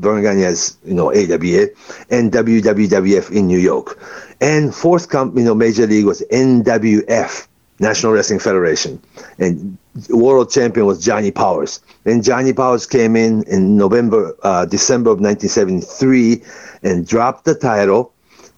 you 0.86 0.94
know, 0.94 1.12
AWA, 1.12 1.68
and 2.10 2.32
WWWF 2.32 3.32
in 3.32 3.48
New 3.48 3.60
York. 3.60 4.00
And 4.42 4.74
fourth, 4.74 5.10
com- 5.10 5.38
you 5.38 5.44
know, 5.44 5.56
major 5.56 5.88
league 5.88 6.06
was 6.06 6.22
NWF, 6.32 7.48
National 7.80 8.14
Wrestling 8.14 8.40
Federation. 8.40 9.02
And 9.40 9.78
world 10.10 10.52
champion 10.52 10.86
was 10.86 11.04
Johnny 11.04 11.32
Powers. 11.32 11.80
And 12.06 12.24
Johnny 12.24 12.54
Powers 12.54 12.86
came 12.86 13.16
in 13.16 13.44
in 13.44 13.76
November, 13.76 14.36
uh, 14.44 14.66
December 14.66 15.10
of 15.10 15.20
1973 15.20 16.44
and 16.84 17.08
dropped 17.08 17.46
the 17.46 17.56
title 17.56 18.14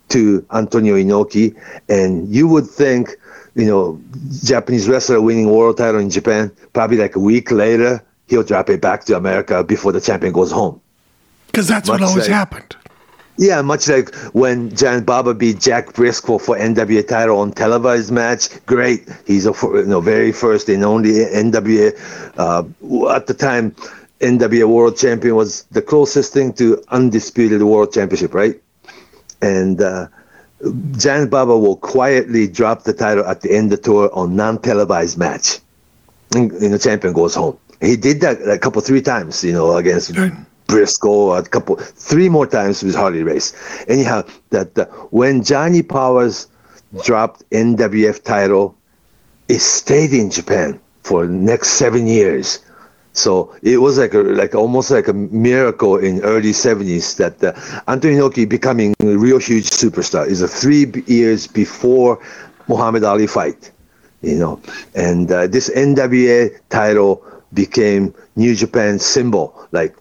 to 0.10 0.46
Antonio 0.52 0.96
Inoki. 0.96 1.56
And 1.88 2.34
you 2.34 2.48
would 2.48 2.68
think, 2.68 3.18
you 3.56 3.66
know, 3.66 4.02
Japanese 4.44 4.90
wrestler 4.90 5.22
winning 5.22 5.50
world 5.50 5.78
title 5.78 6.02
in 6.02 6.10
Japan, 6.10 6.52
probably 6.74 6.98
like 6.98 7.16
a 7.16 7.20
week 7.20 7.50
later, 7.52 8.04
he'll 8.28 8.44
drop 8.44 8.70
it 8.70 8.82
back 8.82 9.06
to 9.06 9.18
America 9.18 9.64
before 9.64 9.92
the 9.92 10.02
champion 10.02 10.34
goes 10.34 10.52
home. 10.52 10.80
Because 11.48 11.68
that's 11.68 11.90
what 11.90 12.02
always 12.02 12.28
like- 12.28 12.32
happened. 12.32 12.76
Yeah, 13.40 13.62
much 13.62 13.88
like 13.88 14.16
when 14.34 14.76
Giant 14.76 15.06
Baba 15.06 15.36
beat 15.36 15.60
Jack 15.60 15.94
Briscoe 15.94 16.40
for 16.40 16.58
NWA 16.58 17.08
title 17.08 17.38
on 17.38 17.52
televised 17.52 18.12
match. 18.12 18.50
Great, 18.66 19.08
he's 19.28 19.46
a 19.46 19.54
you 19.62 19.86
know 19.86 20.02
very 20.02 20.32
first 20.32 20.68
and 20.70 20.84
only 20.84 21.12
NWA. 21.12 21.94
Uh, 22.36 22.64
at 23.14 23.28
the 23.28 23.36
time, 23.36 23.76
NWA 24.22 24.68
World 24.68 24.98
Champion 24.98 25.36
was 25.36 25.64
the 25.66 25.84
closest 25.84 26.34
thing 26.34 26.52
to 26.54 26.82
undisputed 26.90 27.62
World 27.62 27.94
Championship, 27.94 28.34
right? 28.34 28.60
And 29.44 29.80
uh, 29.82 30.08
Giant 30.94 31.30
Baba 31.30 31.56
will 31.56 31.78
quietly 31.78 32.48
drop 32.48 32.86
the 32.86 32.94
title 32.94 33.24
at 33.24 33.42
the 33.42 33.56
end 33.56 33.72
of 33.72 33.78
the 33.78 33.84
tour 33.84 34.10
on 34.14 34.36
non-televised 34.36 35.16
match, 35.16 35.60
and, 36.34 36.52
and 36.54 36.74
the 36.74 36.80
champion 36.80 37.14
goes 37.14 37.36
home. 37.36 37.56
He 37.82 37.96
did 37.96 38.22
that 38.22 38.42
a 38.48 38.58
couple, 38.58 38.82
three 38.82 39.02
times, 39.02 39.44
you 39.44 39.54
know, 39.54 39.76
against 39.78 40.14
Briscoe, 40.68 41.32
a 41.34 41.44
couple, 41.44 41.76
three 41.78 42.30
more 42.30 42.48
times 42.48 42.84
with 42.84 42.96
Harley 42.96 43.24
Race. 43.24 43.54
Anyhow, 43.88 44.24
that 44.50 44.78
uh, 44.78 44.86
when 45.12 45.44
Johnny 45.44 45.82
Powers 45.84 46.48
dropped 47.04 47.50
NWF 47.52 48.24
title, 48.24 48.76
it 49.48 49.60
stayed 49.60 50.14
in 50.14 50.30
Japan 50.30 50.80
for 51.04 51.26
the 51.26 51.34
next 51.34 51.70
seven 51.72 52.08
years. 52.08 52.60
So 53.14 53.56
it 53.64 53.78
was 53.78 53.98
like 53.98 54.14
a, 54.14 54.20
like 54.20 54.54
almost 54.54 54.92
like 54.92 55.08
a 55.08 55.14
miracle 55.14 55.98
in 55.98 56.22
early 56.22 56.52
70s 56.52 57.18
that 57.18 57.44
uh, 57.44 57.82
Antonio 57.88 58.30
Inoki 58.30 58.48
becoming 58.48 58.94
a 59.00 59.18
real 59.18 59.40
huge 59.40 59.70
superstar 59.70 60.28
is 60.28 60.42
a 60.42 60.48
three 60.48 60.92
years 61.08 61.48
before 61.48 62.20
Muhammad 62.68 63.04
Ali 63.04 63.26
fight, 63.26 63.72
you 64.22 64.38
know, 64.38 64.62
and 64.94 65.32
uh, 65.32 65.48
this 65.48 65.70
NWA 65.70 66.52
title 66.70 67.24
became 67.58 68.14
New 68.36 68.56
Japan 68.56 69.00
symbol. 69.00 69.46
Like, 69.72 69.94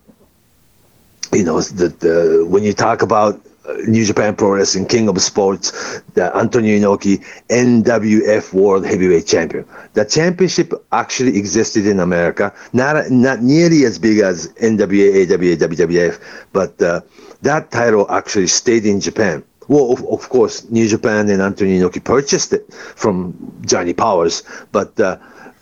you 1.33 1.43
know, 1.43 1.61
the, 1.61 1.89
the 1.89 2.47
when 2.49 2.63
you 2.63 2.73
talk 2.73 3.03
about 3.03 3.41
New 3.89 4.05
Japan 4.05 4.37
Pro 4.37 4.51
Wrestling 4.51 4.87
King 4.87 5.09
of 5.09 5.21
Sports, 5.21 6.01
the 6.15 6.25
Antonio 6.37 6.79
Inoki 6.79 7.25
NWF 7.49 8.53
World 8.53 8.87
Heavyweight 8.87 9.27
Champion. 9.27 9.65
The 9.95 10.05
championship 10.05 10.73
actually 10.93 11.37
existed 11.37 11.87
in 11.87 11.99
America, 11.99 12.53
not 12.73 13.11
not 13.11 13.43
nearly 13.43 13.85
as 13.85 13.99
big 13.99 14.19
as 14.19 14.49
NWA, 14.71 15.09
AWA, 15.25 15.57
WWF, 15.69 16.21
but 16.53 16.81
uh, 16.81 17.01
that 17.43 17.71
title 17.71 18.07
actually 18.11 18.47
stayed 18.47 18.85
in 18.87 19.01
Japan. 19.01 19.43
Well, 19.69 19.93
of, 19.93 20.05
of, 20.07 20.29
course, 20.29 20.69
New 20.71 20.87
Japan 20.87 21.29
and 21.29 21.43
Antonio 21.43 21.75
Inoki 21.81 22.03
purchased 22.03 22.53
it 22.53 22.73
from 22.73 23.35
Johnny 23.67 23.95
Powers, 23.95 24.45
but 24.71 24.99
uh, 25.01 25.17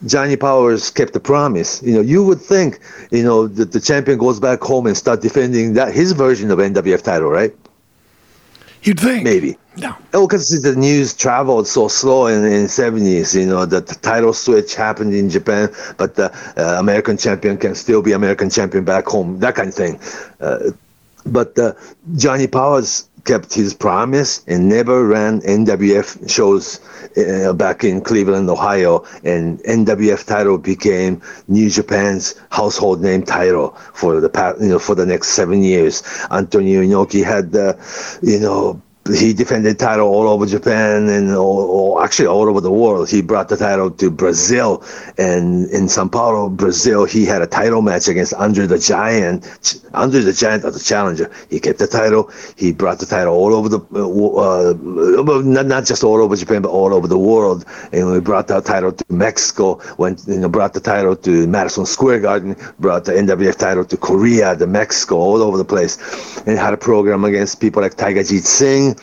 Johnny 0.07 0.37
Powers 0.37 0.91
kept 0.91 1.13
the 1.13 1.21
promise. 1.21 1.83
You 1.83 1.95
know, 1.95 2.01
you 2.01 2.23
would 2.25 2.41
think, 2.41 2.79
you 3.11 3.23
know, 3.23 3.47
that 3.49 3.73
the 3.73 3.81
champion 3.81 4.19
goes 4.19 4.41
back 4.41 4.61
home 4.61 4.87
and 4.87 4.97
start 4.97 5.23
defending 5.23 5.75
that 5.75 5.95
his 5.95 6.13
version 6.13 6.51
of 6.51 6.59
NWF 6.59 7.03
title, 7.03 7.31
right? 7.31 7.55
You'd 8.83 9.01
think. 9.01 9.25
Maybe. 9.25 9.57
No. 9.77 9.97
Oh, 10.13 10.27
because 10.27 10.49
the 10.63 10.77
news 10.77 11.15
traveled 11.15 11.67
so 11.67 11.89
slow 11.89 12.27
in 12.27 12.43
the 12.43 12.49
70s. 12.69 13.35
You 13.39 13.47
know, 13.47 13.65
the, 13.65 13.81
the 13.81 13.95
title 13.95 14.33
switch 14.33 14.75
happened 14.75 15.15
in 15.15 15.31
Japan, 15.31 15.73
but 15.97 16.15
the 16.17 16.31
uh, 16.57 16.79
American 16.79 17.17
champion 17.17 17.57
can 17.57 17.75
still 17.75 18.03
be 18.03 18.13
American 18.13 18.51
champion 18.51 18.85
back 18.85 19.07
home, 19.07 19.41
that 19.41 19.55
kind 19.55 19.69
of 19.69 19.75
thing. 19.75 19.99
Uh, 20.41 20.71
but 21.27 21.59
uh, 21.59 21.73
Johnny 22.17 22.47
Powers 22.47 23.09
kept 23.25 23.55
his 23.55 23.75
promise 23.75 24.43
and 24.47 24.69
never 24.69 25.07
ran 25.07 25.41
NWF 25.43 26.29
shows 26.31 26.81
uh, 27.17 27.53
back 27.53 27.85
in 27.85 28.01
Cleveland, 28.01 28.49
Ohio, 28.51 29.05
and 29.25 29.59
NWF 29.61 30.27
title 30.27 30.59
became 30.59 31.21
New 31.49 31.71
Japan's 31.71 32.35
household 32.51 33.01
name 33.01 33.23
title 33.23 33.71
for 33.95 34.21
the 34.21 34.29
past, 34.29 34.61
you 34.61 34.69
know, 34.69 34.79
for 34.79 34.95
the 34.95 35.07
next 35.07 35.29
seven 35.29 35.63
years. 35.63 36.03
Antonio 36.31 36.83
Inoki 36.83 37.25
had 37.25 37.53
the, 37.53 37.79
you 38.23 38.39
know, 38.41 38.81
he 39.13 39.35
defended 39.35 39.79
title 39.79 40.09
all 40.09 40.29
over 40.29 40.47
Japan 40.47 41.09
and 41.11 41.35
all, 41.37 41.69
all, 41.69 42.01
actually 42.03 42.27
all 42.27 42.49
over 42.49 42.61
the 42.61 42.71
world. 42.71 43.11
He 43.11 43.21
brought 43.21 43.51
the 43.51 43.57
title 43.57 43.91
to 43.91 44.11
Brazil, 44.11 44.83
and 45.19 45.69
in 45.71 45.89
Sao 45.89 46.09
Paulo, 46.09 46.49
Brazil, 46.49 47.05
he 47.05 47.27
had 47.27 47.43
a 47.43 47.47
title 47.47 47.83
match 47.83 48.09
against 48.09 48.33
Andre 48.35 48.67
the 48.67 48.79
Giant. 48.79 49.81
Andre 49.93 50.21
the 50.21 50.33
Giant 50.33 50.65
as 50.65 50.81
a 50.81 50.85
challenger. 50.85 51.31
He 51.51 51.61
kept 51.61 51.79
the 51.81 51.87
title. 51.87 52.31
He 52.57 52.73
brought 52.73 52.99
the 52.99 53.07
title 53.07 53.35
all 53.35 53.53
over 53.53 53.69
the, 53.69 53.79
uh, 53.79 55.43
not 55.43 55.67
not 55.67 55.85
just 55.85 56.03
all 56.03 56.23
over 56.23 56.35
Japan, 56.35 56.63
but 56.63 56.71
all 56.71 56.95
over 56.95 57.07
the 57.07 57.19
world. 57.19 57.67
And 57.93 58.11
we 58.11 58.21
brought 58.21 58.49
that 58.49 58.65
title 58.65 58.93
to 58.93 59.05
Mexico. 59.11 59.81
Went, 59.99 60.23
you 60.27 60.39
know, 60.39 60.49
brought 60.49 60.73
the 60.73 60.81
title 60.81 61.15
to 61.17 61.47
Madison 61.47 61.85
Square 61.85 62.21
Garden. 62.21 62.57
Brought 62.79 63.05
the 63.05 63.13
NWF 63.13 63.57
title 63.57 63.85
to 63.85 63.97
Korea, 63.99 64.57
to 64.57 64.67
Mexico, 64.67 65.17
all 65.17 65.43
over 65.43 65.59
the 65.59 65.65
place, 65.65 65.99
and 66.47 66.59
had 66.59 66.73
a 66.73 66.79
program 66.79 67.25
against 67.25 67.61
people 67.61 67.83
like 67.83 67.97
Tiger 67.97 68.21
Jeet 68.21 68.45
Singh 68.45 68.94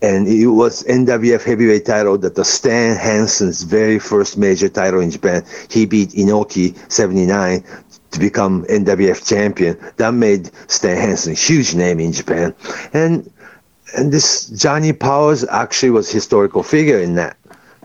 and 0.00 0.28
it 0.28 0.46
was 0.46 0.84
NWF 0.84 1.42
heavyweight 1.42 1.84
title 1.84 2.16
that 2.18 2.36
the 2.36 2.44
Stan 2.44 2.96
Hansen's 2.96 3.62
very 3.62 3.98
first 3.98 4.38
major 4.38 4.68
title 4.68 5.00
in 5.00 5.10
Japan. 5.10 5.44
He 5.70 5.86
beat 5.86 6.10
Inoki 6.10 6.76
79 6.90 7.64
to 8.12 8.18
become 8.20 8.64
NWF 8.66 9.26
champion. 9.26 9.76
That 9.96 10.14
made 10.14 10.50
Stan 10.68 10.96
Hansen 10.96 11.32
a 11.32 11.34
huge 11.34 11.74
name 11.74 11.98
in 11.98 12.12
Japan. 12.12 12.54
And 12.92 13.30
and 13.96 14.12
this 14.12 14.48
Johnny 14.48 14.92
Powers 14.92 15.44
actually 15.44 15.90
was 15.90 16.10
historical 16.10 16.62
figure 16.62 16.98
in 17.00 17.14
that. 17.16 17.36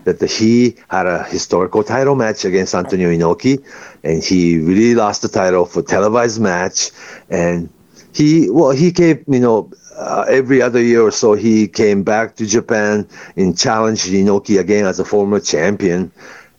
That 0.04 0.22
he 0.22 0.76
had 0.88 1.06
a 1.06 1.24
historical 1.24 1.82
title 1.82 2.14
match 2.14 2.44
against 2.44 2.74
Antonio 2.74 3.08
Inoki, 3.08 3.64
and 4.04 4.22
he 4.22 4.58
really 4.58 4.94
lost 4.94 5.22
the 5.22 5.28
title 5.28 5.64
for 5.64 5.80
televised 5.80 6.40
match. 6.42 6.90
And 7.30 7.70
he 8.12 8.50
well 8.50 8.70
he 8.70 8.92
gave 8.92 9.24
you 9.26 9.40
know 9.40 9.70
uh, 9.96 10.24
every 10.28 10.60
other 10.62 10.82
year 10.82 11.02
or 11.02 11.10
so, 11.10 11.34
he 11.34 11.68
came 11.68 12.02
back 12.02 12.36
to 12.36 12.46
Japan 12.46 13.08
and 13.36 13.56
challenged 13.56 14.06
Inoki 14.06 14.58
again 14.58 14.86
as 14.86 14.98
a 15.00 15.04
former 15.04 15.40
champion. 15.40 16.10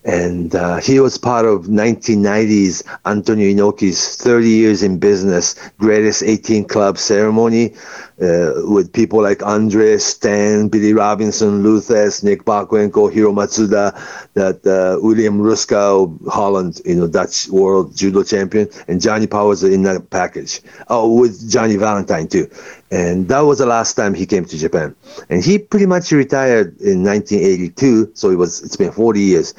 And 0.04 0.54
uh, 0.54 0.76
he 0.76 1.00
was 1.00 1.18
part 1.18 1.46
of 1.46 1.66
1990s 1.66 2.84
Antonio 3.06 3.52
Inoki's 3.52 4.16
30 4.16 4.48
years 4.48 4.82
in 4.84 4.98
business 4.98 5.56
greatest 5.78 6.22
18 6.22 6.64
club 6.66 6.96
ceremony 6.96 7.74
uh, 8.20 8.52
with 8.64 8.92
people 8.92 9.22
like 9.22 9.42
Andre, 9.42 9.98
Stan, 9.98 10.68
Billy 10.68 10.92
Robinson, 10.94 11.62
Lou 11.62 11.80
Thesz, 11.80 12.22
Nick 12.22 12.44
Bockwinkel, 12.44 13.12
Hiro 13.12 13.32
Matsuda, 13.32 13.92
that 14.34 14.66
uh, 14.66 14.98
Willem 15.02 15.38
Ruska, 15.40 16.08
Holland, 16.28 16.80
you 16.84 16.94
know, 16.94 17.06
Dutch 17.06 17.48
world 17.48 17.94
judo 17.94 18.22
champion, 18.22 18.68
and 18.88 19.00
Johnny 19.00 19.26
Powers 19.26 19.62
in 19.62 19.82
that 19.82 20.08
package. 20.10 20.60
Oh, 20.88 21.12
with 21.20 21.50
Johnny 21.50 21.76
Valentine 21.76 22.26
too. 22.26 22.48
And 22.90 23.28
that 23.28 23.40
was 23.40 23.58
the 23.58 23.66
last 23.66 23.94
time 23.94 24.14
he 24.14 24.24
came 24.26 24.44
to 24.46 24.56
Japan. 24.56 24.94
And 25.28 25.44
he 25.44 25.58
pretty 25.58 25.86
much 25.86 26.10
retired 26.12 26.80
in 26.80 27.04
1982, 27.04 28.12
so 28.14 28.30
it 28.30 28.36
was 28.36 28.62
it's 28.62 28.76
been 28.76 28.92
40 28.92 29.20
years. 29.20 29.54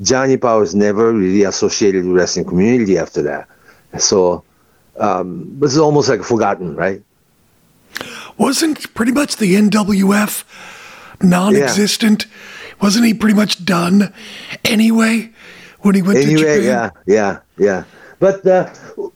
Johnny 0.00 0.36
Powers 0.36 0.74
never 0.74 1.12
really 1.12 1.42
associated 1.42 2.04
with 2.04 2.16
wrestling 2.16 2.46
community 2.46 2.98
after 2.98 3.22
that. 3.22 3.48
So 3.98 4.42
um, 4.98 5.60
is 5.62 5.78
almost 5.78 6.08
like 6.08 6.22
forgotten, 6.22 6.74
right? 6.74 7.02
Wasn't 8.38 8.92
pretty 8.94 9.12
much 9.12 9.36
the 9.36 9.54
NWF 9.54 10.44
non-existent? 11.22 12.26
Yeah. 12.26 12.32
Wasn't 12.82 13.04
he 13.04 13.14
pretty 13.14 13.34
much 13.34 13.64
done 13.64 14.12
anyway 14.64 15.30
when 15.80 15.94
he 15.94 16.02
went 16.02 16.18
anyway, 16.18 16.42
to 16.42 16.62
Japan? 16.62 16.62
Yeah, 16.64 16.90
yeah, 17.06 17.38
yeah. 17.58 17.84
But 18.20 18.46
uh, 18.46 18.72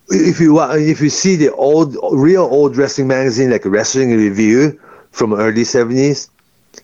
if 0.09 0.41
you 0.41 0.61
if 0.61 1.01
you 1.01 1.11
see 1.11 1.37
the 1.37 1.53
old, 1.53 1.97
real 2.13 2.45
old 2.45 2.77
wrestling 2.77 3.09
magazine 3.09 3.51
like 3.51 3.65
Wrestling 3.65 4.17
Review 4.17 4.79
from 5.13 5.35
early 5.35 5.65
seventies, 5.65 6.31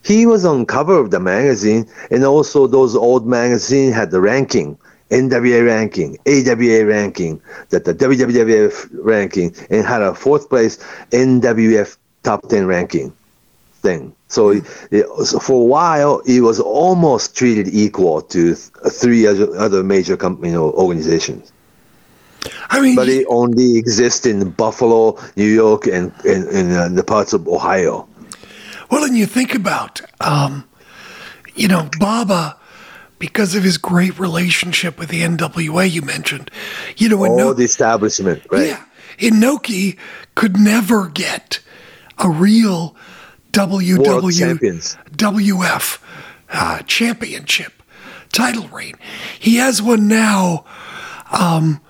he 0.04 0.26
was 0.26 0.44
on 0.44 0.66
cover 0.66 0.98
of 0.98 1.10
the 1.10 1.20
magazine, 1.20 1.86
and 2.10 2.24
also 2.24 2.66
those 2.66 2.94
old 2.94 3.26
magazine 3.26 3.92
had 3.92 4.10
the 4.10 4.20
ranking. 4.20 4.78
NWA 5.10 5.66
ranking, 5.66 6.16
AWA 6.24 6.86
ranking, 6.86 7.42
that 7.70 7.84
the 7.84 7.92
WWF 7.92 8.88
ranking, 8.92 9.52
and 9.68 9.84
had 9.84 10.02
a 10.02 10.14
fourth 10.14 10.48
place 10.48 10.78
NWF 11.10 11.96
top 12.22 12.48
10 12.48 12.66
ranking 12.66 13.12
thing. 13.80 14.14
So, 14.28 14.50
it, 14.50 14.64
it, 14.90 15.06
so 15.26 15.38
for 15.38 15.62
a 15.62 15.64
while, 15.64 16.20
it 16.20 16.40
was 16.40 16.60
almost 16.60 17.36
treated 17.36 17.68
equal 17.68 18.22
to 18.22 18.54
th- 18.54 18.70
three 18.92 19.26
other, 19.26 19.54
other 19.56 19.82
major 19.82 20.16
company 20.16 20.48
you 20.48 20.54
know, 20.54 20.72
organizations. 20.72 21.52
I 22.70 22.80
mean, 22.80 22.96
but 22.96 23.08
it 23.08 23.26
only 23.28 23.76
exists 23.76 24.24
in 24.24 24.50
Buffalo, 24.50 25.18
New 25.36 25.48
York, 25.48 25.86
and 25.86 26.12
in 26.24 26.72
uh, 26.72 26.88
the 26.88 27.04
parts 27.04 27.32
of 27.32 27.46
Ohio. 27.48 28.08
Well, 28.90 29.04
and 29.04 29.16
you 29.16 29.26
think 29.26 29.54
about, 29.54 30.00
um, 30.20 30.68
you 31.54 31.68
know, 31.68 31.88
Baba, 31.98 32.56
because 33.18 33.54
of 33.54 33.62
his 33.62 33.76
great 33.76 34.18
relationship 34.18 34.98
with 34.98 35.10
the 35.10 35.20
NWA 35.22 35.90
you 35.90 36.02
mentioned, 36.02 36.50
you 36.96 37.08
know, 37.08 37.24
no- 37.24 37.52
the 37.52 37.64
establishment, 37.64 38.42
right? 38.50 38.68
Yeah, 38.68 38.84
Inoki 39.18 39.98
could 40.34 40.56
never 40.58 41.08
get 41.08 41.60
a 42.22 42.28
real 42.28 42.94
WWF 43.52 43.98
uh, 46.50 46.82
championship 46.82 47.72
title 48.32 48.68
reign. 48.68 48.94
He 49.38 49.56
has 49.56 49.82
one 49.82 50.08
now. 50.08 50.64
Um, 51.30 51.80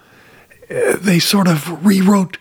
they 0.68 1.18
sort 1.18 1.48
of 1.48 1.84
rewrote 1.84 2.38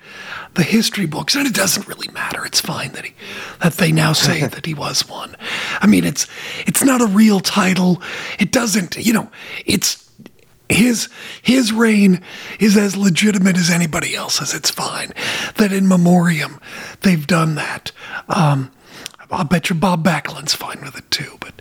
the 0.54 0.64
history 0.64 1.06
books, 1.06 1.36
and 1.36 1.48
it 1.48 1.54
doesn't 1.54 1.88
really 1.88 2.10
matter. 2.10 2.46
It's 2.46 2.62
fine 2.62 2.92
that 2.94 3.06
he 3.06 3.14
that 3.62 3.74
they 3.74 3.92
now 3.92 4.14
say 4.14 4.42
that 4.48 4.66
he 4.66 4.74
was 4.74 5.08
one. 5.08 5.36
I 5.82 5.88
mean, 5.88 6.06
it's 6.06 6.28
it's 6.66 6.84
not 6.84 7.02
a 7.02 7.08
real 7.08 7.40
title. 7.40 8.02
It 8.40 8.52
doesn't, 8.52 8.98
you 8.98 9.14
know, 9.14 9.30
it's 9.66 10.09
his 10.70 11.10
his 11.42 11.74
reign 11.74 12.22
is 12.60 12.78
as 12.78 12.96
legitimate 12.96 13.58
as 13.58 13.70
anybody 13.70 14.16
else's. 14.16 14.54
It's 14.54 14.70
fine 14.70 15.14
that 15.58 15.72
in 15.72 15.88
memoriam 15.88 16.60
they've 17.02 17.26
done 17.26 17.56
that. 17.56 17.92
Um, 18.28 18.72
I'll 19.32 19.44
bet 19.46 19.70
you 19.70 19.76
Bob 19.76 20.04
Backlund's 20.04 20.56
fine 20.56 20.82
with 20.82 20.98
it 20.98 21.10
too. 21.12 21.38
But 21.40 21.54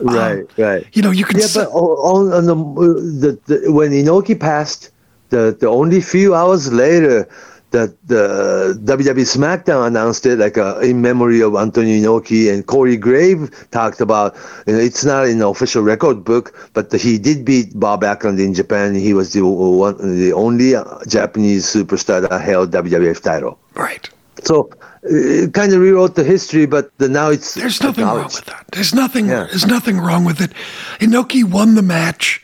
um, 0.00 0.06
right, 0.06 0.58
right. 0.58 0.86
You 0.92 1.02
know, 1.02 1.10
you 1.10 1.24
can. 1.24 1.38
Yeah, 1.38 1.46
but 1.54 1.68
on, 1.68 2.32
on 2.32 2.46
the, 2.46 2.54
the, 2.54 3.38
the 3.46 3.72
when 3.72 3.90
Inoki 3.90 4.38
passed, 4.38 4.90
the 5.30 5.56
the 5.58 5.68
only 5.68 6.00
few 6.00 6.34
hours 6.34 6.72
later, 6.72 7.28
that 7.70 7.94
the 8.06 8.78
WWE 8.82 9.26
SmackDown 9.36 9.86
announced 9.86 10.26
it 10.26 10.38
like 10.38 10.58
uh, 10.58 10.78
in 10.80 11.00
memory 11.00 11.40
of 11.40 11.54
Antonio 11.54 11.96
Inoki 11.96 12.52
and 12.52 12.66
Corey 12.66 12.96
Grave 12.96 13.50
talked 13.70 14.00
about. 14.00 14.36
You 14.66 14.74
know, 14.74 14.78
it's 14.78 15.04
not 15.04 15.26
in 15.26 15.38
the 15.38 15.48
official 15.48 15.82
record 15.82 16.24
book, 16.24 16.70
but 16.72 16.92
he 16.92 17.18
did 17.18 17.44
beat 17.44 17.78
Bob 17.78 18.02
Backlund 18.02 18.38
in 18.38 18.54
Japan. 18.54 18.94
He 18.94 19.14
was 19.14 19.32
the 19.32 19.44
one, 19.44 19.96
the 20.18 20.32
only 20.32 20.74
uh, 20.74 20.84
Japanese 21.06 21.64
superstar 21.66 22.28
that 22.28 22.40
held 22.40 22.70
WWF 22.72 23.22
title. 23.22 23.58
Right. 23.74 24.08
So 24.44 24.70
it 25.02 25.52
kind 25.54 25.72
of 25.72 25.80
rewrote 25.80 26.14
the 26.14 26.24
history, 26.24 26.66
but 26.66 26.96
the, 26.98 27.08
now 27.08 27.30
it's 27.30 27.54
There's 27.54 27.80
nothing 27.82 28.04
wrong 28.04 28.24
with 28.24 28.44
that. 28.46 28.64
There's 28.72 28.94
nothing. 28.94 29.28
Yeah. 29.28 29.44
There's 29.44 29.66
nothing 29.66 29.98
wrong 29.98 30.24
with 30.24 30.40
it. 30.40 30.52
Inoki 30.98 31.44
won 31.44 31.74
the 31.74 31.82
match. 31.82 32.42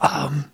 Um, 0.00 0.50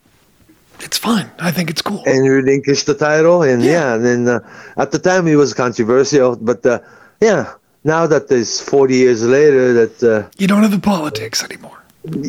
it's 0.83 0.99
fine. 0.99 1.31
I 1.39 1.51
think 1.51 1.71
it's 1.71 1.83
cool. 1.83 2.03
and 2.07 2.29
relinquished 2.29 2.87
the 2.87 2.95
title. 2.95 3.43
And 3.43 3.63
Yeah. 3.63 3.73
yeah, 3.73 3.95
and 3.95 4.05
then 4.05 4.29
uh, 4.29 4.41
at 4.83 4.91
the 4.93 4.99
time 4.99 5.27
it 5.29 5.37
was 5.37 5.55
controversial, 5.55 6.37
but 6.37 6.65
uh, 6.67 6.79
yeah, 7.21 7.53
now 7.85 8.07
that 8.07 8.29
there's 8.29 8.61
40 8.61 8.95
years 8.95 9.23
later, 9.25 9.73
that 9.73 10.03
uh, 10.03 10.29
you 10.39 10.47
don't 10.47 10.63
have 10.63 10.71
the 10.73 10.79
politics 10.95 11.43
anymore. 11.43 11.79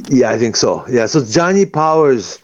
yeah, 0.09 0.29
I 0.31 0.37
think 0.37 0.55
so. 0.55 0.85
Yeah, 0.89 1.05
so 1.07 1.23
Johnny 1.23 1.65
Powers 1.65 2.39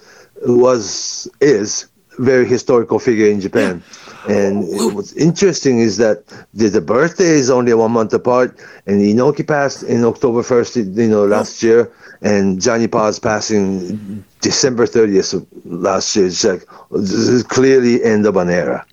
was 0.45 1.27
is 1.41 1.87
very 2.19 2.45
historical 2.47 2.99
figure 2.99 3.27
in 3.27 3.39
Japan. 3.41 3.83
And 4.27 4.67
what's 4.93 5.13
interesting 5.13 5.79
is 5.79 5.95
that 5.97 6.25
the, 6.53 6.67
the 6.67 6.81
birthday 6.81 7.29
is 7.41 7.49
only 7.49 7.73
one 7.73 7.91
month 7.91 8.11
apart, 8.13 8.57
and 8.85 9.01
Inoki 9.01 9.47
passed 9.47 9.83
in 9.83 10.03
October 10.03 10.41
1st, 10.41 10.97
you 10.97 11.07
know, 11.07 11.25
last 11.25 11.63
year, 11.63 11.89
and 12.22 12.61
Johnny 12.61 12.88
Powers 12.88 13.20
passing 13.20 14.24
December 14.41 14.86
30th 14.86 15.34
of 15.34 15.45
last 15.65 16.15
year. 16.15 16.28
It's 16.28 16.43
like 16.43 16.65
this 16.91 17.11
is 17.11 17.43
clearly 17.43 18.03
end 18.03 18.26
of 18.26 18.36
an 18.38 18.49
era. 18.49 18.86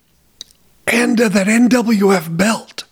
And 0.87 1.19
uh, 1.19 1.29
that 1.29 1.47
NWF 1.47 2.35
belt 2.37 2.83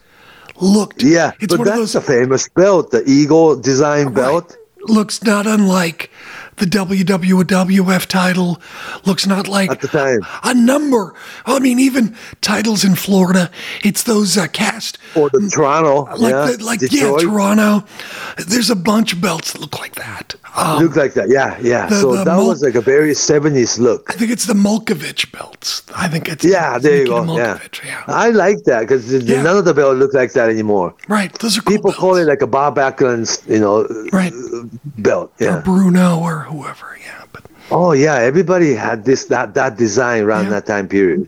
looked. 0.60 1.04
Yeah, 1.04 1.32
it's 1.40 1.54
but 1.54 1.60
one 1.60 1.68
of 1.68 1.74
that's 1.76 1.94
those. 1.94 1.96
a 1.96 2.02
famous 2.02 2.48
belt, 2.50 2.92
the 2.92 3.04
Eagle 3.10 3.56
design 3.56 4.14
belt. 4.14 4.56
Looks 4.88 5.24
not 5.24 5.48
unlike 5.48 6.10
the 6.58 6.66
WWF 6.66 8.06
title. 8.08 8.62
Looks 9.06 9.26
not 9.26 9.48
like 9.48 9.72
At 9.72 9.82
the 9.82 9.88
time. 9.88 10.22
a 10.44 10.54
number. 10.54 11.14
I 11.46 11.60
mean, 11.60 11.80
even 11.80 12.16
titles 12.42 12.84
in 12.84 12.96
Florida. 12.96 13.50
It's 13.84 14.04
those 14.04 14.38
uh, 14.38 14.48
cast 14.48 14.98
Or 15.16 15.30
the 15.30 15.50
Toronto, 15.54 16.04
like 16.18 16.32
yeah, 16.32 16.52
the, 16.58 16.64
like 16.64 16.80
Detroit. 16.80 17.22
yeah, 17.24 17.30
Toronto. 17.30 17.84
There's 18.48 18.70
a 18.70 18.76
bunch 18.76 19.14
of 19.14 19.22
belts 19.22 19.54
that 19.54 19.62
look 19.62 19.80
like 19.80 19.96
that. 19.96 20.36
Um, 20.56 20.84
Look 20.84 20.96
like 20.96 21.16
that, 21.16 21.30
yeah, 21.30 21.58
yeah. 21.62 21.88
The- 21.88 22.00
so 22.00 22.12
the 22.16 22.24
that 22.26 22.36
mul- 22.36 22.50
was 22.50 22.62
like 22.62 22.76
a 22.76 22.82
very 22.82 23.12
70s 23.14 23.80
look. 23.80 24.06
I 24.14 24.14
think 24.14 24.30
it's 24.30 24.46
the 24.46 24.54
Mulkovich 24.54 25.32
belts. 25.32 25.82
I 25.96 26.08
think 26.08 26.30
it's 26.30 26.46
Yeah, 26.46 26.78
there 26.78 26.98
you 26.98 27.08
go. 27.08 27.36
Yeah. 27.36 27.58
Yeah. 27.84 28.04
I 28.08 28.30
like 28.30 28.64
that 28.66 28.82
because 28.82 29.12
Yeah. 29.12 29.42
none 29.42 29.58
of 29.58 29.66
the 29.66 29.74
belts 29.74 29.98
look 30.00 30.14
like 30.14 30.34
that 30.34 30.50
anymore. 30.50 30.94
Right, 31.08 31.34
those 31.40 31.58
are 31.58 31.62
cool 31.62 31.76
People 31.76 31.92
call 31.94 32.18
it 32.18 32.26
like 32.26 32.44
a 32.44 32.48
Bob 32.48 32.76
Backlund's, 32.76 33.42
you 33.48 33.60
know, 33.60 33.88
right, 34.12 34.32
belt. 35.00 35.34
Yeah. 35.40 35.58
or 35.58 35.62
Bruno 35.62 36.20
or 36.20 36.43
whoever. 36.44 36.98
Yeah, 37.02 37.24
but 37.32 37.44
Oh 37.72 37.94
yeah, 37.94 38.16
everybody 38.16 38.74
had 38.74 39.06
this 39.06 39.26
that 39.26 39.54
that 39.56 39.78
design 39.78 40.24
around 40.24 40.46
Yeah. 40.46 40.50
that 40.52 40.66
time 40.66 40.88
period. 40.88 41.28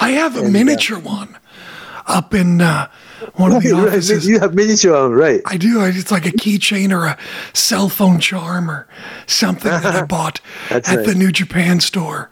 I 0.00 0.10
have 0.10 0.36
a 0.36 0.48
miniature 0.48 0.98
one 0.98 1.36
up 2.06 2.32
in 2.34 2.60
uh, 2.62 2.88
one 3.34 3.52
of 3.52 3.62
the 3.62 3.72
Right, 3.74 3.88
offices. 3.88 4.26
You 4.26 4.40
have 4.40 4.54
miniature 4.54 5.08
right? 5.10 5.42
I 5.46 5.56
do. 5.56 5.82
It's 5.84 6.10
like 6.10 6.26
a 6.26 6.30
keychain 6.32 6.90
or 6.92 7.04
a 7.06 7.18
cell 7.52 7.88
phone 7.88 8.18
charm 8.18 8.70
or 8.70 8.88
something 9.26 9.70
that 9.70 9.84
I 9.94 10.04
bought 10.16 10.40
at 10.70 10.84
the. 10.84 11.14
New 11.14 11.30
Japan 11.32 11.80
store. 11.80 12.30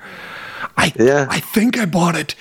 I 0.77 0.93
Yeah. 0.99 1.27
I 1.31 1.41
think 1.41 1.79
I 1.79 1.85
bought 1.87 2.16
it 2.16 2.35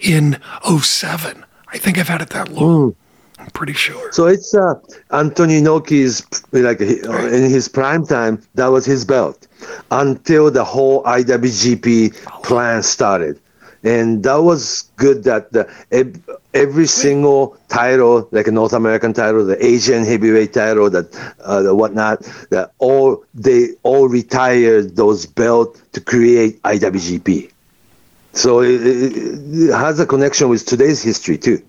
in 0.00 0.38
07. 0.64 1.44
I 1.72 1.78
think 1.78 1.98
I've 1.98 2.08
had 2.08 2.20
it 2.22 2.30
that 2.30 2.48
long. 2.48 2.96
I'm 3.40 3.50
pretty 3.50 3.72
sure. 3.72 4.12
So 4.12 4.26
it's 4.26 4.54
uh, 4.54 4.74
Antonio 5.12 5.60
Inoki's 5.60 6.22
like 6.52 6.80
uh, 6.82 7.26
in 7.26 7.50
his 7.50 7.68
prime 7.68 8.06
time. 8.06 8.42
That 8.54 8.66
was 8.66 8.84
his 8.84 9.04
belt 9.04 9.46
until 9.90 10.50
the 10.50 10.64
whole 10.64 11.02
IWGP 11.04 12.14
plan 12.42 12.82
started, 12.82 13.40
and 13.82 14.22
that 14.24 14.42
was 14.42 14.90
good. 14.96 15.24
That 15.24 15.52
the 15.52 15.72
ev- 15.90 16.20
every 16.52 16.86
single 16.86 17.56
title, 17.68 18.28
like 18.30 18.46
a 18.46 18.52
North 18.52 18.74
American 18.74 19.14
title, 19.14 19.44
the 19.46 19.64
Asian 19.64 20.04
heavyweight 20.04 20.52
title, 20.52 20.90
that 20.90 21.34
uh, 21.42 21.62
the 21.62 21.74
whatnot, 21.74 22.20
that 22.50 22.72
all 22.78 23.24
they 23.34 23.70
all 23.84 24.06
retired 24.08 24.96
those 24.96 25.24
belts 25.24 25.80
to 25.92 26.00
create 26.00 26.60
IWGP. 26.62 27.50
So 28.32 28.60
it, 28.60 28.86
it, 28.86 29.12
it 29.16 29.72
has 29.74 29.98
a 29.98 30.06
connection 30.06 30.50
with 30.50 30.66
today's 30.66 31.02
history 31.02 31.38
too. 31.38 31.62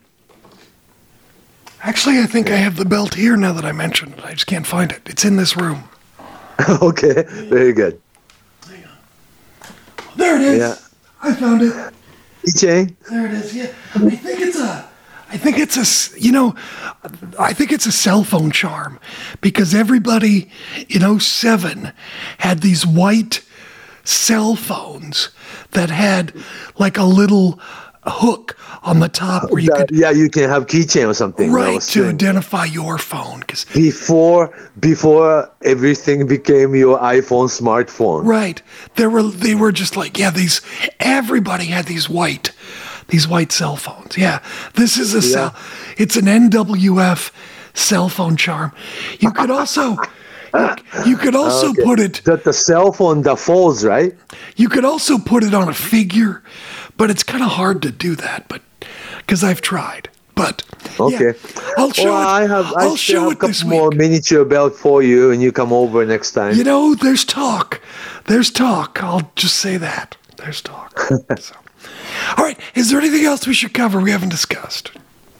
Actually, 1.84 2.20
I 2.20 2.26
think 2.26 2.52
I 2.52 2.58
have 2.58 2.76
the 2.76 2.86
belt 2.86 3.16
here 3.16 3.36
now 3.36 3.54
that 3.54 3.66
I 3.66 3.72
mentioned 3.72 4.14
it. 4.14 4.24
I 4.24 4.34
just 4.34 4.46
can't 4.46 4.68
find 4.68 4.92
it. 4.92 5.02
It's 5.06 5.26
in 5.26 5.38
this 5.38 5.58
room. 5.58 5.86
okay, 6.82 7.24
very 7.50 7.74
good. 7.74 8.00
There 10.16 10.36
it 10.36 10.42
is. 10.42 10.60
Yeah. 10.60 10.76
I 11.24 11.34
found 11.34 11.62
it. 11.62 11.94
EJ. 12.46 12.96
There 13.10 13.26
it 13.26 13.32
is. 13.32 13.56
Yeah, 13.56 13.74
I 13.96 14.10
think 14.10 14.42
it's 14.42 14.60
a. 14.60 14.90
I 15.30 15.38
think 15.38 15.58
it's 15.58 15.78
a. 15.78 16.20
You 16.20 16.32
know, 16.32 16.56
I 17.40 17.54
think 17.54 17.72
it's 17.72 17.86
a 17.86 17.92
cell 17.92 18.24
phone 18.24 18.52
charm 18.52 19.00
because 19.40 19.74
everybody 19.74 20.52
in 20.90 21.20
07 21.20 21.94
had 22.40 22.60
these 22.62 22.86
white 22.86 23.44
cell 24.04 24.56
phones 24.56 25.30
that 25.72 25.90
had 25.90 26.34
like 26.78 26.98
a 26.98 27.04
little 27.04 27.60
hook 28.10 28.58
on 28.84 29.00
the 29.00 29.08
top 29.08 29.52
where 29.52 29.62
you 29.62 29.70
That- 29.70 29.88
could 29.90 29.98
yeah, 29.98 30.10
you 30.10 30.30
can 30.30 30.50
have 30.50 30.66
keychain 30.66 31.08
or 31.08 31.14
something. 31.14 31.52
right 31.52 31.80
to 31.82 32.00
thing. 32.02 32.10
identify 32.10 32.66
your 32.66 32.98
phone 32.98 33.42
because 33.42 33.66
before 33.74 34.50
before 34.80 35.50
everything 35.64 36.26
became 36.28 36.74
your 36.76 36.98
iPhone 37.00 37.48
smartphone. 37.50 38.26
Right. 38.26 38.62
They 38.96 39.06
were 39.08 39.24
they 39.24 39.54
were 39.56 39.72
just 39.72 39.96
like, 39.96 40.18
yeah, 40.18 40.32
these 40.32 40.62
everybody 41.00 41.66
had 41.66 41.86
these 41.86 42.10
white 42.10 42.52
these 43.10 43.28
white 43.28 43.52
cell 43.52 43.76
phones. 43.76 44.18
Yeah. 44.18 44.40
This 44.74 44.98
is 44.98 45.14
a 45.14 45.22
cell 45.22 45.54
it's 45.98 46.16
an 46.16 46.26
NWF 46.26 47.32
cell 47.76 48.10
phone 48.10 48.36
charm. 48.36 48.72
You 49.20 49.32
could 49.32 49.52
also 49.52 49.98
you, 50.54 50.70
you 51.06 51.18
could 51.18 51.36
also 51.36 51.70
Okay. 51.70 51.84
put 51.84 52.00
it 52.00 52.22
That 52.26 52.44
the 52.44 52.52
cell 52.52 52.92
phone 52.92 53.22
that 53.22 53.38
folds, 53.40 53.86
right? 53.86 54.14
you 54.58 54.68
could 54.70 54.84
also 54.84 55.18
put 55.18 55.44
it 55.44 55.54
on 55.54 55.70
a 55.70 55.74
figure, 55.74 56.42
but 56.98 57.10
it's 57.10 57.24
kind 57.24 57.44
of 57.44 57.52
hard 57.52 57.82
to 57.84 57.92
do 57.92 58.16
that, 58.16 58.48
but 58.48 58.62
cuz 59.28 59.44
I've 59.44 59.62
tried. 59.62 60.10
But 60.36 60.64
yeah, 60.98 61.06
Okay. 61.06 61.34
I'll 61.78 61.92
show 61.92 62.06
well, 62.06 62.22
it. 62.22 62.26
I 62.26 62.48
have 62.48 62.74
I 62.76 62.84
I'll 62.84 62.96
show 62.96 63.30
have 63.30 63.32
it 63.34 63.44
a 63.44 63.48
this 63.48 63.64
couple 63.64 63.78
more 63.78 63.90
week. 63.90 63.98
miniature 64.00 64.46
belt 64.46 64.76
for 64.76 65.04
you, 65.04 65.32
and 65.32 65.42
you 65.42 65.52
come 65.52 65.72
over 65.74 66.06
next 66.06 66.32
time. 66.32 66.56
You 66.56 66.64
know, 66.64 66.96
there's 66.96 67.26
talk. 67.26 67.82
There's 68.28 68.50
talk. 68.52 69.04
I'll 69.04 69.32
just 69.36 69.58
say 69.58 69.78
that. 69.78 70.18
There's 70.38 70.62
talk. 70.62 71.00
so. 71.40 71.56
All 72.38 72.46
right. 72.46 72.60
Is 72.76 72.90
there 72.90 73.00
anything 73.00 73.26
else 73.26 73.46
we 73.48 73.54
should 73.54 73.74
cover 73.74 74.00
we 74.00 74.12
haven't 74.12 74.30
discussed? 74.30 74.92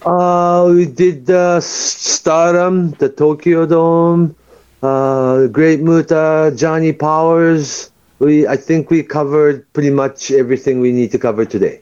Uh, 0.04 0.70
we 0.74 0.86
did 0.86 1.30
uh, 1.30 1.60
Stardom, 1.60 2.90
the 2.98 3.08
Tokyo 3.08 3.66
Dome, 3.66 4.34
uh, 4.82 5.46
Great 5.46 5.80
Muta, 5.80 6.52
Johnny 6.56 6.92
Powers. 6.92 7.91
We 8.22 8.46
I 8.46 8.56
think 8.56 8.88
we 8.88 9.02
covered 9.02 9.70
pretty 9.72 9.90
much 9.90 10.30
everything 10.30 10.78
we 10.78 10.92
need 10.92 11.10
to 11.10 11.18
cover 11.18 11.44
today. 11.44 11.80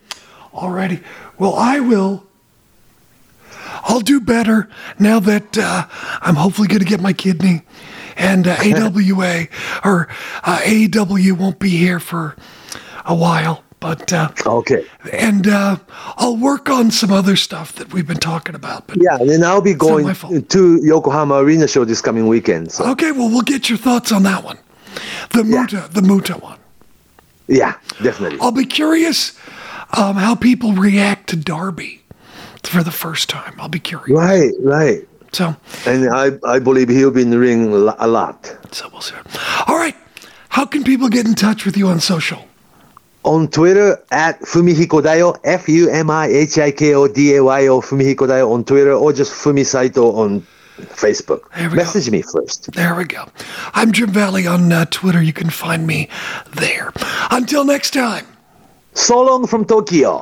Alrighty. 0.55 1.03
Well, 1.39 1.55
I 1.55 1.81
will. 1.81 2.25
I'll 3.83 4.01
do 4.01 4.21
better 4.21 4.69
now 4.99 5.21
that 5.21 5.59
uh, 5.59 5.87
I'm 6.23 6.37
hopefully 6.37 6.67
going 6.69 6.81
to 6.81 6.87
get 6.87 7.01
my 7.01 7.13
kidney, 7.13 7.61
and 8.17 8.47
uh, 8.49 8.57
AWA 8.65 9.49
or 9.85 10.09
uh, 10.45 10.59
AEW 10.63 11.33
won't 11.39 11.59
be 11.59 11.71
here 11.71 12.01
for 12.01 12.37
a 13.05 13.15
while. 13.15 13.63
But 13.79 14.11
uh, 14.13 14.31
Okay. 14.47 14.85
and 15.13 15.47
uh, 15.47 15.77
I'll 16.17 16.37
work 16.37 16.69
on 16.71 16.91
some 16.91 17.11
other 17.13 17.37
stuff 17.37 17.73
that 17.75 17.93
we've 17.93 18.07
been 18.07 18.19
talking 18.19 18.55
about. 18.55 18.87
But 18.87 18.99
Yeah, 19.03 19.17
and 19.19 19.29
then 19.29 19.43
I'll 19.45 19.63
be 19.63 19.73
going 19.75 20.15
to 20.15 20.81
Yokohama 20.85 21.37
Arena 21.37 21.67
show 21.69 21.85
this 21.87 22.01
coming 22.03 22.29
weekend. 22.29 22.73
So 22.73 22.85
okay, 22.93 23.13
well, 23.13 23.29
we'll 23.31 23.41
get 23.43 23.69
your 23.71 23.79
thoughts 23.79 24.13
on 24.13 24.23
that 24.25 24.45
one, 24.45 24.59
the 25.31 25.45
Muta, 25.45 25.89
the 25.93 26.03
Muta 26.03 26.35
one. 26.35 26.59
yeah, 27.49 27.75
definitely. 28.03 28.39
I'll 28.41 28.53
be 28.53 28.65
curious 28.67 29.37
um, 29.97 30.17
how 30.17 30.35
people 30.35 30.73
react 30.73 31.29
to 31.31 31.37
Darby 31.37 32.03
for 32.65 32.83
the 32.83 32.91
first 32.91 33.29
time. 33.29 33.55
I'll 33.59 33.69
be 33.69 33.81
curious. 33.81 34.11
Right, 34.11 34.53
right. 34.61 35.07
So, 35.33 35.55
And 35.87 36.09
I, 36.11 36.31
I 36.45 36.59
believe 36.59 36.89
he'll 36.89 37.11
be 37.13 37.23
in 37.23 37.31
the 37.31 37.39
ring 37.39 37.73
a 37.73 38.07
lot. 38.07 38.57
so 38.73 38.89
we'll 38.93 39.01
see. 39.01 39.15
All 39.69 39.77
right. 39.77 39.97
How 40.49 40.67
can 40.67 40.83
people 40.83 41.09
get 41.09 41.27
in 41.27 41.35
touch 41.35 41.65
with 41.65 41.77
you 41.77 41.87
on 41.89 42.01
social? 42.01 42.45
On 43.23 43.47
Twitter 43.49 44.03
at 44.11 44.41
Fumihiko 44.41 45.01
Dayo, 45.03 45.39
F 45.45 45.69
U 45.69 45.89
M 45.91 46.11
I 46.11 46.27
H 46.27 46.59
I 46.59 46.71
K 46.73 46.95
O 46.95 47.07
D 47.07 47.37
A 47.37 47.45
Y 47.45 47.69
O, 47.69 47.81
Fumihiko 47.81 48.27
Dayo 48.27 48.51
on 48.53 48.65
Twitter, 48.65 48.93
or 48.93 49.13
just 49.13 49.33
Fumi 49.33 49.65
Saito 49.65 50.11
on 50.17 50.45
Facebook. 50.83 51.43
We 51.57 51.69
go. 51.69 51.75
Message 51.75 52.11
me 52.11 52.23
first. 52.23 52.73
There 52.73 52.95
we 52.95 53.05
go. 53.05 53.27
I'm 53.75 53.93
Jim 53.93 54.11
Valley 54.11 54.47
on 54.47 54.73
uh, 54.73 54.85
Twitter. 54.91 55.23
You 55.23 55.33
can 55.33 55.51
find 55.51 55.87
me 55.87 56.09
there. 56.55 56.93
Until 57.31 57.65
next 57.65 57.93
time. 57.93 58.27
So 58.95 59.23
long 59.23 59.47
from 59.47 59.65
Tokyo. 59.65 60.19